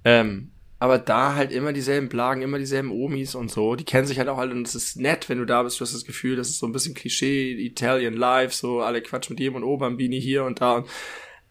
[0.03, 3.75] Ähm, aber da halt immer dieselben Plagen, immer dieselben Omis und so.
[3.75, 5.79] Die kennen sich halt auch alle und es ist nett, wenn du da bist.
[5.79, 9.35] Du hast das Gefühl, das ist so ein bisschen Klischee, Italian Life, so alle quatschen
[9.35, 10.77] mit jedem und Obambini hier und da.
[10.77, 10.87] Und,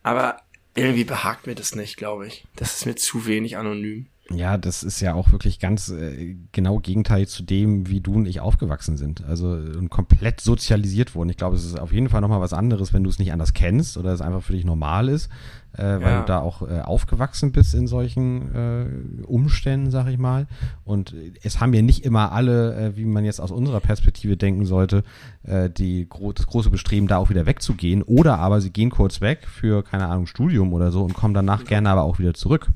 [0.02, 0.38] aber
[0.74, 2.44] irgendwie behagt mir das nicht, glaube ich.
[2.56, 4.08] Das ist mir zu wenig anonym.
[4.32, 8.26] Ja, das ist ja auch wirklich ganz äh, genau Gegenteil zu dem, wie du und
[8.26, 9.24] ich aufgewachsen sind.
[9.24, 11.30] Also äh, komplett sozialisiert wurden.
[11.30, 13.54] Ich glaube, es ist auf jeden Fall nochmal was anderes, wenn du es nicht anders
[13.54, 15.30] kennst oder es einfach für dich normal ist,
[15.72, 16.20] äh, weil ja.
[16.20, 20.46] du da auch äh, aufgewachsen bist in solchen äh, Umständen, sag ich mal.
[20.84, 24.66] Und es haben ja nicht immer alle, äh, wie man jetzt aus unserer Perspektive denken
[24.66, 25.02] sollte,
[25.42, 28.02] äh, die gro das große Bestreben, da auch wieder wegzugehen.
[28.02, 31.64] Oder aber sie gehen kurz weg für, keine Ahnung, Studium oder so und kommen danach
[31.64, 32.68] gerne aber auch wieder zurück.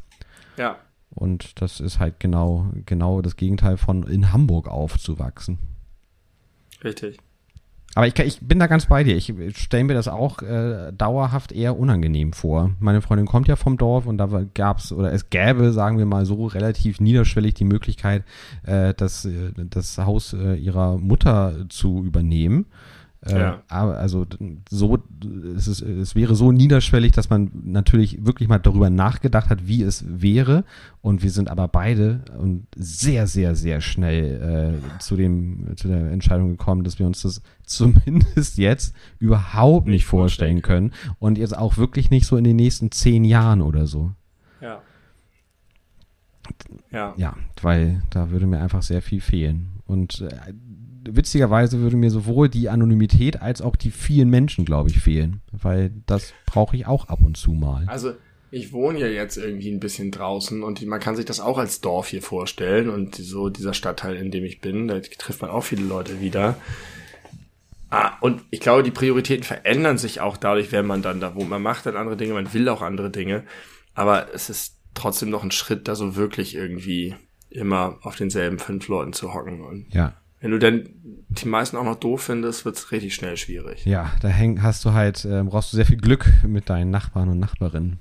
[0.57, 0.77] Ja.
[1.11, 5.59] Und das ist halt genau, genau das Gegenteil von in Hamburg aufzuwachsen.
[6.83, 7.19] Richtig.
[7.95, 9.17] Aber ich, ich bin da ganz bei dir.
[9.17, 12.73] Ich stelle mir das auch äh, dauerhaft eher unangenehm vor.
[12.81, 16.07] Meine Freundin kommt ja vom Dorf und da gab es oder es gäbe, sagen wir
[16.07, 18.25] mal so, relativ niederschwellig die Möglichkeit,
[18.65, 22.67] äh, das, äh, das Haus äh, ihrer Mutter zu übernehmen.
[23.27, 23.63] Äh, ja.
[23.69, 24.27] aber also
[24.69, 24.99] so,
[25.57, 29.83] es, ist, es wäre so niederschwellig, dass man natürlich wirklich mal darüber nachgedacht hat, wie
[29.83, 30.65] es wäre.
[31.01, 36.11] Und wir sind aber beide und sehr, sehr, sehr schnell äh, zu dem zu der
[36.11, 41.79] Entscheidung gekommen, dass wir uns das zumindest jetzt überhaupt nicht vorstellen können und jetzt auch
[41.79, 44.13] wirklich nicht so in den nächsten zehn Jahren oder so.
[44.61, 44.83] Ja.
[46.91, 47.15] Ja.
[47.17, 49.81] Ja, weil da würde mir einfach sehr viel fehlen.
[49.87, 50.53] Und äh,
[51.11, 55.41] witzigerweise würde mir sowohl die Anonymität als auch die vielen Menschen, glaube ich, fehlen.
[55.53, 57.85] Weil das brauche ich auch ab und zu mal.
[57.87, 58.15] Also
[58.51, 61.81] ich wohne ja jetzt irgendwie ein bisschen draußen und man kann sich das auch als
[61.81, 65.65] Dorf hier vorstellen und so dieser Stadtteil, in dem ich bin, da trifft man auch
[65.65, 66.57] viele Leute wieder.
[67.91, 71.51] Ah, und ich glaube, die Prioritäten verändern sich auch dadurch, wenn man dann da wohnt.
[71.51, 73.43] Man macht dann andere Dinge, man will auch andere Dinge,
[73.95, 77.17] aber es ist trotzdem noch ein Schritt, da so wirklich irgendwie
[77.51, 79.63] immer auf denselben fünf Leuten zu hocken.
[79.63, 80.15] Und ja.
[80.45, 80.91] Wenn du dann
[81.31, 83.87] die meisten auch noch doof findest, wird's richtig schnell schwierig.
[83.87, 87.31] Ja, da häng, hast du halt, äh, brauchst du sehr viel Glück mit deinen Nachbarn
[87.31, 87.99] und Nachbarinnen.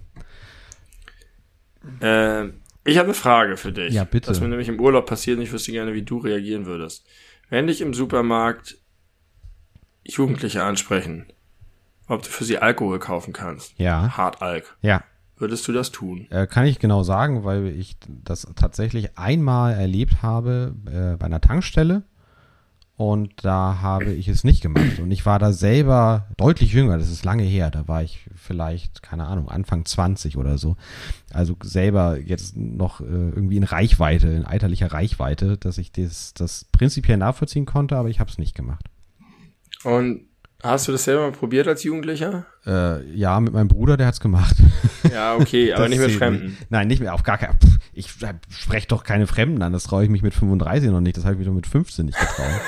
[2.01, 2.47] Äh,
[2.83, 3.93] ich habe eine Frage für dich.
[3.93, 4.29] Ja, bitte.
[4.29, 7.07] Was mir nämlich im Urlaub passiert und ich wüsste gerne, wie du reagieren würdest.
[7.49, 8.77] Wenn dich im Supermarkt
[10.03, 11.27] Jugendliche ansprechen,
[12.09, 13.79] ob du für sie Alkohol kaufen kannst.
[13.79, 14.17] Ja.
[14.17, 14.75] Hartalk.
[14.81, 15.05] Ja.
[15.37, 16.27] Würdest du das tun?
[16.29, 17.95] Äh, kann ich genau sagen, weil ich
[18.25, 22.03] das tatsächlich einmal erlebt habe äh, bei einer Tankstelle
[23.11, 24.99] und da habe ich es nicht gemacht.
[24.99, 27.69] Und ich war da selber deutlich jünger, das ist lange her.
[27.69, 30.77] Da war ich vielleicht, keine Ahnung, Anfang 20 oder so.
[31.33, 36.63] Also selber jetzt noch äh, irgendwie in Reichweite, in alterlicher Reichweite, dass ich das, das
[36.71, 38.85] prinzipiell nachvollziehen konnte, aber ich habe es nicht gemacht.
[39.83, 40.21] Und
[40.63, 42.45] hast du das selber mal probiert als Jugendlicher?
[42.65, 44.55] Äh, ja, mit meinem Bruder, der hat's gemacht.
[45.11, 46.57] Ja, okay, aber nicht mit Fremden.
[46.69, 47.59] Nein, nicht mehr, auf gar keinen
[47.91, 51.25] Ich spreche doch keine Fremden an, das traue ich mich mit 35 noch nicht, das
[51.25, 52.61] habe ich wieder mit 15 nicht getraut.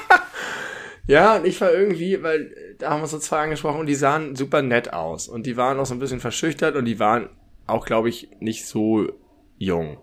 [1.06, 4.36] ja, und ich war irgendwie, weil da haben wir so zwei angesprochen und die sahen
[4.36, 7.28] super nett aus und die waren auch so ein bisschen verschüchtert und die waren
[7.66, 9.12] auch, glaube ich, nicht so
[9.58, 9.98] jung.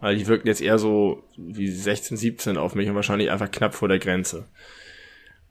[0.00, 3.74] Weil die wirkten jetzt eher so wie 16, 17 auf mich und wahrscheinlich einfach knapp
[3.74, 4.46] vor der Grenze.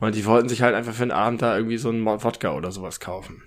[0.05, 2.71] Und die wollten sich halt einfach für den Abend da irgendwie so einen Wodka oder
[2.71, 3.41] sowas kaufen.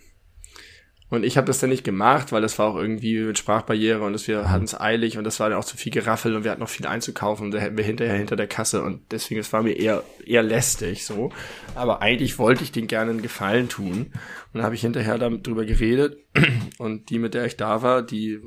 [1.08, 4.12] Und ich habe das dann nicht gemacht, weil das war auch irgendwie mit Sprachbarriere und
[4.12, 6.50] das, wir hatten es eilig und das war dann auch zu viel Geraffel und wir
[6.50, 9.52] hatten noch viel einzukaufen und da hätten wir hinterher hinter der Kasse und deswegen, es
[9.52, 11.30] war mir eher, eher lästig so.
[11.76, 13.92] Aber eigentlich wollte ich den gerne einen Gefallen tun.
[13.92, 16.18] Und dann habe ich hinterher damit drüber geredet
[16.78, 18.40] und die, mit der ich da war, die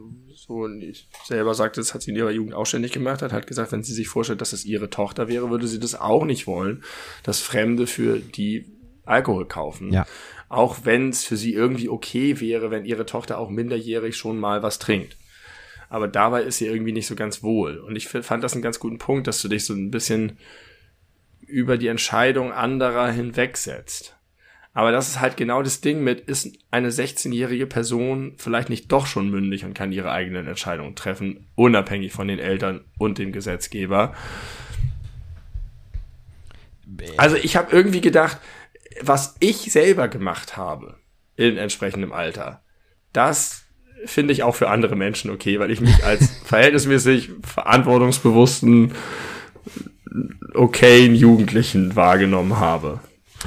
[0.51, 3.47] so ich selber sagte, das hat sie in ihrer Jugend auch ständig gemacht hat, hat
[3.47, 6.47] gesagt, wenn sie sich vorstellt, dass es ihre Tochter wäre, würde sie das auch nicht
[6.47, 6.83] wollen,
[7.23, 8.65] dass Fremde für die
[9.05, 9.91] Alkohol kaufen.
[9.91, 10.05] Ja
[10.51, 14.61] auch wenn es für sie irgendwie okay wäre, wenn ihre Tochter auch minderjährig schon mal
[14.63, 15.15] was trinkt.
[15.87, 17.77] Aber dabei ist sie irgendwie nicht so ganz wohl.
[17.77, 20.37] Und ich fand das einen ganz guten Punkt, dass du dich so ein bisschen
[21.39, 24.17] über die Entscheidung anderer hinwegsetzt.
[24.73, 29.05] Aber das ist halt genau das Ding mit, ist eine 16-jährige Person vielleicht nicht doch
[29.05, 34.13] schon mündig und kann ihre eigenen Entscheidungen treffen, unabhängig von den Eltern und dem Gesetzgeber.
[37.17, 38.37] Also ich habe irgendwie gedacht,
[39.01, 40.97] was ich selber gemacht habe
[41.35, 42.61] in entsprechendem Alter,
[43.11, 43.63] das
[44.05, 48.93] finde ich auch für andere Menschen okay, weil ich mich als verhältnismäßig verantwortungsbewussten,
[50.53, 52.99] okayen Jugendlichen wahrgenommen habe.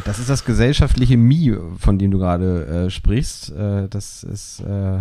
[0.05, 3.51] Das ist das gesellschaftliche Mi, von dem du gerade äh, sprichst.
[3.53, 4.99] Äh, das ist, äh,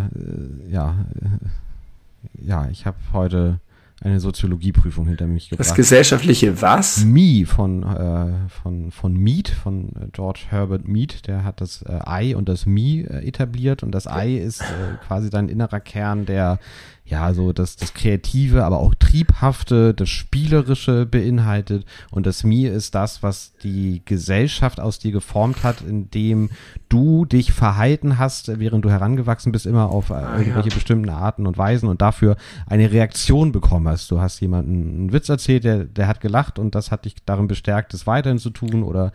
[0.70, 3.60] ja, äh, ja, ich habe heute
[4.02, 5.68] eine Soziologieprüfung hinter mich gebracht.
[5.68, 7.06] Das gesellschaftliche was?
[7.06, 12.36] Me von, äh, von, von Mead, von George Herbert Mead, der hat das äh, I
[12.36, 16.60] und das Me äh, etabliert und das I ist äh, quasi dein innerer Kern, der
[17.06, 21.86] ja, so das, das Kreative, aber auch Triebhafte, das Spielerische beinhaltet.
[22.12, 26.50] Und das Me ist das, was die Gesellschaft aus dir geformt hat, indem
[26.88, 30.76] du dich verhalten hast, während du herangewachsen bist, immer auf äh, Ah, irgendwelche ja.
[30.76, 34.10] bestimmten Arten und Weisen und dafür eine Reaktion bekommen hast.
[34.10, 37.48] Du hast jemanden einen Witz erzählt, der, der hat gelacht und das hat dich darin
[37.48, 39.12] bestärkt, es weiterhin zu tun oder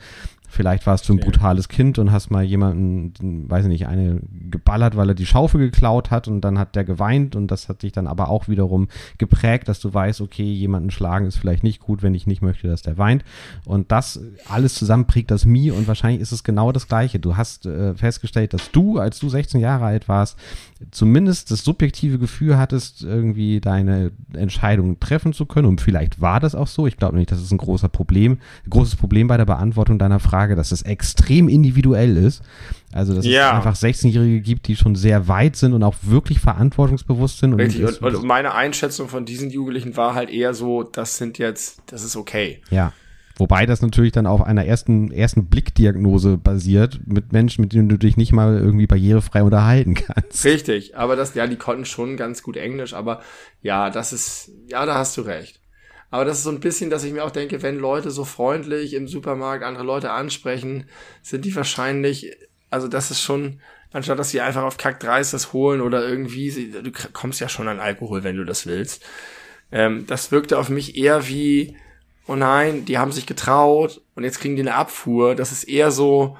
[0.51, 4.20] Vielleicht warst du ein brutales Kind und hast mal jemanden, den, weiß ich nicht, eine
[4.51, 7.83] geballert, weil er die Schaufel geklaut hat und dann hat der geweint und das hat
[7.83, 8.89] dich dann aber auch wiederum
[9.19, 12.66] geprägt, dass du weißt, okay, jemanden schlagen ist vielleicht nicht gut, wenn ich nicht möchte,
[12.66, 13.25] dass der weint.
[13.66, 17.19] Und das alles zusammen prägt das Mi und wahrscheinlich ist es genau das Gleiche.
[17.19, 20.39] Du hast äh, festgestellt, dass du, als du 16 Jahre alt warst,
[20.91, 25.66] zumindest das subjektive Gefühl hattest, irgendwie deine Entscheidung treffen zu können.
[25.66, 26.87] Und vielleicht war das auch so.
[26.87, 28.39] Ich glaube nicht, das ist ein großer Problem,
[28.70, 32.43] großes Problem bei der Beantwortung deiner Frage, dass es extrem individuell ist.
[32.93, 33.48] Also, dass Ja.
[33.51, 37.55] es einfach 16-Jährige gibt, die schon sehr weit sind und auch wirklich verantwortungsbewusst sind.
[37.55, 41.39] Richtig, es- und, und meine Einschätzung von diesen Jugendlichen war halt eher so, das sind
[41.39, 42.60] jetzt, das ist okay.
[42.70, 42.93] Ja.
[43.40, 47.97] Wobei das natürlich dann auf einer ersten, ersten Blickdiagnose basiert mit Menschen, mit denen du
[47.97, 50.44] dich nicht mal irgendwie barrierefrei unterhalten kannst.
[50.44, 53.20] Richtig, aber das, ja, die konnten schon ganz gut Englisch, aber
[53.62, 55.57] ja, das ist, ja, da hast du recht.
[56.10, 58.94] Aber das ist so ein bisschen, dass ich mir auch denke, wenn Leute so freundlich
[58.94, 60.89] im Supermarkt andere Leute ansprechen,
[61.22, 62.36] sind die wahrscheinlich,
[62.70, 63.60] also das ist schon,
[63.93, 67.68] anstatt dass sie einfach auf Kack 3 das holen oder irgendwie, du kommst ja schon
[67.68, 69.05] an Alkohol, wenn du das willst.
[69.70, 71.76] Ähm, das wirkte auf mich eher wie,
[72.26, 75.35] oh nein, die haben sich getraut und jetzt kriegen die eine Abfuhr.
[75.35, 76.39] Das ist eher so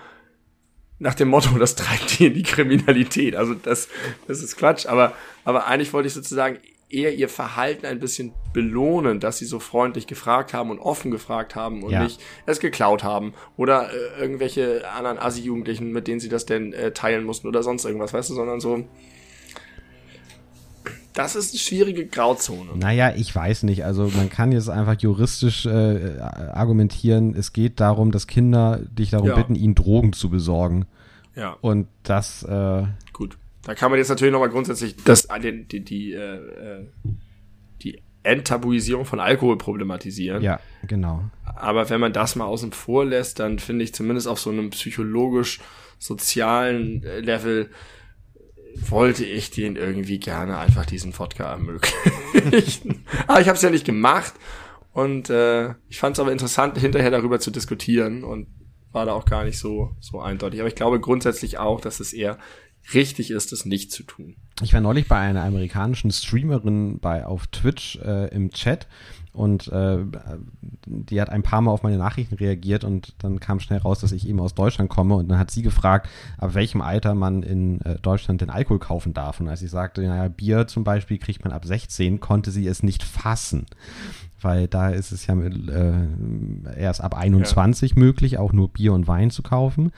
[0.99, 3.37] nach dem Motto, das treibt die in die Kriminalität.
[3.37, 3.89] Also das,
[4.27, 5.13] das ist Quatsch, aber,
[5.45, 6.59] aber eigentlich wollte ich sozusagen
[6.91, 11.55] eher ihr Verhalten ein bisschen belohnen, dass sie so freundlich gefragt haben und offen gefragt
[11.55, 12.03] haben und Ja.
[12.05, 16.93] nicht es geklaut haben oder äh, irgendwelche anderen Assi-Jugendlichen, mit denen sie das denn äh,
[16.93, 18.85] teilen mussten oder sonst irgendwas, weißt du, sondern so,
[21.15, 22.77] das ist eine schwierige Grauzone.
[22.77, 23.85] Naja, ich weiß nicht.
[23.85, 29.29] Also man kann jetzt einfach juristisch äh, argumentieren, es geht darum, dass Kinder dich darum
[29.29, 29.35] Ja.
[29.35, 30.87] bitten, ihnen Drogen zu besorgen.
[31.35, 31.57] Ja.
[31.61, 32.85] Und das, äh.
[33.69, 36.87] Da kann man jetzt natürlich nochmal grundsätzlich das, die, die, die, äh, äh,
[37.83, 40.43] die Enttabuisierung von Alkohol problematisieren.
[40.43, 41.25] ja, genau.
[41.45, 44.71] Aber wenn man das mal außen vor lässt, dann finde ich zumindest auf so einem
[44.71, 47.69] psychologisch-sozialen äh, Level
[48.89, 53.05] wollte ich den irgendwie gerne einfach diesen Wodka ermöglichen.
[53.27, 54.33] aber ich habe es ja nicht gemacht
[54.95, 58.47] und äh, ich fand es aber interessant, hinterher darüber zu diskutieren und
[58.93, 60.61] war da auch gar nicht so so eindeutig.
[60.61, 62.39] Aber ich glaube grundsätzlich auch, dass es eher
[62.95, 64.37] richtig ist, es nicht zu tun.
[64.63, 68.87] Ich war neulich bei einer amerikanischen Streamerin bei auf Twitch äh, im Chat
[69.33, 69.99] und äh,
[70.87, 74.11] die hat ein paar Mal auf meine Nachrichten reagiert und dann kam schnell raus, dass
[74.11, 76.09] ich eben aus Deutschland komme und dann hat sie gefragt,
[76.39, 79.39] ab welchem Alter man in äh, Deutschland den Alkohol kaufen darf.
[79.39, 82.83] Und als ich sagte, naja, Bier zum Beispiel kriegt man ab 16, konnte sie es
[82.83, 83.67] nicht fassen.
[84.41, 89.07] Weil da ist es ja mit, äh, erst ab 21 möglich, auch nur Bier und
[89.07, 89.93] Wein zu kaufen.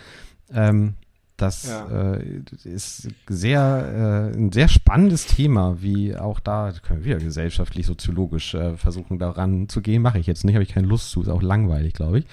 [0.53, 0.97] Ähm,
[1.43, 2.15] das Ja.
[2.15, 8.55] äh, ist sehr, äh, ein sehr spannendes Thema, wie auch da können wir gesellschaftlich, soziologisch
[8.55, 10.03] äh, versuchen, daran zu gehen.
[10.03, 12.25] Mache ich jetzt nicht, habe ich keine Lust zu, ist auch langweilig, glaube ich.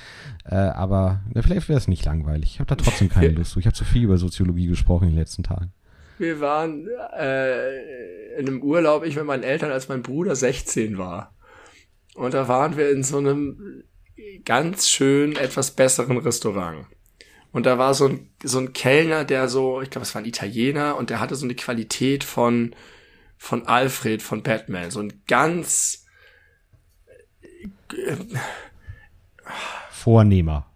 [0.45, 2.51] Äh, aber na, vielleicht wäre es nicht langweilig.
[2.53, 3.59] Ich habe da trotzdem keine Lust zu.
[3.59, 5.71] Ich habe zu viel über Soziologie gesprochen in den letzten Tagen.
[6.19, 11.33] Wir waren äh, in einem Urlaub, ich mit meinen Eltern, als mein Bruder 16 war.
[12.15, 13.83] Und da waren wir in so einem
[14.43, 16.87] ganz schön etwas besseren Restaurant.
[17.57, 20.27] Und da war so ein, so ein Kellner, der so, ich glaube, es war ein
[20.27, 22.75] Italiener, und der hatte so eine Qualität von,
[23.35, 24.91] von Alfred, von Batman.
[24.91, 26.05] So ein ganz,
[29.89, 30.71] Vornehmer.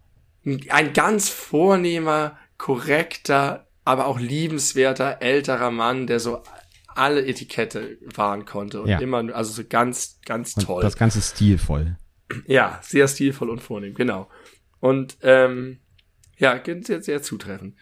[0.70, 6.42] ein ganz vornehmer, korrekter, aber auch liebenswerter älterer Mann, der so
[6.88, 8.98] alle Etikette wahren konnte und Ja.
[8.98, 10.82] immer, also so ganz, ganz Und toll.
[10.82, 11.96] das Ganze stilvoll.
[12.48, 14.28] Ja, sehr stilvoll und vornehm, genau.
[14.80, 15.78] Und ähm,
[16.42, 17.76] ja, sehr, sehr zutreffend.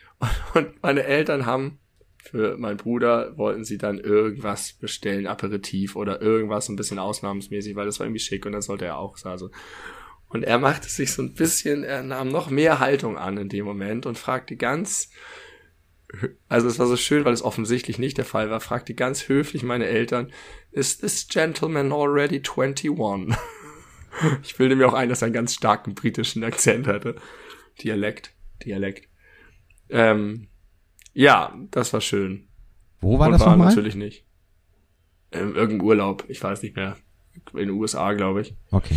[0.55, 1.79] Und meine Eltern haben
[2.23, 7.87] für meinen Bruder wollten sie dann irgendwas bestellen, Aperitif oder irgendwas ein bisschen ausnahmsmäßig, weil
[7.87, 9.51] das war irgendwie schick und dann sollte er auch also.
[10.29, 13.65] Und er machte sich so ein bisschen, er nahm noch mehr Haltung an in dem
[13.65, 15.11] Moment und fragte ganz,
[16.49, 19.63] also es war so schön, weil es offensichtlich nicht der Fall war, fragte ganz höflich
[19.63, 20.31] meine Eltern,
[20.73, 23.35] is this gentleman already 21?
[24.43, 27.15] Ich bilde mir auch ein, dass er einen ganz starken britischen Akzent hatte.
[27.83, 28.35] Dialekt,
[28.65, 29.09] Dialekt.
[29.89, 30.49] Ähm,
[31.13, 32.49] ja, das war schön.
[33.01, 33.69] Wo war Und das nochmal?
[33.69, 34.25] natürlich nicht.
[35.33, 36.97] Ähm, irgendein Urlaub, ich weiß nicht mehr.
[37.53, 38.55] In den USA, glaube ich.
[38.71, 38.97] Okay.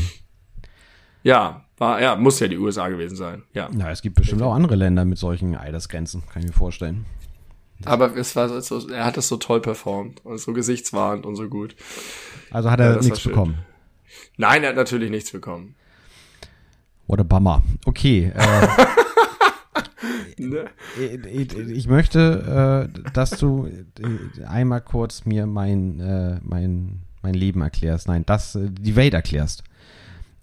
[1.24, 3.44] Ja, war, ja, muss ja die USA gewesen sein.
[3.54, 3.70] Ja.
[3.72, 7.06] Na, es gibt bestimmt auch andere Länder mit solchen Altersgrenzen, kann ich mir vorstellen.
[7.86, 11.50] Aber es war so, er hat es so toll performt und so gesichtswahrend und so
[11.50, 11.76] gut.
[12.52, 13.58] Also hat Ja, er das war nichts bekommen.
[14.38, 15.76] Nein, er hat natürlich nichts bekommen.
[17.08, 17.62] What a bummer.
[17.86, 18.32] Okay.
[18.36, 18.68] Äh,
[20.40, 20.66] Ne?
[20.98, 27.62] Ich, ich möchte, äh, dass du äh, einmal kurz mir mein, äh, mein, mein Leben
[27.62, 28.08] erklärst.
[28.08, 29.64] Nein, das, äh, die Welt erklärst.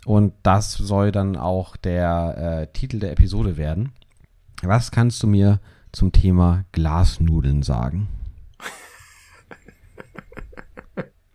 [0.04, 3.92] Und das soll dann auch der äh, Titel der Episode werden.
[4.62, 5.60] Was kannst du mir
[5.92, 8.08] zum Thema Glasnudeln sagen?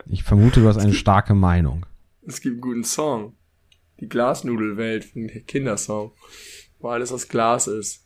[0.08, 1.86] Ich vermute, du hast eine starke Meinung.
[2.26, 3.34] Es gibt einen guten Song.
[4.00, 6.12] Die Glasnudelwelt, ein Kindersong,
[6.80, 8.05] wo alles aus Glas ist.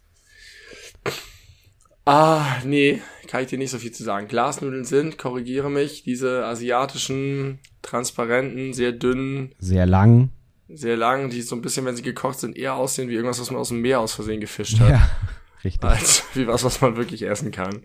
[2.06, 4.28] Ah, nee, kann ich dir nicht so viel zu sagen.
[4.28, 10.30] Glasnudeln sind, korrigiere mich, diese asiatischen, transparenten, sehr dünnen, Sehr lang.
[10.68, 13.52] sehr langen, die so ein bisschen, wenn sie gekocht sind, eher aussehen wie irgendwas, was
[13.52, 15.10] man aus dem Meer aus Versehen gefischt hat, Ja,
[15.64, 15.84] richtig.
[15.84, 17.84] als wie was, was man wirklich essen kann.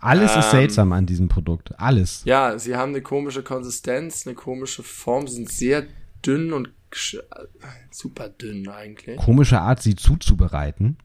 [0.00, 1.78] Alles ist Ähm, seltsam an diesem Produkt.
[1.78, 2.22] Alles.
[2.24, 5.86] Ja, sie haben eine komische Konsistenz, eine komische Form, sind sehr
[6.26, 7.22] dünn und gesch-
[7.90, 9.16] super dünn eigentlich.
[9.18, 10.98] Komische Art, sie zuzubereiten.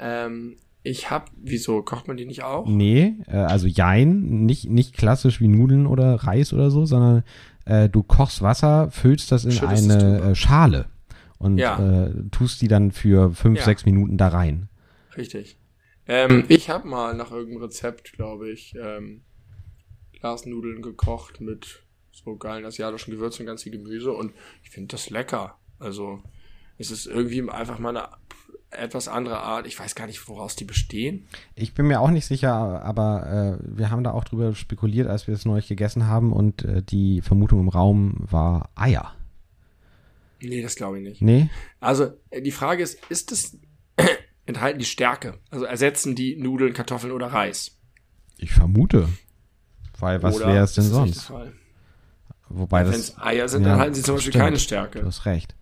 [0.00, 2.66] Ähm, ich hab, wieso kocht man die nicht auch?
[2.66, 7.22] Nee, äh, also Jein, nicht, nicht klassisch wie Nudeln oder Reis oder so, sondern
[7.66, 10.86] äh, du kochst Wasser, füllst das in es eine äh, Schale
[11.38, 12.06] und Ja.
[12.06, 13.64] äh, tust die dann für fünf, Ja.
[13.66, 14.68] sechs Minuten da rein.
[15.16, 15.58] Richtig.
[16.08, 19.20] Ähm, ich habe mal nach irgendeinem Rezept, glaube ich, ähm,
[20.18, 24.32] Glasnudeln gekocht mit so geilen asiatischen Gewürzen und ganz viel Gemüse und
[24.62, 25.58] ich finde das lecker.
[25.78, 26.22] Also
[26.78, 28.08] es ist irgendwie einfach mal eine
[28.70, 29.66] etwas andere Art.
[29.66, 31.26] Ich weiß gar nicht, woraus die bestehen.
[31.54, 32.52] Ich bin mir auch nicht sicher,
[32.82, 36.64] aber äh, wir haben da auch drüber spekuliert, als wir es neulich gegessen haben und
[36.64, 39.14] äh, die Vermutung im Raum war Eier.
[40.42, 41.20] Nee, das glaube ich nicht.
[41.22, 41.50] Nee?
[41.80, 43.58] Also äh, die Frage ist, ist es
[44.46, 45.38] enthalten die Stärke?
[45.50, 47.76] Also ersetzen die Nudeln, Kartoffeln oder Reis?
[48.38, 49.08] Ich vermute.
[49.98, 51.30] Weil was wäre es denn sonst?
[52.48, 53.00] Wobei Wenn das.
[53.10, 54.44] es Eier sind, ja, dann halten sie zum Beispiel stimmt.
[54.44, 55.04] keine Du Stärke.
[55.04, 55.54] hast recht.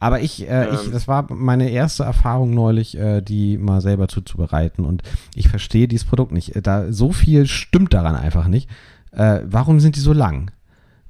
[0.00, 0.92] Aber ich, äh, ich, Ähm.
[0.92, 5.02] das war meine erste Erfahrung neulich, äh, die mal selber zuzubereiten und
[5.34, 6.56] ich verstehe dieses Produkt nicht.
[6.56, 8.68] Äh, Da so viel stimmt daran einfach nicht.
[9.12, 10.50] Äh, warum sind die so lang?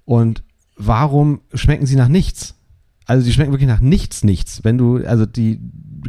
[0.04, 0.42] Und
[0.76, 2.54] warum schmecken sie nach nichts?
[3.06, 4.64] Also die schmecken wirklich nach nichts, nichts.
[4.64, 5.60] Wenn du, also die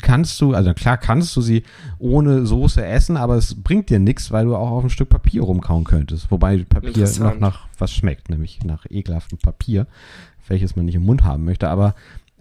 [0.02, 1.64] kannst du, also klar kannst du sie
[2.00, 5.44] ohne Soße essen, aber es bringt dir nichts, weil du auch auf ein Stück Papier
[5.44, 6.30] rumkauen könntest.
[6.32, 9.88] Wobei Papier noch nach was schmeckt, nämlich nach ekelhaftem Papier,
[10.48, 11.70] welches man nicht im Mund haben möchte.
[11.70, 11.96] Aber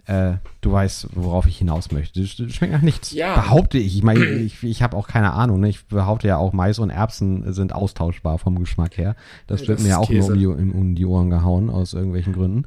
[0.07, 2.21] äh, du weißt, worauf ich hinaus möchte.
[2.21, 3.11] Das schmeckt nach nichts.
[3.11, 3.35] Ja.
[3.35, 3.95] Behaupte ich.
[3.97, 5.59] Ich meine, ich, ich habe auch keine Ahnung.
[5.59, 5.69] Ne?
[5.69, 9.15] Ich behaupte ja auch, Mais und Erbsen sind austauschbar vom Geschmack her.
[9.47, 10.37] Das Ja, wird das mir ja auch nur um Käse.
[10.37, 12.63] die, um, die Ohren gehauen, aus irgendwelchen Gründen.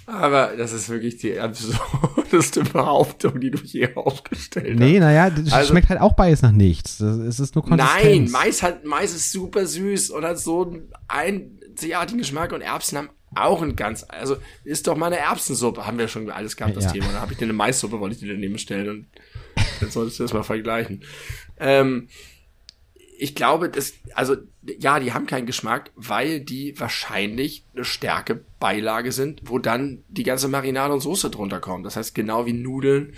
[0.07, 4.79] Aber das ist wirklich die absurdeste Behauptung, die du je aufgestellt hast.
[4.79, 6.99] nee, naja, das Also- schmeckt halt auch beides nach nichts.
[6.99, 8.03] Es ist nur Konsistenz.
[8.03, 12.97] Nein, Mais hat, Mais ist super süß und hat so einen einzigartigen Geschmack und Erbsen
[12.97, 16.75] haben auch ein ganz, also ist doch mal eine Erbsensuppe, haben wir schon alles gehabt,
[16.75, 16.91] das Ja.
[16.91, 17.07] Thema.
[17.07, 19.07] Dann habe ich dir eine Maissuppe, wollte ich dir daneben stellen und
[19.81, 21.03] dann solltest du das mal vergleichen.
[21.59, 22.07] Ähm,
[23.21, 24.37] ich glaube, das, also
[24.79, 30.23] ja, die haben keinen Geschmack, weil die wahrscheinlich eine starke Beilage sind, wo dann die
[30.23, 31.85] ganze Marinade und Soße drunter kommt.
[31.85, 33.13] Das heißt, genau wie Nudeln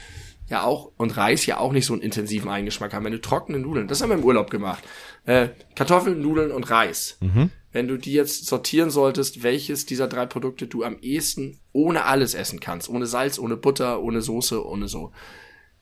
[0.49, 3.05] ja auch und Reis ja auch nicht so einen intensiven Eigengeschmack haben.
[3.05, 4.83] Wenn du trockene Nudeln, das haben wir im Urlaub gemacht.
[5.25, 7.17] Äh, Kartoffeln, Nudeln und Reis.
[7.72, 12.34] Wenn du die jetzt sortieren solltest, welches dieser drei Produkte du am ehesten ohne alles
[12.34, 15.11] essen kannst, ohne Salz, ohne Butter, ohne Soße, ohne so.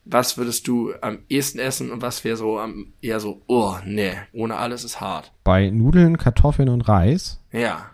[0.05, 4.13] Was würdest du am ehesten essen und was wäre so am eher so, oh, nee,
[4.33, 5.31] ohne alles ist hart.
[5.43, 7.91] Bei Nudeln, Kartoffeln und Reis Ja.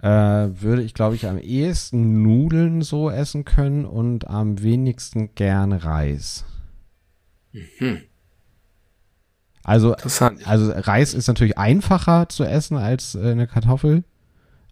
[0.00, 5.72] äh, würde ich, glaube ich, am ehesten Nudeln so essen können und am wenigsten gern
[5.72, 6.44] Reis.
[9.66, 9.96] Also,
[10.44, 14.04] also Reis ist natürlich einfacher zu essen als äh, eine Kartoffel,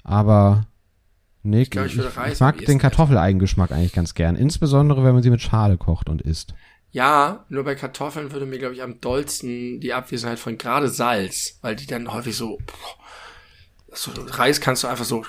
[0.05, 0.69] aber
[1.43, 5.31] nee, ich, glaub, ich ich, mag den Kartoffeleigengeschmack eigentlich ganz gern, insbesondere wenn man sie
[5.31, 6.55] mit Schale kocht und isst.
[6.93, 11.59] Ja, nur bei Kartoffeln würde mir, glaube ich, am dollsten die Abwesenheit von gerade Salz,
[11.61, 12.59] weil die dann häufig so,
[13.93, 15.25] so Reis kannst du einfach so,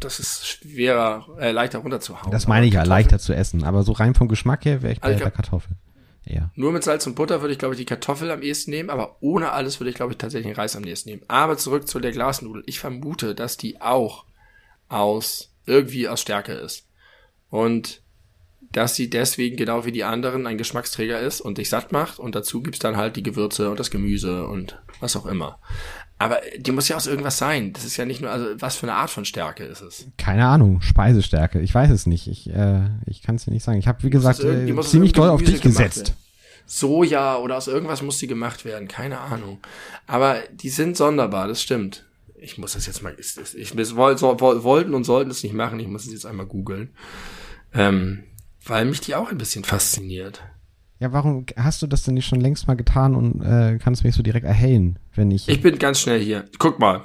[0.00, 2.30] das ist schwerer, äh, leichter runterzuhauen.
[2.30, 5.00] Das meine ich ja, leichter zu essen, aber so rein vom Geschmack her wäre ich
[5.00, 5.76] bei Also der Kartoffel.
[6.24, 6.50] Ja.
[6.54, 9.16] Nur mit Salz und Butter würde ich, glaube ich, die Kartoffel am ehesten nehmen, aber
[9.20, 11.22] ohne alles würde ich, glaube ich, tatsächlich den Reis am ehesten nehmen.
[11.28, 12.62] Aber zurück zu der Glasnudel.
[12.66, 14.24] Ich vermute, dass die auch
[14.88, 16.86] aus, irgendwie aus Stärke ist.
[17.50, 18.02] Und
[18.72, 22.34] dass sie deswegen genau wie die anderen ein Geschmacksträger ist und dich satt macht und
[22.34, 25.58] dazu gibt's dann halt die Gewürze und das Gemüse und was auch immer.
[26.22, 27.72] Aber die muss ja aus irgendwas sein.
[27.72, 30.06] Das ist ja nicht nur, also was für eine Art von Stärke ist es?
[30.18, 31.60] Keine Ahnung, Speisestärke.
[31.60, 32.28] Ich weiß es nicht.
[32.28, 33.80] Ich, äh, ich kann es dir nicht sagen.
[33.80, 35.96] Ich habe, wie gesagt, äh, ziemlich doll auf dich Gemüse gesetzt.
[35.96, 36.16] werden.
[36.64, 39.58] Soja oder aus irgendwas muss die gemacht werden, keine Ahnung.
[40.06, 42.04] Aber die sind sonderbar, das stimmt.
[42.36, 45.88] Ich muss das jetzt mal, das, ich wir wollten und sollten es nicht machen, ich
[45.88, 46.90] muss es jetzt einmal googeln.
[47.74, 48.22] Ähm,
[48.64, 50.40] weil mich die auch ein bisschen fasziniert.
[51.02, 54.14] Ja, warum hast du das denn nicht schon längst mal getan und äh, kannst mich
[54.14, 55.48] so direkt erhellen, wenn ich.
[55.48, 56.44] Ich bin ganz schnell hier.
[56.60, 57.02] Guck mal.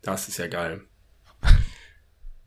[0.00, 0.80] Das ist ja geil.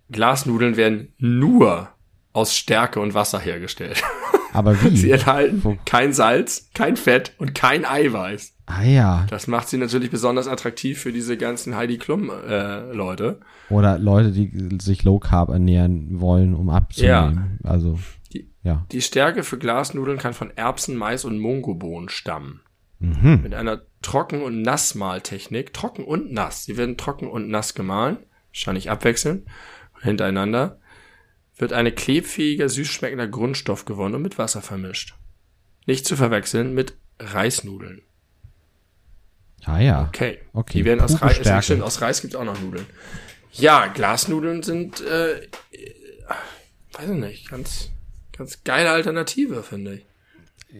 [0.09, 1.89] Glasnudeln werden nur
[2.33, 4.01] aus Stärke und Wasser hergestellt.
[4.53, 4.97] Aber wie?
[4.97, 5.77] Sie enthalten Wo?
[5.85, 8.53] kein Salz, kein Fett und kein Eiweiß.
[8.65, 9.27] Ah ja.
[9.29, 13.39] Das macht sie natürlich besonders attraktiv für diese ganzen Heidi Klum äh, Leute.
[13.69, 17.59] Oder Leute, die sich Low Carb ernähren wollen, um abzunehmen.
[17.63, 17.69] Ja.
[17.69, 17.99] Also
[18.65, 18.85] ja.
[18.91, 22.61] Die Stärke für Glasnudeln kann von Erbsen, Mais und Mungobohnen stammen.
[22.99, 23.41] Mhm.
[23.43, 25.71] Mit einer Trocken- und Nassmaltechnik.
[25.71, 26.65] Trocken und nass.
[26.65, 28.17] Sie werden trocken und nass gemahlen.
[28.49, 29.45] Wahrscheinlich abwechselnd.
[30.01, 30.79] Hintereinander.
[31.55, 35.15] Wird eine klebfähiger, süß schmeckender Grundstoff gewonnen und mit Wasser vermischt.
[35.85, 38.01] Nicht zu verwechseln mit Reisnudeln.
[39.63, 40.07] Ah ja.
[40.07, 40.39] Okay.
[40.53, 40.79] okay.
[40.79, 41.65] Die werden aus Reis.
[41.65, 42.87] Stimmt, aus Reis gibt auch noch Nudeln.
[43.51, 45.47] Ja, Glasnudeln sind, äh,
[46.93, 47.91] weiß ich nicht, ganz,
[48.37, 50.05] ganz geile Alternative, finde ich.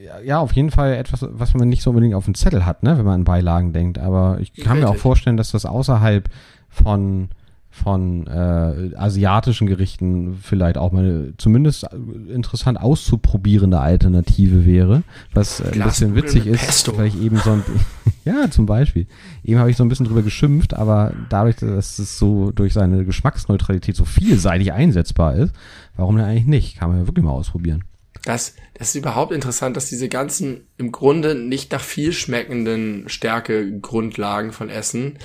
[0.04, 2.84] Ja, ja, auf jeden Fall etwas, was man nicht so unbedingt auf dem Zettel hat,
[2.84, 3.98] ne, wenn man an Beilagen denkt.
[3.98, 4.90] Aber ich kann Richtig.
[4.90, 6.30] mir auch vorstellen, dass das außerhalb
[6.70, 7.30] von
[7.76, 11.86] von äh, asiatischen Gerichten vielleicht auch mal eine, zumindest
[12.30, 15.04] interessant auszuprobierende Alternative wäre,
[15.34, 16.98] was äh, ein bisschen witzig ist, Pesto.
[16.98, 17.64] weil ich eben so ein
[18.26, 19.08] ja zum Beispiel
[19.44, 23.04] eben habe ich so ein bisschen drüber geschimpft, aber dadurch, dass es so durch seine
[23.04, 25.54] Geschmacksneutralität so vielseitig einsetzbar ist,
[25.98, 26.78] warum denn eigentlich nicht?
[26.78, 27.84] Kann man ja wirklich mal ausprobieren.
[28.24, 34.54] Das, das ist überhaupt interessant, dass diese ganzen im Grunde nicht nach viel schmeckenden Stärke-Grundlagen
[34.54, 35.20] von Essen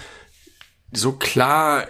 [0.92, 1.86] so klar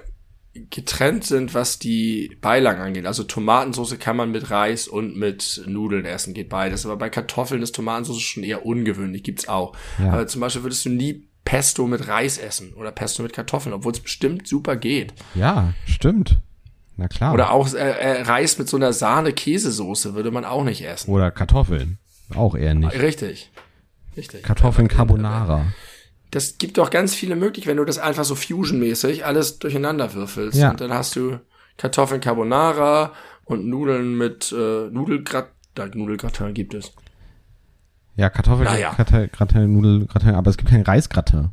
[0.52, 3.06] getrennt sind, was die Beilagen angeht.
[3.06, 6.84] Also Tomatensauce kann man mit Reis und mit Nudeln essen, geht beides.
[6.84, 9.76] Aber bei Kartoffeln ist Tomatensauce schon eher ungewöhnlich, gibt's auch.
[9.98, 10.12] Ja.
[10.12, 13.92] Aber zum Beispiel würdest du nie Pesto mit Reis essen oder Pesto mit Kartoffeln, obwohl
[13.92, 15.14] es bestimmt super geht.
[15.34, 16.40] Ja, stimmt.
[16.96, 17.32] Na klar.
[17.32, 21.10] Oder auch äh, äh, Reis mit so einer Sahne-Käsesoße würde man auch nicht essen.
[21.10, 21.98] Oder Kartoffeln.
[22.34, 23.00] Auch eher nicht.
[23.00, 23.50] Richtig.
[24.16, 24.42] Richtig.
[24.42, 25.72] Kartoffeln Carbonara
[26.30, 30.58] das gibt doch ganz viele Möglichkeiten, wenn du das einfach so fusionmäßig alles durcheinander würfelst.
[30.58, 30.70] Ja.
[30.70, 31.38] Und dann hast du
[31.76, 33.12] Kartoffeln Carbonara
[33.44, 35.50] und Nudeln mit äh, Nudelgrat,
[35.94, 36.92] Nudelgratin gibt es.
[38.16, 39.66] Ja, Kartoffelgratin, naja.
[39.66, 41.50] Nudelgratin, aber es gibt kein Reisgratin.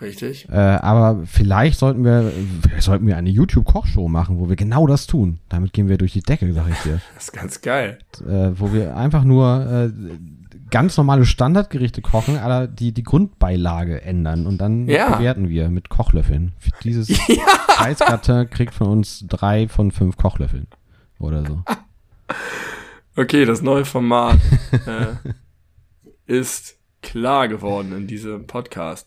[0.00, 0.48] Richtig.
[0.48, 2.32] Äh, aber vielleicht sollten wir,
[2.80, 5.38] sollten wir eine YouTube-Kochshow machen, wo wir genau das tun.
[5.48, 7.00] Damit gehen wir durch die Decke, sag ich dir.
[7.14, 7.98] Das ist ganz geil.
[8.26, 9.92] Äh, wo wir einfach nur äh,
[10.72, 15.16] ganz normale Standardgerichte kochen, aber die die Grundbeilage ändern und dann ja.
[15.16, 16.54] bewerten wir mit Kochlöffeln.
[16.82, 17.44] Dieses ja.
[17.76, 20.66] Reisgratin kriegt von uns drei von fünf Kochlöffeln
[21.20, 21.62] oder so.
[23.14, 24.38] Okay, das neue Format
[24.86, 25.32] äh,
[26.24, 29.06] ist klar geworden in diesem Podcast.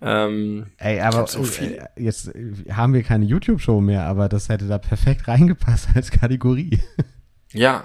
[0.00, 2.32] Ähm, Ey, aber so äh, jetzt
[2.70, 6.80] haben wir keine YouTube-Show mehr, aber das hätte da perfekt reingepasst als Kategorie.
[7.52, 7.84] Ja.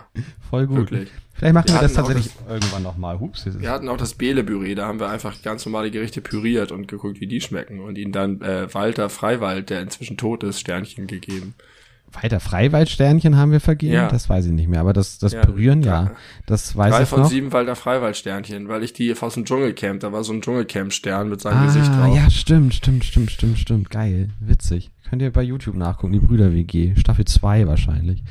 [0.49, 0.91] Voll gut.
[0.91, 1.09] Wirklich.
[1.33, 3.19] Vielleicht machen wir, wir das tatsächlich das, irgendwann nochmal.
[3.19, 3.45] Hups.
[3.45, 7.21] Wir hatten auch das Bele-Püree, da haben wir einfach ganz normale Gerichte püriert und geguckt,
[7.21, 11.53] wie die schmecken und ihnen dann äh, Walter Freiwald, der inzwischen tot ist, Sternchen gegeben.
[12.11, 13.93] Walter Freiwald-Sternchen haben wir vergeben?
[13.93, 14.07] Ja.
[14.07, 16.11] Das weiß ich nicht mehr, aber das, das ja, Pürieren, ja.
[16.45, 17.29] Das weiß drei ich von noch.
[17.29, 21.41] sieben Walter Freiwald-Sternchen, weil ich die aus dem Dschungelcamp, da war so ein Dschungelcamp-Stern mit
[21.41, 22.15] seinem ah, Gesicht drauf.
[22.15, 23.89] ja, stimmt, stimmt, stimmt, stimmt, stimmt.
[23.89, 24.91] Geil, witzig.
[25.09, 28.23] Könnt ihr bei YouTube nachgucken, die Brüder-WG, Staffel 2 wahrscheinlich.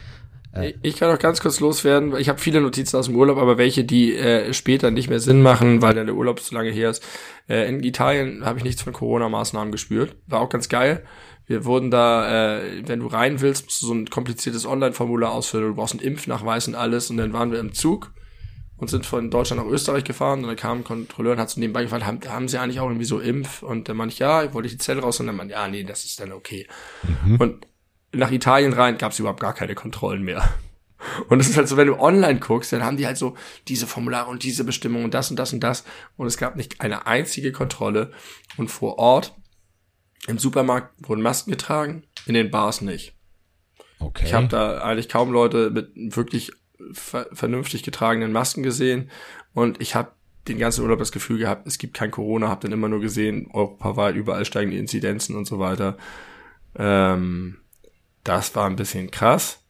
[0.82, 2.16] Ich kann auch ganz kurz loswerden.
[2.16, 5.42] Ich habe viele Notizen aus dem Urlaub, aber welche, die äh, später nicht mehr Sinn
[5.42, 7.04] machen, weil der Urlaub zu lange her ist.
[7.48, 10.16] Äh, in Italien habe ich nichts von Corona-Maßnahmen gespürt.
[10.26, 11.04] War auch ganz geil.
[11.46, 15.68] Wir wurden da, äh, wenn du rein willst, musst du so ein kompliziertes Online-Formular ausfüllen.
[15.68, 17.10] Du brauchst einen Impfnachweis und alles.
[17.10, 18.12] Und dann waren wir im Zug
[18.76, 21.60] und sind von Deutschland nach Österreich gefahren und dann kam ein Kontrolleur und hat so
[21.60, 23.62] nebenbei gefragt, haben, haben sie eigentlich auch irgendwie so Impf?
[23.62, 25.82] Und dann meinte ich, ja, ich wollte die Zelle raus und dann meinte ja, nee,
[25.82, 26.66] das ist dann okay.
[27.24, 27.36] Mhm.
[27.36, 27.66] Und
[28.16, 30.48] nach Italien rein gab es überhaupt gar keine Kontrollen mehr.
[31.28, 33.36] Und es ist halt so, wenn du online guckst, dann haben die halt so
[33.68, 35.84] diese Formulare und diese Bestimmung und das und das und das.
[36.16, 38.12] Und es gab nicht eine einzige Kontrolle.
[38.56, 39.34] Und vor Ort
[40.26, 43.14] im Supermarkt wurden Masken getragen, in den Bars nicht.
[43.98, 44.24] Okay.
[44.24, 46.52] Ich habe da eigentlich kaum Leute mit wirklich
[46.92, 49.10] ver vernünftig getragenen Masken gesehen.
[49.54, 50.12] Und ich habe
[50.48, 53.48] den ganzen Urlaub das Gefühl gehabt, es gibt kein Corona, habe dann immer nur gesehen,
[53.52, 55.96] europaweit überall steigen die Inzidenzen und so weiter.
[56.76, 57.58] Ähm,
[58.26, 59.62] das war ein bisschen krass.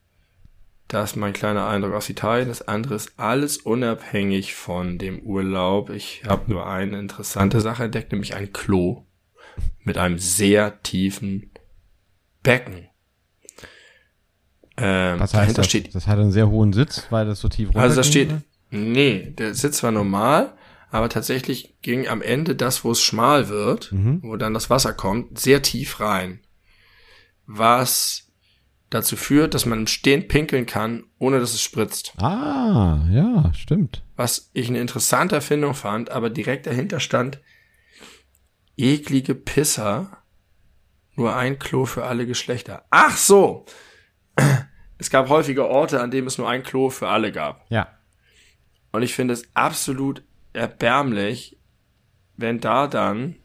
[0.89, 2.49] Das ist mein kleiner Eindruck aus Italien.
[2.49, 5.91] Das andere ist alles unabhängig von dem Urlaub.
[5.91, 9.05] Ich habe nur eine interessante Sache entdeckt, nämlich ein Klo
[9.83, 11.51] mit einem sehr tiefen
[12.43, 12.89] Becken.
[14.77, 15.66] Ähm, Was heißt das?
[15.66, 18.31] Steht, das hat einen sehr hohen Sitz, weil das so tief runter Also da steht,
[18.70, 20.55] nee, der Sitz war normal,
[20.91, 24.20] aber tatsächlich ging am Ende das, wo es schmal wird, mhm.
[24.23, 26.41] wo dann das Wasser kommt, sehr tief rein.
[27.47, 28.26] Was
[28.91, 32.15] dazu führt, dass man im Stehen pinkeln kann, ohne dass es spritzt.
[32.19, 34.03] Ah, ja, stimmt.
[34.17, 37.41] Was ich eine interessante Erfindung fand, aber direkt dahinter stand,
[38.77, 40.19] eklige Pisser,
[41.17, 42.85] nur ein Klo für alle Geschlechter.
[42.91, 43.65] Ach so!
[44.99, 47.67] Es gab häufige Orte, an denen es nur ein Klo für alle gab.
[47.69, 47.99] Ja.
[48.93, 50.23] Und ich finde es absolut
[50.55, 51.59] erbärmlich,
[52.39, 53.37] wenn da dann,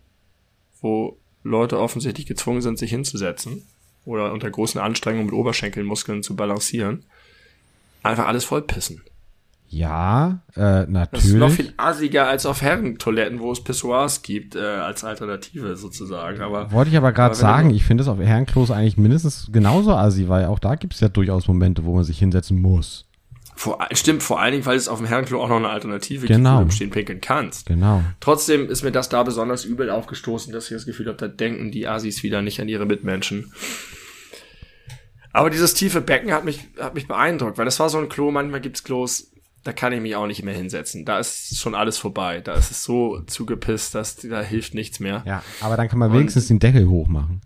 [0.80, 3.68] wo Leute offensichtlich gezwungen sind, sich hinzusetzen
[4.05, 7.03] oder unter großen Anstrengungen mit Oberschenkelmuskeln zu balancieren,
[8.03, 9.01] einfach alles vollpissen.
[9.73, 11.09] Ja, äh, natürlich.
[11.11, 15.77] Das ist noch viel assiger als auf Herrentoiletten, wo es Pissoirs gibt, äh, als Alternative
[15.77, 16.41] sozusagen.
[16.41, 20.27] Aber Wollte ich aber gerade sagen, ich finde es auf Herrenklos eigentlich mindestens genauso assi,
[20.27, 23.07] weil auch da gibt es ja durchaus Momente, wo man sich hinsetzen muss.
[23.61, 26.38] Vor, stimmt vor allen Dingen, weil es auf dem Herrenklo auch noch eine Alternative Genau.
[26.38, 27.67] gibt, wo du im Stehen pinkeln kannst.
[27.67, 28.03] Genau.
[28.19, 31.69] Trotzdem ist mir das da besonders übel aufgestoßen, dass ich das Gefühl habe, da denken
[31.71, 33.53] die Asis wieder nicht an ihre Mitmenschen.
[35.31, 38.31] Aber dieses tiefe Becken hat mich, hat mich beeindruckt, weil das war so ein Klo,
[38.31, 39.31] manchmal gibt's Klos,
[39.63, 41.05] da kann ich mich auch nicht mehr hinsetzen.
[41.05, 42.41] Da ist schon alles vorbei.
[42.41, 45.21] Da ist es so zugepisst, dass da hilft nichts mehr.
[45.27, 47.41] Ja, aber dann kann man wenigstens den Deckel hochmachen.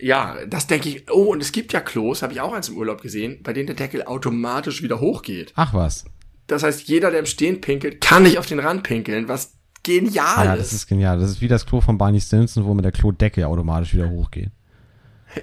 [0.00, 1.10] Ja, das denke ich.
[1.10, 3.66] Oh, und es gibt ja Klos, habe ich auch eins im Urlaub gesehen, bei denen
[3.66, 5.52] der Deckel automatisch wieder hochgeht.
[5.56, 6.04] Ach was.
[6.48, 9.52] Das heißt, jeder, der im Stehen pinkelt, kann nicht auf den Rand pinkeln, was
[9.84, 10.60] genial Ja, ist.
[10.60, 11.18] das ist genial.
[11.20, 14.50] Das ist wie das Klo von Barney Stinson, wo mit der Klodecke automatisch wieder hochgeht.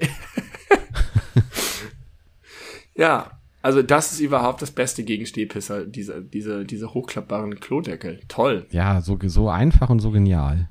[2.95, 8.21] Ja, also das ist überhaupt das Beste gegen Stehpisser, diese, diese, diese hochklappbaren Klodeckel.
[8.27, 8.65] Toll.
[8.71, 10.69] Ja, so, so einfach und so genial.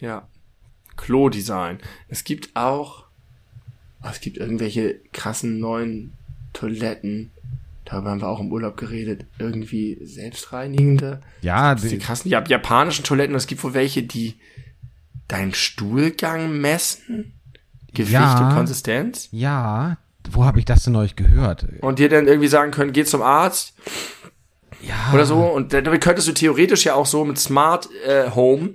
[0.00, 0.26] Ja.
[0.96, 1.78] Klo-Design.
[2.08, 3.04] Es gibt auch,
[4.02, 6.12] oh, es gibt irgendwelche krassen neuen
[6.52, 7.30] Toiletten.
[7.84, 9.26] Darüber haben wir auch im Urlaub geredet.
[9.38, 11.20] Irgendwie selbstreinigende.
[11.42, 13.36] Ja, Die die, krassen ja, japanischen Toiletten.
[13.36, 14.34] Es gibt wohl welche, die
[15.28, 17.32] deinen Stuhlgang messen.
[17.94, 18.48] Gewicht Ja.
[18.48, 19.28] und Konsistenz.
[19.32, 19.98] ja.
[20.32, 21.66] Wo habe ich das denn neulich gehört?
[21.82, 23.74] Und dir dann irgendwie sagen können, geh zum Arzt.
[24.82, 25.12] Ja.
[25.14, 25.38] oder so.
[25.40, 28.70] Und da- damit könntest du theoretisch ja auch so mit Smart äh, Home,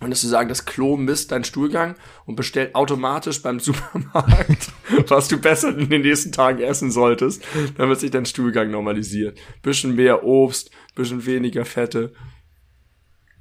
[0.00, 1.94] könntest du sagen, das Klo misst deinen Stuhlgang
[2.24, 4.70] und bestellt automatisch beim Supermarkt,
[5.08, 7.42] was du besser in den nächsten Tagen essen solltest,
[7.76, 9.38] damit sich dein Stuhlgang normalisiert.
[9.62, 12.12] Bisschen mehr Obst, bisschen weniger Fette.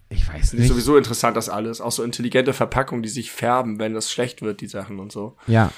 [0.10, 0.68] Ich weiß Ist nicht.
[0.70, 1.82] sowieso interessant, das alles.
[1.82, 5.36] Auch so intelligente Verpackungen, die sich färben, wenn das schlecht wird, die Sachen und so.
[5.48, 5.72] Ja.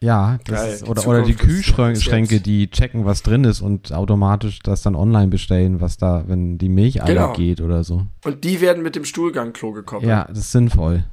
[0.00, 4.94] Ja, ist, oder, oder die Kühlschränke, die checken, was drin ist und automatisch das dann
[4.94, 7.32] online bestellen, was da, wenn die Milch alle Genau.
[7.32, 8.04] geht oder so.
[8.24, 10.08] Und die werden mit dem Stuhlgang-Klo gekoppelt.
[10.08, 11.04] Ja, das ist sinnvoll.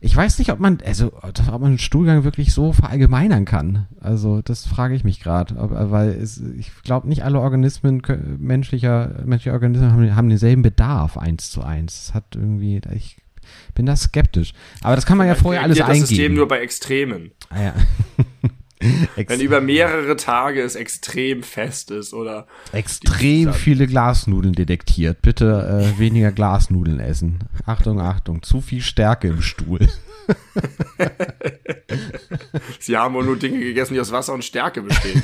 [0.00, 3.86] Ich weiß nicht, ob man, also, ob man einen Stuhlgang wirklich so verallgemeinern kann.
[4.00, 8.02] Also, das frage ich mich gerade, weil es, ich glaube, nicht alle Organismen,
[8.38, 12.06] menschlicher, menschliche Organismen haben, haben denselben Bedarf eins zu eins.
[12.06, 13.16] Das hat irgendwie, ich
[13.74, 14.52] bin da skeptisch.
[14.82, 16.34] Aber das kann man ja vorher alles Reagiert das System eingeben.
[16.34, 17.32] nur bei Extremen.
[17.50, 17.74] Ah, ja.
[19.28, 25.22] Wenn über mehrere Tage es extrem fest ist oder extrem viele Glasnudeln detektiert.
[25.22, 27.44] Bitte äh, weniger Glasnudeln essen.
[27.64, 29.88] Achtung, Achtung, zu viel Stärke im Stuhl.
[32.80, 35.22] sie haben wohl nur Dinge gegessen, die aus Wasser und Stärke bestehen.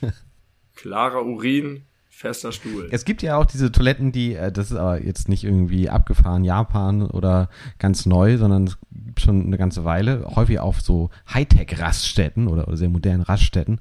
[0.74, 2.88] Klarer Urin, fester Stuhl.
[2.90, 6.42] Es gibt ja auch diese Toiletten, die, äh, das ist aber jetzt nicht irgendwie abgefahren
[6.44, 7.48] Japan oder
[7.78, 12.76] ganz neu, sondern es gibt schon eine ganze Weile, häufig auf so Hightech-Raststätten oder, oder
[12.76, 13.80] sehr modernen Raststätten,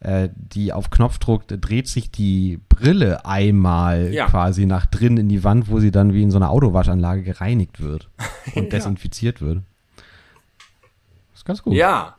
[0.00, 4.26] äh, die auf Knopfdruck dreht sich die Brille einmal Ja.
[4.26, 7.80] quasi nach drin in die Wand, wo sie dann wie in so einer Autowaschanlage gereinigt
[7.80, 8.08] wird
[8.56, 9.62] und desinfiziert wird.
[11.34, 11.74] ist ganz gut.
[11.74, 12.16] Ja.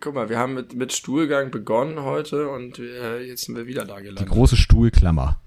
[0.00, 3.84] Guck mal, wir haben mit, mit Stuhlgang begonnen heute und äh, jetzt sind wir wieder
[3.84, 4.28] da Die gelandet.
[4.28, 5.38] große Stuhlklammer.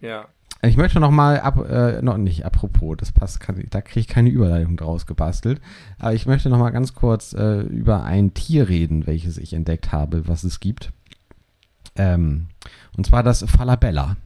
[0.00, 0.26] Ja.
[0.62, 4.08] Ich möchte noch mal, ab, äh, noch nicht, apropos, das passt, kann, da kriege ich
[4.08, 5.60] keine Überleitung draus gebastelt,
[5.98, 9.92] aber ich möchte noch mal ganz kurz äh, über ein Tier reden, welches ich entdeckt
[9.92, 10.90] habe, was es gibt.
[11.96, 12.46] Ähm,
[12.96, 14.16] und zwar das Falabella.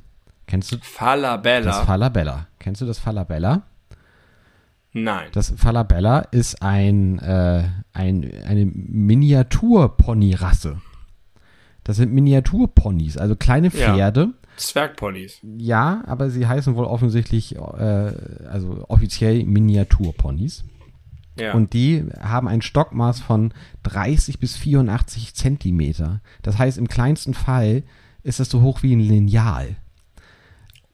[0.47, 1.85] Kennst du das Falabella.
[1.85, 2.47] Falabella?
[2.59, 3.63] Kennst du das Falabella?
[4.93, 5.29] Nein.
[5.33, 10.81] Das Falabella ist ein, äh, ein, eine Miniatur-Pony-Rasse.
[11.85, 13.95] Das sind Miniaturponys, also kleine Ja.
[13.95, 14.35] Pferde.
[14.57, 15.41] Zwergponys.
[15.57, 18.13] Ja, aber sie heißen wohl offensichtlich, äh,
[18.49, 20.65] also offiziell Miniaturponys.
[21.39, 21.55] Ja.
[21.55, 23.55] Und die haben ein Stockmaß von
[23.85, 26.21] 30 bis 84 Zentimeter.
[26.43, 27.85] Das heißt, im kleinsten Fall
[28.25, 29.77] ist das so hoch wie ein Lineal.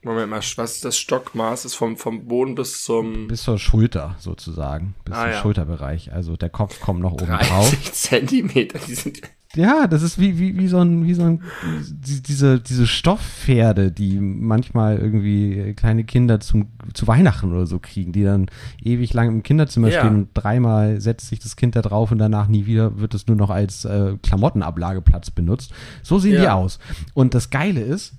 [0.04, 1.64] Moment mal, was ist das Stockmaß?
[1.64, 4.94] Ist vom, vom Boden bis zum Bis zur Schulter sozusagen.
[5.04, 5.40] Bis Ah, zum ja.
[5.40, 6.12] Schulterbereich.
[6.12, 7.70] Also der Kopf kommt noch oben drauf.
[7.70, 8.78] 30 Zentimeter.
[8.86, 9.20] Die sind
[9.56, 11.42] Ja, das ist wie, wie, wie so ein, wie so ein,
[11.88, 18.24] diese, diese Stoffpferde, die manchmal irgendwie kleine Kinder zum, zu Weihnachten oder so kriegen, die
[18.24, 18.46] dann
[18.82, 20.00] ewig lang im Kinderzimmer Ja.
[20.00, 23.26] stehen und dreimal setzt sich das Kind da drauf und danach nie wieder wird es
[23.28, 25.72] nur noch als äh, Klamottenablageplatz benutzt.
[26.02, 26.54] So sehen die Ja.
[26.54, 26.78] aus.
[27.14, 28.14] Und das Geile ist,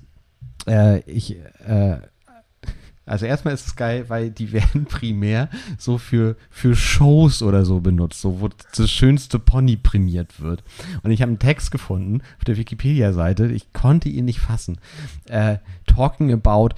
[0.68, 1.38] äh, ich,
[1.68, 1.98] äh,
[3.06, 7.80] also erstmal ist es geil, weil die werden primär so für, für Shows oder so
[7.80, 10.64] benutzt, so wo das schönste Pony prämiert wird.
[11.04, 14.80] Und ich habe einen Text gefunden auf der Wikipedia-Seite, ich konnte ihn nicht fassen.
[15.26, 16.70] Äh, talking about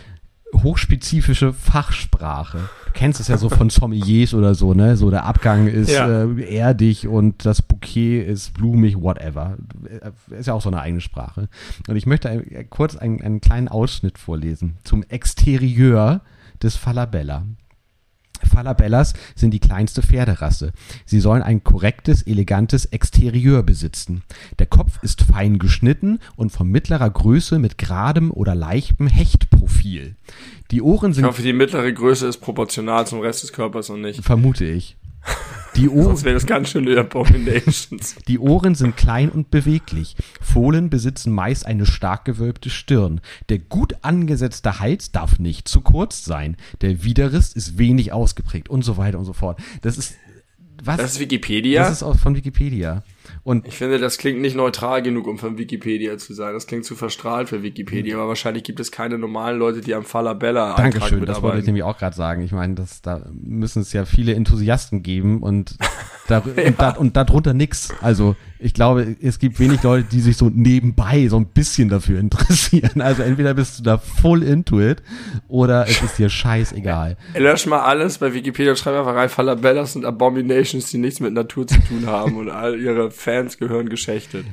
[0.56, 2.58] hochspezifische Fachsprache.
[2.86, 4.98] Du kennst es ja so von Sommeliers oder so, ne?
[4.98, 6.24] So der Abgang ist Ja.
[6.26, 9.58] äh, erdig und das Bouquet ist blumig, whatever.
[10.30, 11.48] Äh, Ist ja auch so eine eigene Sprache.
[11.88, 16.22] Und ich möchte ein, äh, kurz einen, einen kleinen Ausschnitt vorlesen zum Exterieur
[16.64, 17.44] des Falabella.
[18.46, 20.72] Falabellas sind die kleinste Pferderasse.
[21.06, 24.24] Sie sollen ein korrektes, elegantes Exterieur besitzen.
[24.60, 30.16] Der Kopf ist fein geschnitten und von mittlerer Größe mit geradem oder leichtem Hechtprofil.
[30.72, 34.02] Die Ohren Ich sind, hoffe, die mittlere Größe ist proportional zum Rest des Körpers und
[34.02, 34.24] nicht.
[34.24, 34.98] vermute ich.
[35.76, 38.16] Die, Ohren, Sonst wäre das ganz schön in Abominations.
[38.28, 40.16] die Ohren sind klein und beweglich.
[40.42, 43.22] Fohlen besitzen meist eine stark gewölbte Stirn.
[43.50, 46.58] Der gut angesetzte Hals darf nicht zu kurz sein.
[46.82, 49.60] Der Widerrist ist wenig ausgeprägt und so weiter und so fort.
[49.82, 50.16] Das ist
[50.84, 50.98] was?
[50.98, 51.84] Das ist Wikipedia.
[51.84, 53.04] Das ist aus, von Wikipedia.
[53.44, 56.54] Und ich finde, das klingt nicht neutral genug, um von Wikipedia zu sein.
[56.54, 60.04] Das klingt zu verstrahlt für Wikipedia, aber wahrscheinlich gibt es keine normalen Leute, die am
[60.04, 62.42] Falabella Dankeschön, das wollte ich nämlich auch gerade sagen.
[62.42, 65.78] Ich meine, das, da müssen es ja viele Enthusiasten geben und,
[66.28, 67.90] da, und, da, und darunter nix.
[68.02, 72.20] Also ich glaube, es gibt wenig Leute, die sich so nebenbei so ein bisschen dafür
[72.20, 73.02] interessieren.
[73.02, 75.04] Also entweder bist du da full into it
[75.48, 77.18] oder es ist dir scheißegal.
[77.38, 81.34] Lösch mal alles bei Wikipedia und schreib einfach rein, Falabellas sind Abominations, die nichts mit
[81.34, 84.46] Natur zu tun haben und all ihre Fans gehören geschächtet.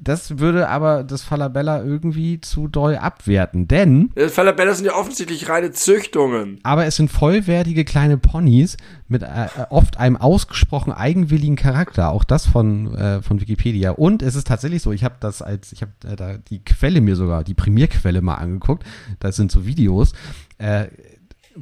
[0.00, 5.48] Das würde aber das Falabella irgendwie zu doll abwerten, denn Äh, Falabellas sind ja offensichtlich
[5.48, 6.60] reine Züchtungen.
[6.62, 8.76] aber es sind vollwertige kleine Ponys
[9.08, 13.90] mit äh, oft einem ausgesprochen eigenwilligen Charakter, auch das von äh, von Wikipedia.
[13.90, 17.00] Und es ist tatsächlich so, ich habe das als ich habe äh, da die Quelle
[17.00, 18.84] mir sogar die Primärquelle mal angeguckt.
[19.18, 20.12] Das sind so Videos.
[20.58, 20.86] Äh,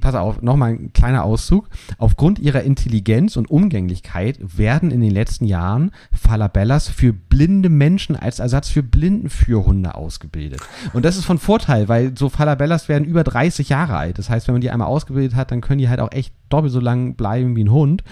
[0.00, 1.68] Pass auf, nochmal ein kleiner Auszug.
[1.98, 8.38] Aufgrund ihrer Intelligenz und Umgänglichkeit werden in den letzten Jahren Falabellas für blinde Menschen als
[8.38, 10.60] Ersatz für Blindenführhunde ausgebildet.
[10.92, 14.18] Und das ist von Vorteil, weil so Falabellas werden über 30 Jahre alt.
[14.18, 16.72] Das heißt, wenn man die einmal ausgebildet hat, dann können die halt auch echt doppelt
[16.72, 18.02] so lang bleiben wie ein Hund.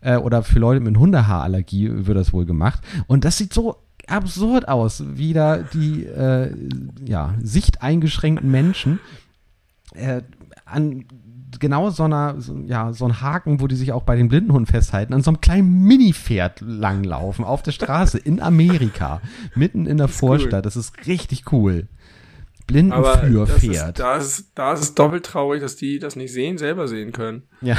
[0.00, 2.80] Äh, oder für Leute mit Hundehaarallergie wird das wohl gemacht.
[3.06, 3.76] Und das sieht so
[4.06, 6.54] absurd aus, wie da die äh,
[7.04, 9.00] ja, sichteingeschränkten Menschen
[9.94, 10.22] äh,
[10.66, 11.06] an
[11.58, 14.70] genau so einer, so, ja, so ein Haken, wo die sich auch bei den Blindenhunden
[14.70, 19.22] festhalten, an so einem kleinen Minipferd langlaufen auf der Straße in Amerika,
[19.54, 20.66] mitten in der Vorstadt.
[20.66, 21.88] Das ist richtig cool.
[22.68, 23.98] Aber das ist, Blindenführpferd.
[24.00, 27.44] da, ist, da ist es doppelt traurig, dass die das nicht sehen, selber sehen können.
[27.60, 27.76] Ja,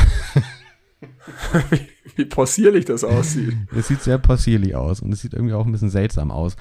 [1.70, 1.80] wie,
[2.16, 3.54] wie possierlich das aussieht.
[3.76, 6.56] es sieht sehr possierlich aus und es sieht irgendwie auch ein bisschen seltsam aus.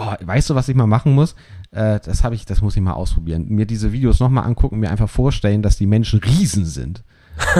[0.00, 1.34] Oh, weißt du, was ich mal machen muss?
[1.72, 3.46] Äh, das habe ich, das muss ich mal ausprobieren.
[3.48, 7.02] Mir diese Videos nochmal angucken, mir einfach vorstellen, dass die Menschen Riesen sind.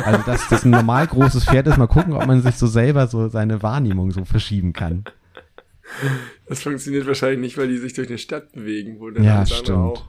[0.04, 3.06] Also, dass das ein normal großes Pferd ist, mal gucken, ob man sich so selber
[3.06, 5.04] so seine Wahrnehmung so verschieben kann.
[6.48, 9.70] Das funktioniert wahrscheinlich nicht, weil die sich durch eine Stadt bewegen, wo dann Ja, stimmt.
[9.70, 10.04] auch.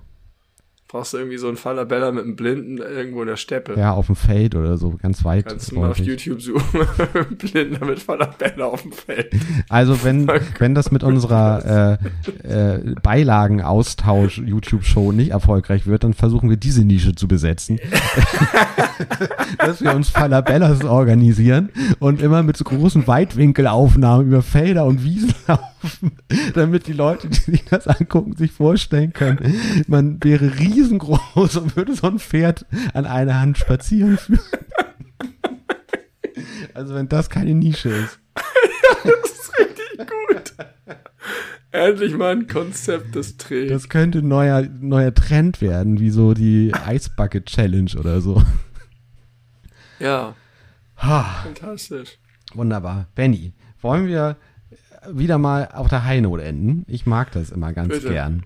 [0.91, 3.75] Brauchst du irgendwie so einen Falabella mit einem Blinden irgendwo in der Steppe.
[3.77, 5.45] Ja, auf dem Feld oder so, ganz weit.
[5.45, 5.99] Kannst du mal auf.
[5.99, 6.87] YouTube suchen.
[7.37, 9.31] Blinder mit Falabella auf dem Feld.
[9.69, 11.99] Also wenn, wenn das mit unserer
[12.43, 17.79] äh, äh, Beilagenaustausch-YouTube-Show nicht erfolgreich wird, dann versuchen wir diese Nische zu besetzen.
[19.59, 25.35] Dass wir uns Falabellas organisieren und immer mit so großen Weitwinkelaufnahmen über Felder und Wiesen
[25.45, 25.78] laufen,
[26.53, 29.55] damit die Leute, die sich das angucken, sich vorstellen können,
[29.87, 34.39] man wäre riesengroß und würde so ein Pferd an einer Hand spazieren führen.
[36.73, 38.19] Also wenn das keine Nische ist.
[39.03, 40.53] Das ist richtig gut.
[41.71, 43.71] Endlich mal ein Konzept, das trägt.
[43.71, 48.41] Das könnte ein neuer, neuer Trend werden, wie so die Ice Bucket Challenge oder so.
[49.99, 50.35] ja,
[51.01, 52.17] Ha, fantastisch.
[52.53, 53.07] wunderbar.
[53.15, 54.37] Benny, wollen wir
[55.11, 56.85] wieder mal auf der High Note enden?
[56.87, 58.09] Ich mag das immer ganz Bitte.
[58.09, 58.43] gern.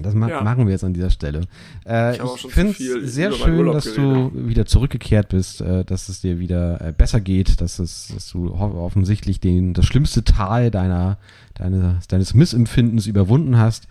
[0.00, 0.40] Das ma Ja.
[0.42, 1.42] machen wir jetzt an dieser Stelle.
[1.84, 3.98] Äh, Ich ich finde es sehr schön, dass geredet.
[3.98, 8.30] du wieder zurückgekehrt bist, äh, dass es dir wieder äh, besser geht, dass, es, dass
[8.30, 11.18] du offensichtlich den, das schlimmste Tal deiner,
[11.54, 13.88] deine, deines Missempfindens überwunden hast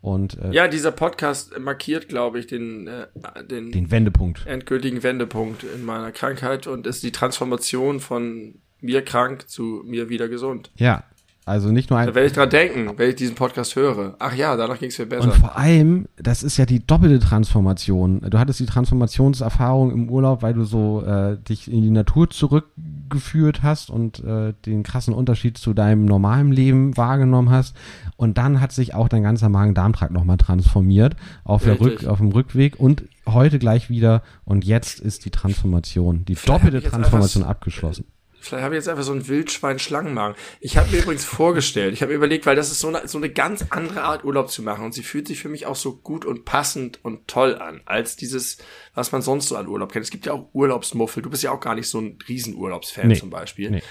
[0.00, 3.06] und äh, Ja, dieser Podcast markiert, glaube ich, den, äh,
[3.48, 4.46] den, den Wendepunkt.
[4.46, 10.28] endgültigen Wendepunkt in meiner Krankheit und ist die Transformation von mir krank zu mir wieder
[10.28, 10.72] gesund.
[10.76, 11.04] Ja,
[11.44, 12.06] Also nicht nur ein.
[12.06, 14.14] Da werde ich dran denken, wenn ich diesen Podcast höre.
[14.20, 15.24] Ach ja, danach ging es mir besser.
[15.24, 18.20] Und vor allem, das ist ja die doppelte Transformation.
[18.20, 23.64] Du hattest die Transformationserfahrung im Urlaub, weil du so äh, dich in die Natur zurückgeführt
[23.64, 27.76] hast und äh, den krassen Unterschied zu deinem normalen Leben wahrgenommen hast.
[28.16, 32.30] Und dann hat sich auch dein ganzer Magen-Darm-Trakt nochmal transformiert auf, der Rück, auf dem
[32.30, 34.22] Rückweg und heute gleich wieder.
[34.44, 38.04] Und jetzt ist die Transformation, die Vielleicht doppelte Transformation abgeschlossen.
[38.42, 40.36] Vielleicht habe ich jetzt einfach so ein Wildschwein-Schlangenmagen.
[40.60, 43.18] Ich habe mir übrigens vorgestellt, ich habe mir überlegt, weil das ist so eine, so
[43.18, 45.96] eine ganz andere Art Urlaub zu machen und sie fühlt sich für mich auch so
[45.96, 48.58] gut und passend und toll an, als dieses,
[48.94, 50.04] was man sonst so an Urlaub kennt.
[50.04, 51.22] Es gibt ja auch Urlaubsmuffel.
[51.22, 53.16] Du bist ja auch gar nicht so ein Riesenurlaubsfan Nee.
[53.16, 53.70] zum Beispiel.
[53.70, 53.82] Nee.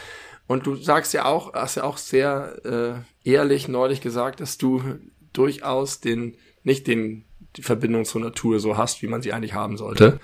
[0.48, 4.84] Und du sagst ja auch, hast ja auch sehr äh, ehrlich neulich gesagt, dass du
[5.32, 7.24] durchaus den, nicht den,
[7.56, 10.20] die Verbindung zur Natur so hast, wie man sie eigentlich haben sollte.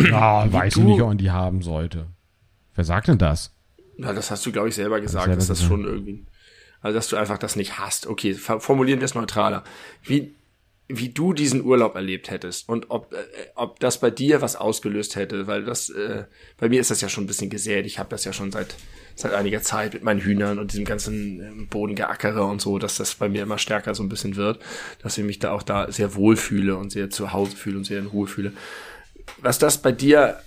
[0.00, 2.06] Ja, weiß du- nicht, ob man die haben sollte.
[2.74, 3.52] Wer sagt denn das?
[3.98, 5.70] Na, das hast du, glaube ich, selber gesagt, selber dass das gesagt.
[5.70, 6.24] schon irgendwie,
[6.80, 8.06] also dass du einfach das nicht hast.
[8.06, 9.64] Okay, formulieren wir es neutraler.
[10.04, 10.36] Wie,
[10.86, 13.16] wie du diesen Urlaub erlebt hättest und ob, äh,
[13.56, 16.24] ob das bei dir was ausgelöst hätte, weil das, äh,
[16.58, 17.86] bei mir ist das ja schon ein bisschen gesät.
[17.86, 18.76] Ich habe das ja schon seit,
[19.16, 23.16] seit einiger Zeit mit meinen Hühnern und diesem ganzen ähm, Bodengeackere und so, dass das
[23.16, 24.60] bei mir immer stärker so ein bisschen wird,
[25.02, 27.84] dass ich mich da auch da sehr wohl fühle und sehr zu Hause fühle und
[27.84, 28.52] sehr in Ruhe fühle.
[29.42, 30.40] Was das bei dir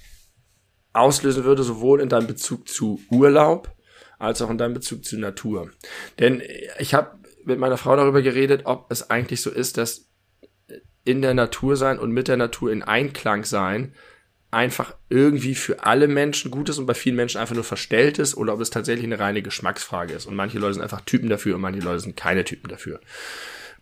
[0.93, 3.73] auslösen würde, sowohl in deinem Bezug zu Urlaub
[4.19, 5.71] als auch in deinem Bezug zu Natur.
[6.19, 6.43] Denn
[6.79, 10.09] ich habe mit meiner Frau darüber geredet, ob es eigentlich so ist, dass
[11.03, 13.93] in der Natur sein und mit der Natur in Einklang sein
[14.51, 18.35] einfach irgendwie für alle Menschen gut ist und bei vielen Menschen einfach nur verstellt ist
[18.35, 20.25] oder ob es tatsächlich eine reine Geschmacksfrage ist.
[20.25, 22.99] Und manche Leute sind einfach Typen dafür und manche Leute sind keine Typen dafür.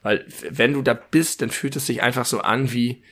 [0.03, 3.03] Weil wenn du da bist, dann fühlt es sich einfach so an wie,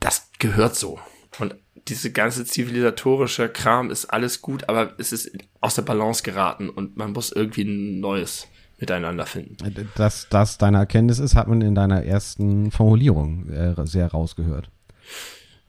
[0.00, 1.00] das gehört so.
[1.38, 1.56] Und
[1.88, 6.96] diese ganze zivilisatorische Kram ist alles gut, aber es ist aus der Balance geraten und
[6.96, 8.46] man muss irgendwie ein neues
[8.78, 9.56] miteinander finden.
[9.96, 14.70] Dass das deine Erkenntnis ist, hat man in deiner ersten Formulierung äh, sehr rausgehört.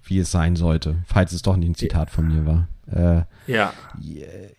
[0.03, 2.67] Wie es sein sollte, falls es doch nicht ein Zitat von mir war.
[2.91, 3.73] Äh, Ja,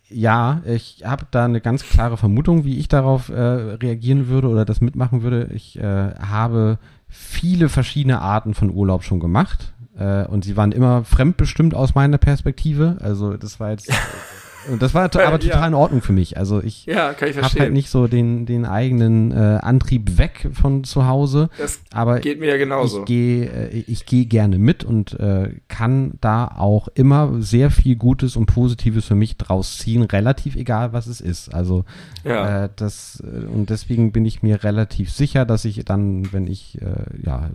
[0.09, 4.65] ja, ich habe da eine ganz klare Vermutung, wie ich darauf äh, reagieren würde oder
[4.65, 5.49] das mitmachen würde.
[5.53, 6.79] Ich äh, habe
[7.09, 9.80] viele verschiedene Arten von Urlaub schon gemacht äh,
[10.29, 12.97] und sie waren immer fremdbestimmt aus meiner Perspektive.
[13.01, 13.89] Also das war jetzt,
[14.69, 15.53] und das war to- aber Ja.
[15.53, 16.37] total in Ordnung für mich.
[16.37, 20.83] Also ich ja, ich habe halt nicht so den, den eigenen äh, Antrieb weg von
[20.83, 21.49] zu Hause.
[21.57, 22.99] das Aber geht mir ja genauso.
[22.99, 27.95] ich gehe äh, ich gehe gerne mit und äh, kann da auch immer sehr viel
[27.95, 31.53] Gutes und Positives für mich draus ziehen, relativ egal was es ist.
[31.53, 31.85] Also
[32.23, 32.65] Ja.
[32.65, 36.79] äh, das äh, und deswegen bin ich mir relativ sicher, dass ich dann, wenn ich
[36.81, 37.49] äh, ja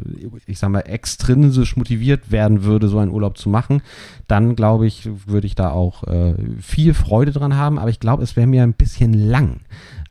[0.46, 3.82] ich sag mal extrinsisch motiviert werden würde, so einen Urlaub zu machen,
[4.28, 7.78] dann glaube ich würde ich da auch äh, viel Freude dran haben.
[7.78, 9.60] Aber ich glaube, es wäre mir ein bisschen lang.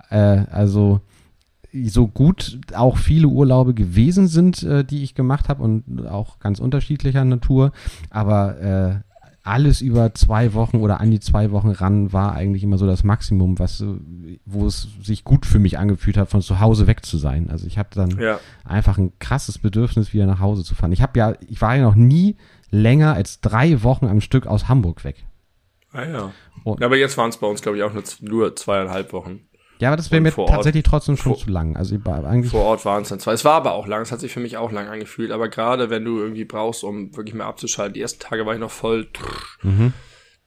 [0.09, 1.01] Äh, also
[1.83, 6.59] so gut auch viele Urlaube gewesen sind, äh, die ich gemacht habe und auch ganz
[6.59, 7.71] unterschiedlicher Natur,
[8.09, 8.95] aber äh,
[9.45, 13.03] alles über zwei Wochen oder an die zwei Wochen ran war eigentlich immer so das
[13.03, 13.83] Maximum, was
[14.43, 17.51] wo es sich gut für mich angefühlt hat, von zu Hause weg zu sein.
[17.51, 18.39] Also ich habe dann ja.
[18.63, 20.91] einfach ein krasses Bedürfnis, wieder nach Hause zu fahren.
[20.91, 22.37] Ich habe ja, ich war ja noch nie
[22.71, 25.25] länger als drei Wochen am Stück aus Hamburg weg.
[25.91, 26.31] Ah, ja.
[26.65, 29.47] Und- Aber jetzt waren es bei uns, glaube ich, auch nur, nur zweieinhalb Wochen.
[29.79, 31.75] Ja, aber das wäre mir vor Ort- tatsächlich trotzdem schon vor- zu lang.
[31.75, 33.33] Also eigentlich Vor Ort waren es dann zwei.
[33.33, 34.01] Es war aber auch lang.
[34.01, 35.31] Es hat sich für mich auch lang angefühlt.
[35.31, 38.59] Aber gerade wenn du irgendwie brauchst, um wirklich mal abzuschalten, die ersten Tage war ich
[38.59, 39.07] noch voll.
[39.63, 39.91] mhm,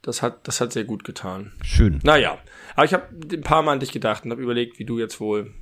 [0.03, 1.53] Das hat, das hat sehr gut getan.
[1.63, 2.01] schön.
[2.05, 2.39] Naja,
[2.75, 5.21] aber ich habe ein paar Mal an dich gedacht und habe überlegt, wie du jetzt
[5.21, 5.53] wohl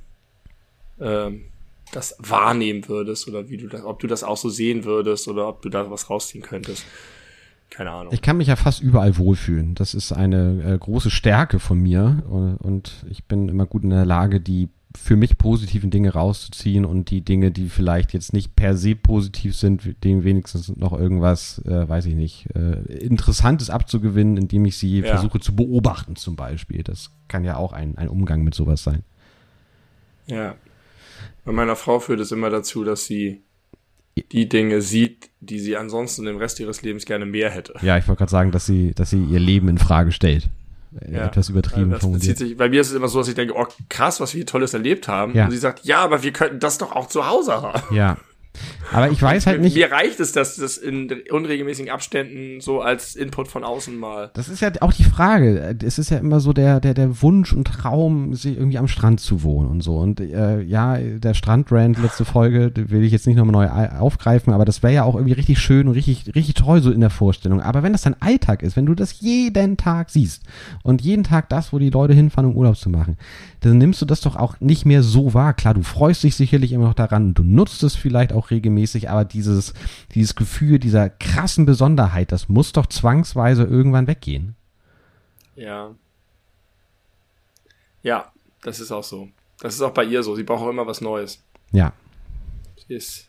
[0.99, 1.45] ähm,
[1.91, 5.47] das wahrnehmen würdest oder wie du das, ob du das auch so sehen würdest oder
[5.47, 6.85] ob du da was rausziehen könntest.
[7.69, 8.13] Keine Ahnung.
[8.13, 9.75] Ich kann mich ja fast überall wohlfühlen.
[9.75, 13.89] Das ist eine äh, große Stärke von mir und, und ich bin immer gut in
[13.89, 18.55] der Lage, die für mich positiven Dinge rauszuziehen und die Dinge, die vielleicht jetzt nicht
[18.55, 24.37] per se positiv sind, denen wenigstens noch irgendwas, äh, weiß ich nicht, äh, Interessantes abzugewinnen,
[24.37, 25.07] indem ich sie Ja.
[25.09, 26.81] versuche zu beobachten zum Beispiel.
[26.83, 29.03] Das kann ja auch ein, ein Umgang mit sowas sein.
[30.25, 30.55] Ja.
[31.45, 33.41] Bei meiner Frau führt es immer dazu, dass sie
[34.23, 37.73] die Dinge sieht, die sie ansonsten im Rest ihres Lebens gerne mehr hätte.
[37.81, 40.49] Ja, ich wollte gerade sagen, dass sie, dass sie ihr Leben in Frage stellt.
[41.09, 41.25] Ja.
[41.25, 42.37] Etwas übertrieben das formuliert.
[42.37, 44.45] sich, bei mir ist es immer so, dass ich denke, oh krass, was wir hier
[44.45, 45.35] Tolles erlebt haben.
[45.35, 45.45] Ja.
[45.45, 47.95] Und sie sagt, ja, aber wir könnten das doch auch zu Hause haben.
[47.95, 48.17] Ja.
[48.91, 49.75] Aber ich weiß halt nicht.
[49.75, 54.31] Mir reicht es, dass das in unregelmäßigen Abständen so als Input von außen mal.
[54.33, 55.75] Das ist ja auch die Frage.
[55.83, 59.19] Es ist ja immer so der, der, der Wunsch und Traum, sich irgendwie am Strand
[59.19, 59.97] zu wohnen und so.
[59.97, 64.65] Und äh, ja, der Strandrand, letzte Folge, will ich jetzt nicht nochmal neu aufgreifen, aber
[64.65, 67.61] das wäre ja auch irgendwie richtig schön und richtig, richtig toll so in der Vorstellung.
[67.61, 70.43] Aber wenn das dein Alltag ist, wenn du das jeden Tag siehst
[70.83, 73.17] und jeden Tag das, wo die Leute hinfahren, um Urlaub zu machen,
[73.61, 75.53] dann nimmst du das doch auch nicht mehr so wahr.
[75.53, 79.25] Klar, du freust dich sicherlich immer noch daran, du nutzt es vielleicht auch regelmäßig, aber
[79.25, 79.73] dieses,
[80.13, 84.55] dieses Gefühl dieser krassen Besonderheit, das muss doch zwangsweise irgendwann weggehen.
[85.55, 85.95] Ja.
[88.03, 89.29] Ja, das ist auch so.
[89.59, 90.35] Das ist auch bei ihr so.
[90.35, 91.43] Sie braucht auch immer was Neues.
[91.71, 91.93] Ja.
[92.87, 93.27] Sie ist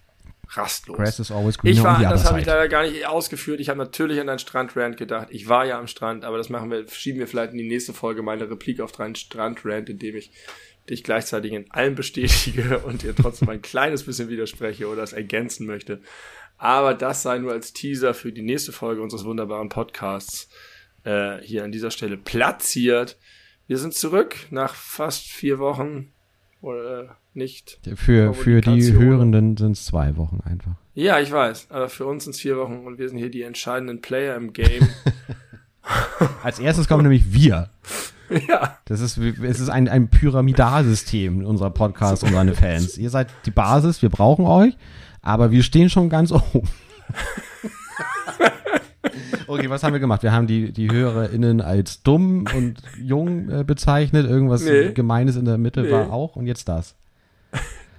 [0.51, 0.97] rastlos.
[0.97, 3.61] Grass is always greener ich war, das habe ich leider gar nicht ausgeführt.
[3.61, 5.29] Ich habe natürlich an deinen Strandrand gedacht.
[5.31, 7.93] Ich war ja am Strand, aber das machen wir, schieben wir vielleicht in die nächste
[7.93, 10.31] Folge meine Replik auf deinen Strandrand, indem ich
[10.91, 15.67] dich gleichzeitig in allem bestätige und dir trotzdem ein kleines bisschen widerspreche oder es ergänzen
[15.67, 16.01] möchte.
[16.57, 20.49] Aber das sei nur als Teaser für die nächste Folge unseres wunderbaren Podcasts
[21.05, 23.17] äh, hier an dieser Stelle platziert.
[23.67, 26.13] Wir sind zurück nach fast vier Wochen
[26.61, 27.79] oder äh, nicht.
[27.95, 28.93] Für, für die.
[28.93, 30.73] Hörenden sind es zwei Wochen einfach.
[30.95, 33.43] Ja, ich weiß, aber für uns sind es vier Wochen und wir sind hier die
[33.43, 34.89] entscheidenden Player im Game.
[36.43, 37.71] Als erstes kommen nämlich wir.
[38.49, 42.99] ja, Das ist, es ist ein, ein Pyramidalsystem in unserer Podcast und seine Fans.
[42.99, 44.77] Ihr seid die Basis, wir brauchen euch,
[45.23, 46.69] aber wir stehen schon ganz oben.
[49.47, 50.23] Okay, was haben wir gemacht?
[50.23, 54.27] Wir haben die, die HörerInnen als dumm und jung äh, bezeichnet.
[54.29, 54.93] Irgendwas Nee.
[54.93, 55.91] Gemeines in der Mitte Nee.
[55.91, 56.37] war auch.
[56.37, 56.95] Und jetzt das.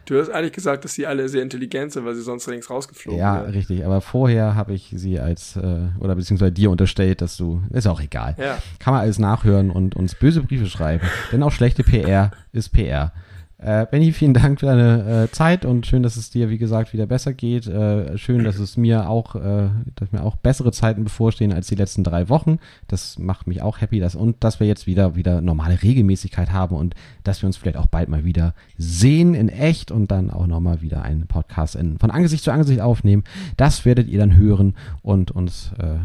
[0.09, 3.19] Du hast eigentlich gesagt, dass sie alle sehr intelligent sind, weil sie sonst links rausgeflogen
[3.19, 3.51] Ja, wären.
[3.51, 3.85] richtig.
[3.85, 8.01] Aber vorher habe ich sie als, äh, oder beziehungsweise dir unterstellt, dass du, ist auch
[8.01, 8.35] egal.
[8.37, 11.05] Ja, Kann man alles nachhören und uns böse Briefe schreiben.
[11.31, 13.11] Denn auch schlechte PR ist PR.
[13.61, 16.93] Äh, Benny, vielen Dank für deine äh, Zeit und schön, dass es dir, wie gesagt,
[16.93, 17.67] wieder besser geht.
[17.67, 21.75] Äh, schön, dass es mir auch, äh, dass mir auch bessere Zeiten bevorstehen als die
[21.75, 22.59] letzten drei Wochen.
[22.87, 26.77] Das macht mich auch happy, dass, und dass wir jetzt wieder, wieder normale Regelmäßigkeit haben
[26.77, 26.95] und
[27.25, 30.81] dass wir uns vielleicht auch bald mal wieder sehen in echt und dann auch nochmal
[30.81, 33.25] wieder einen Podcast in, von Angesicht zu Angesicht aufnehmen.
[33.57, 35.97] Das werdet ihr dann hören und uns äh,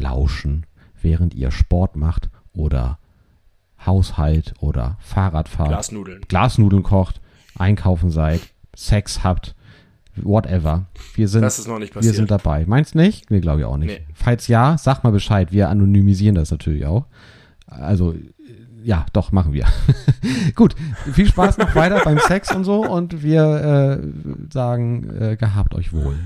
[0.00, 0.66] lauschen,
[1.00, 2.98] während ihr Sport macht oder
[3.86, 6.20] Haushalt oder Fahrrad fahrt, Glasnudeln.
[6.28, 7.20] Glasnudeln kocht,
[7.58, 8.40] einkaufen seid,
[8.74, 9.54] Sex habt,
[10.16, 10.86] whatever.
[11.14, 12.16] Wir sind, Das ist noch nicht wir passiert.
[12.16, 12.64] sind dabei.
[12.66, 13.30] Meinst nicht?
[13.30, 14.00] Nee, glaube ich auch nicht.
[14.00, 14.06] Nee.
[14.14, 15.52] Falls ja, sag mal Bescheid.
[15.52, 17.06] Wir anonymisieren das natürlich auch.
[17.66, 18.14] Also,
[18.84, 19.64] ja, doch, machen wir.
[20.54, 20.74] Gut,
[21.12, 25.92] viel Spaß noch weiter beim Sex und so und wir äh, sagen, äh, gehabt euch
[25.92, 26.16] wohl.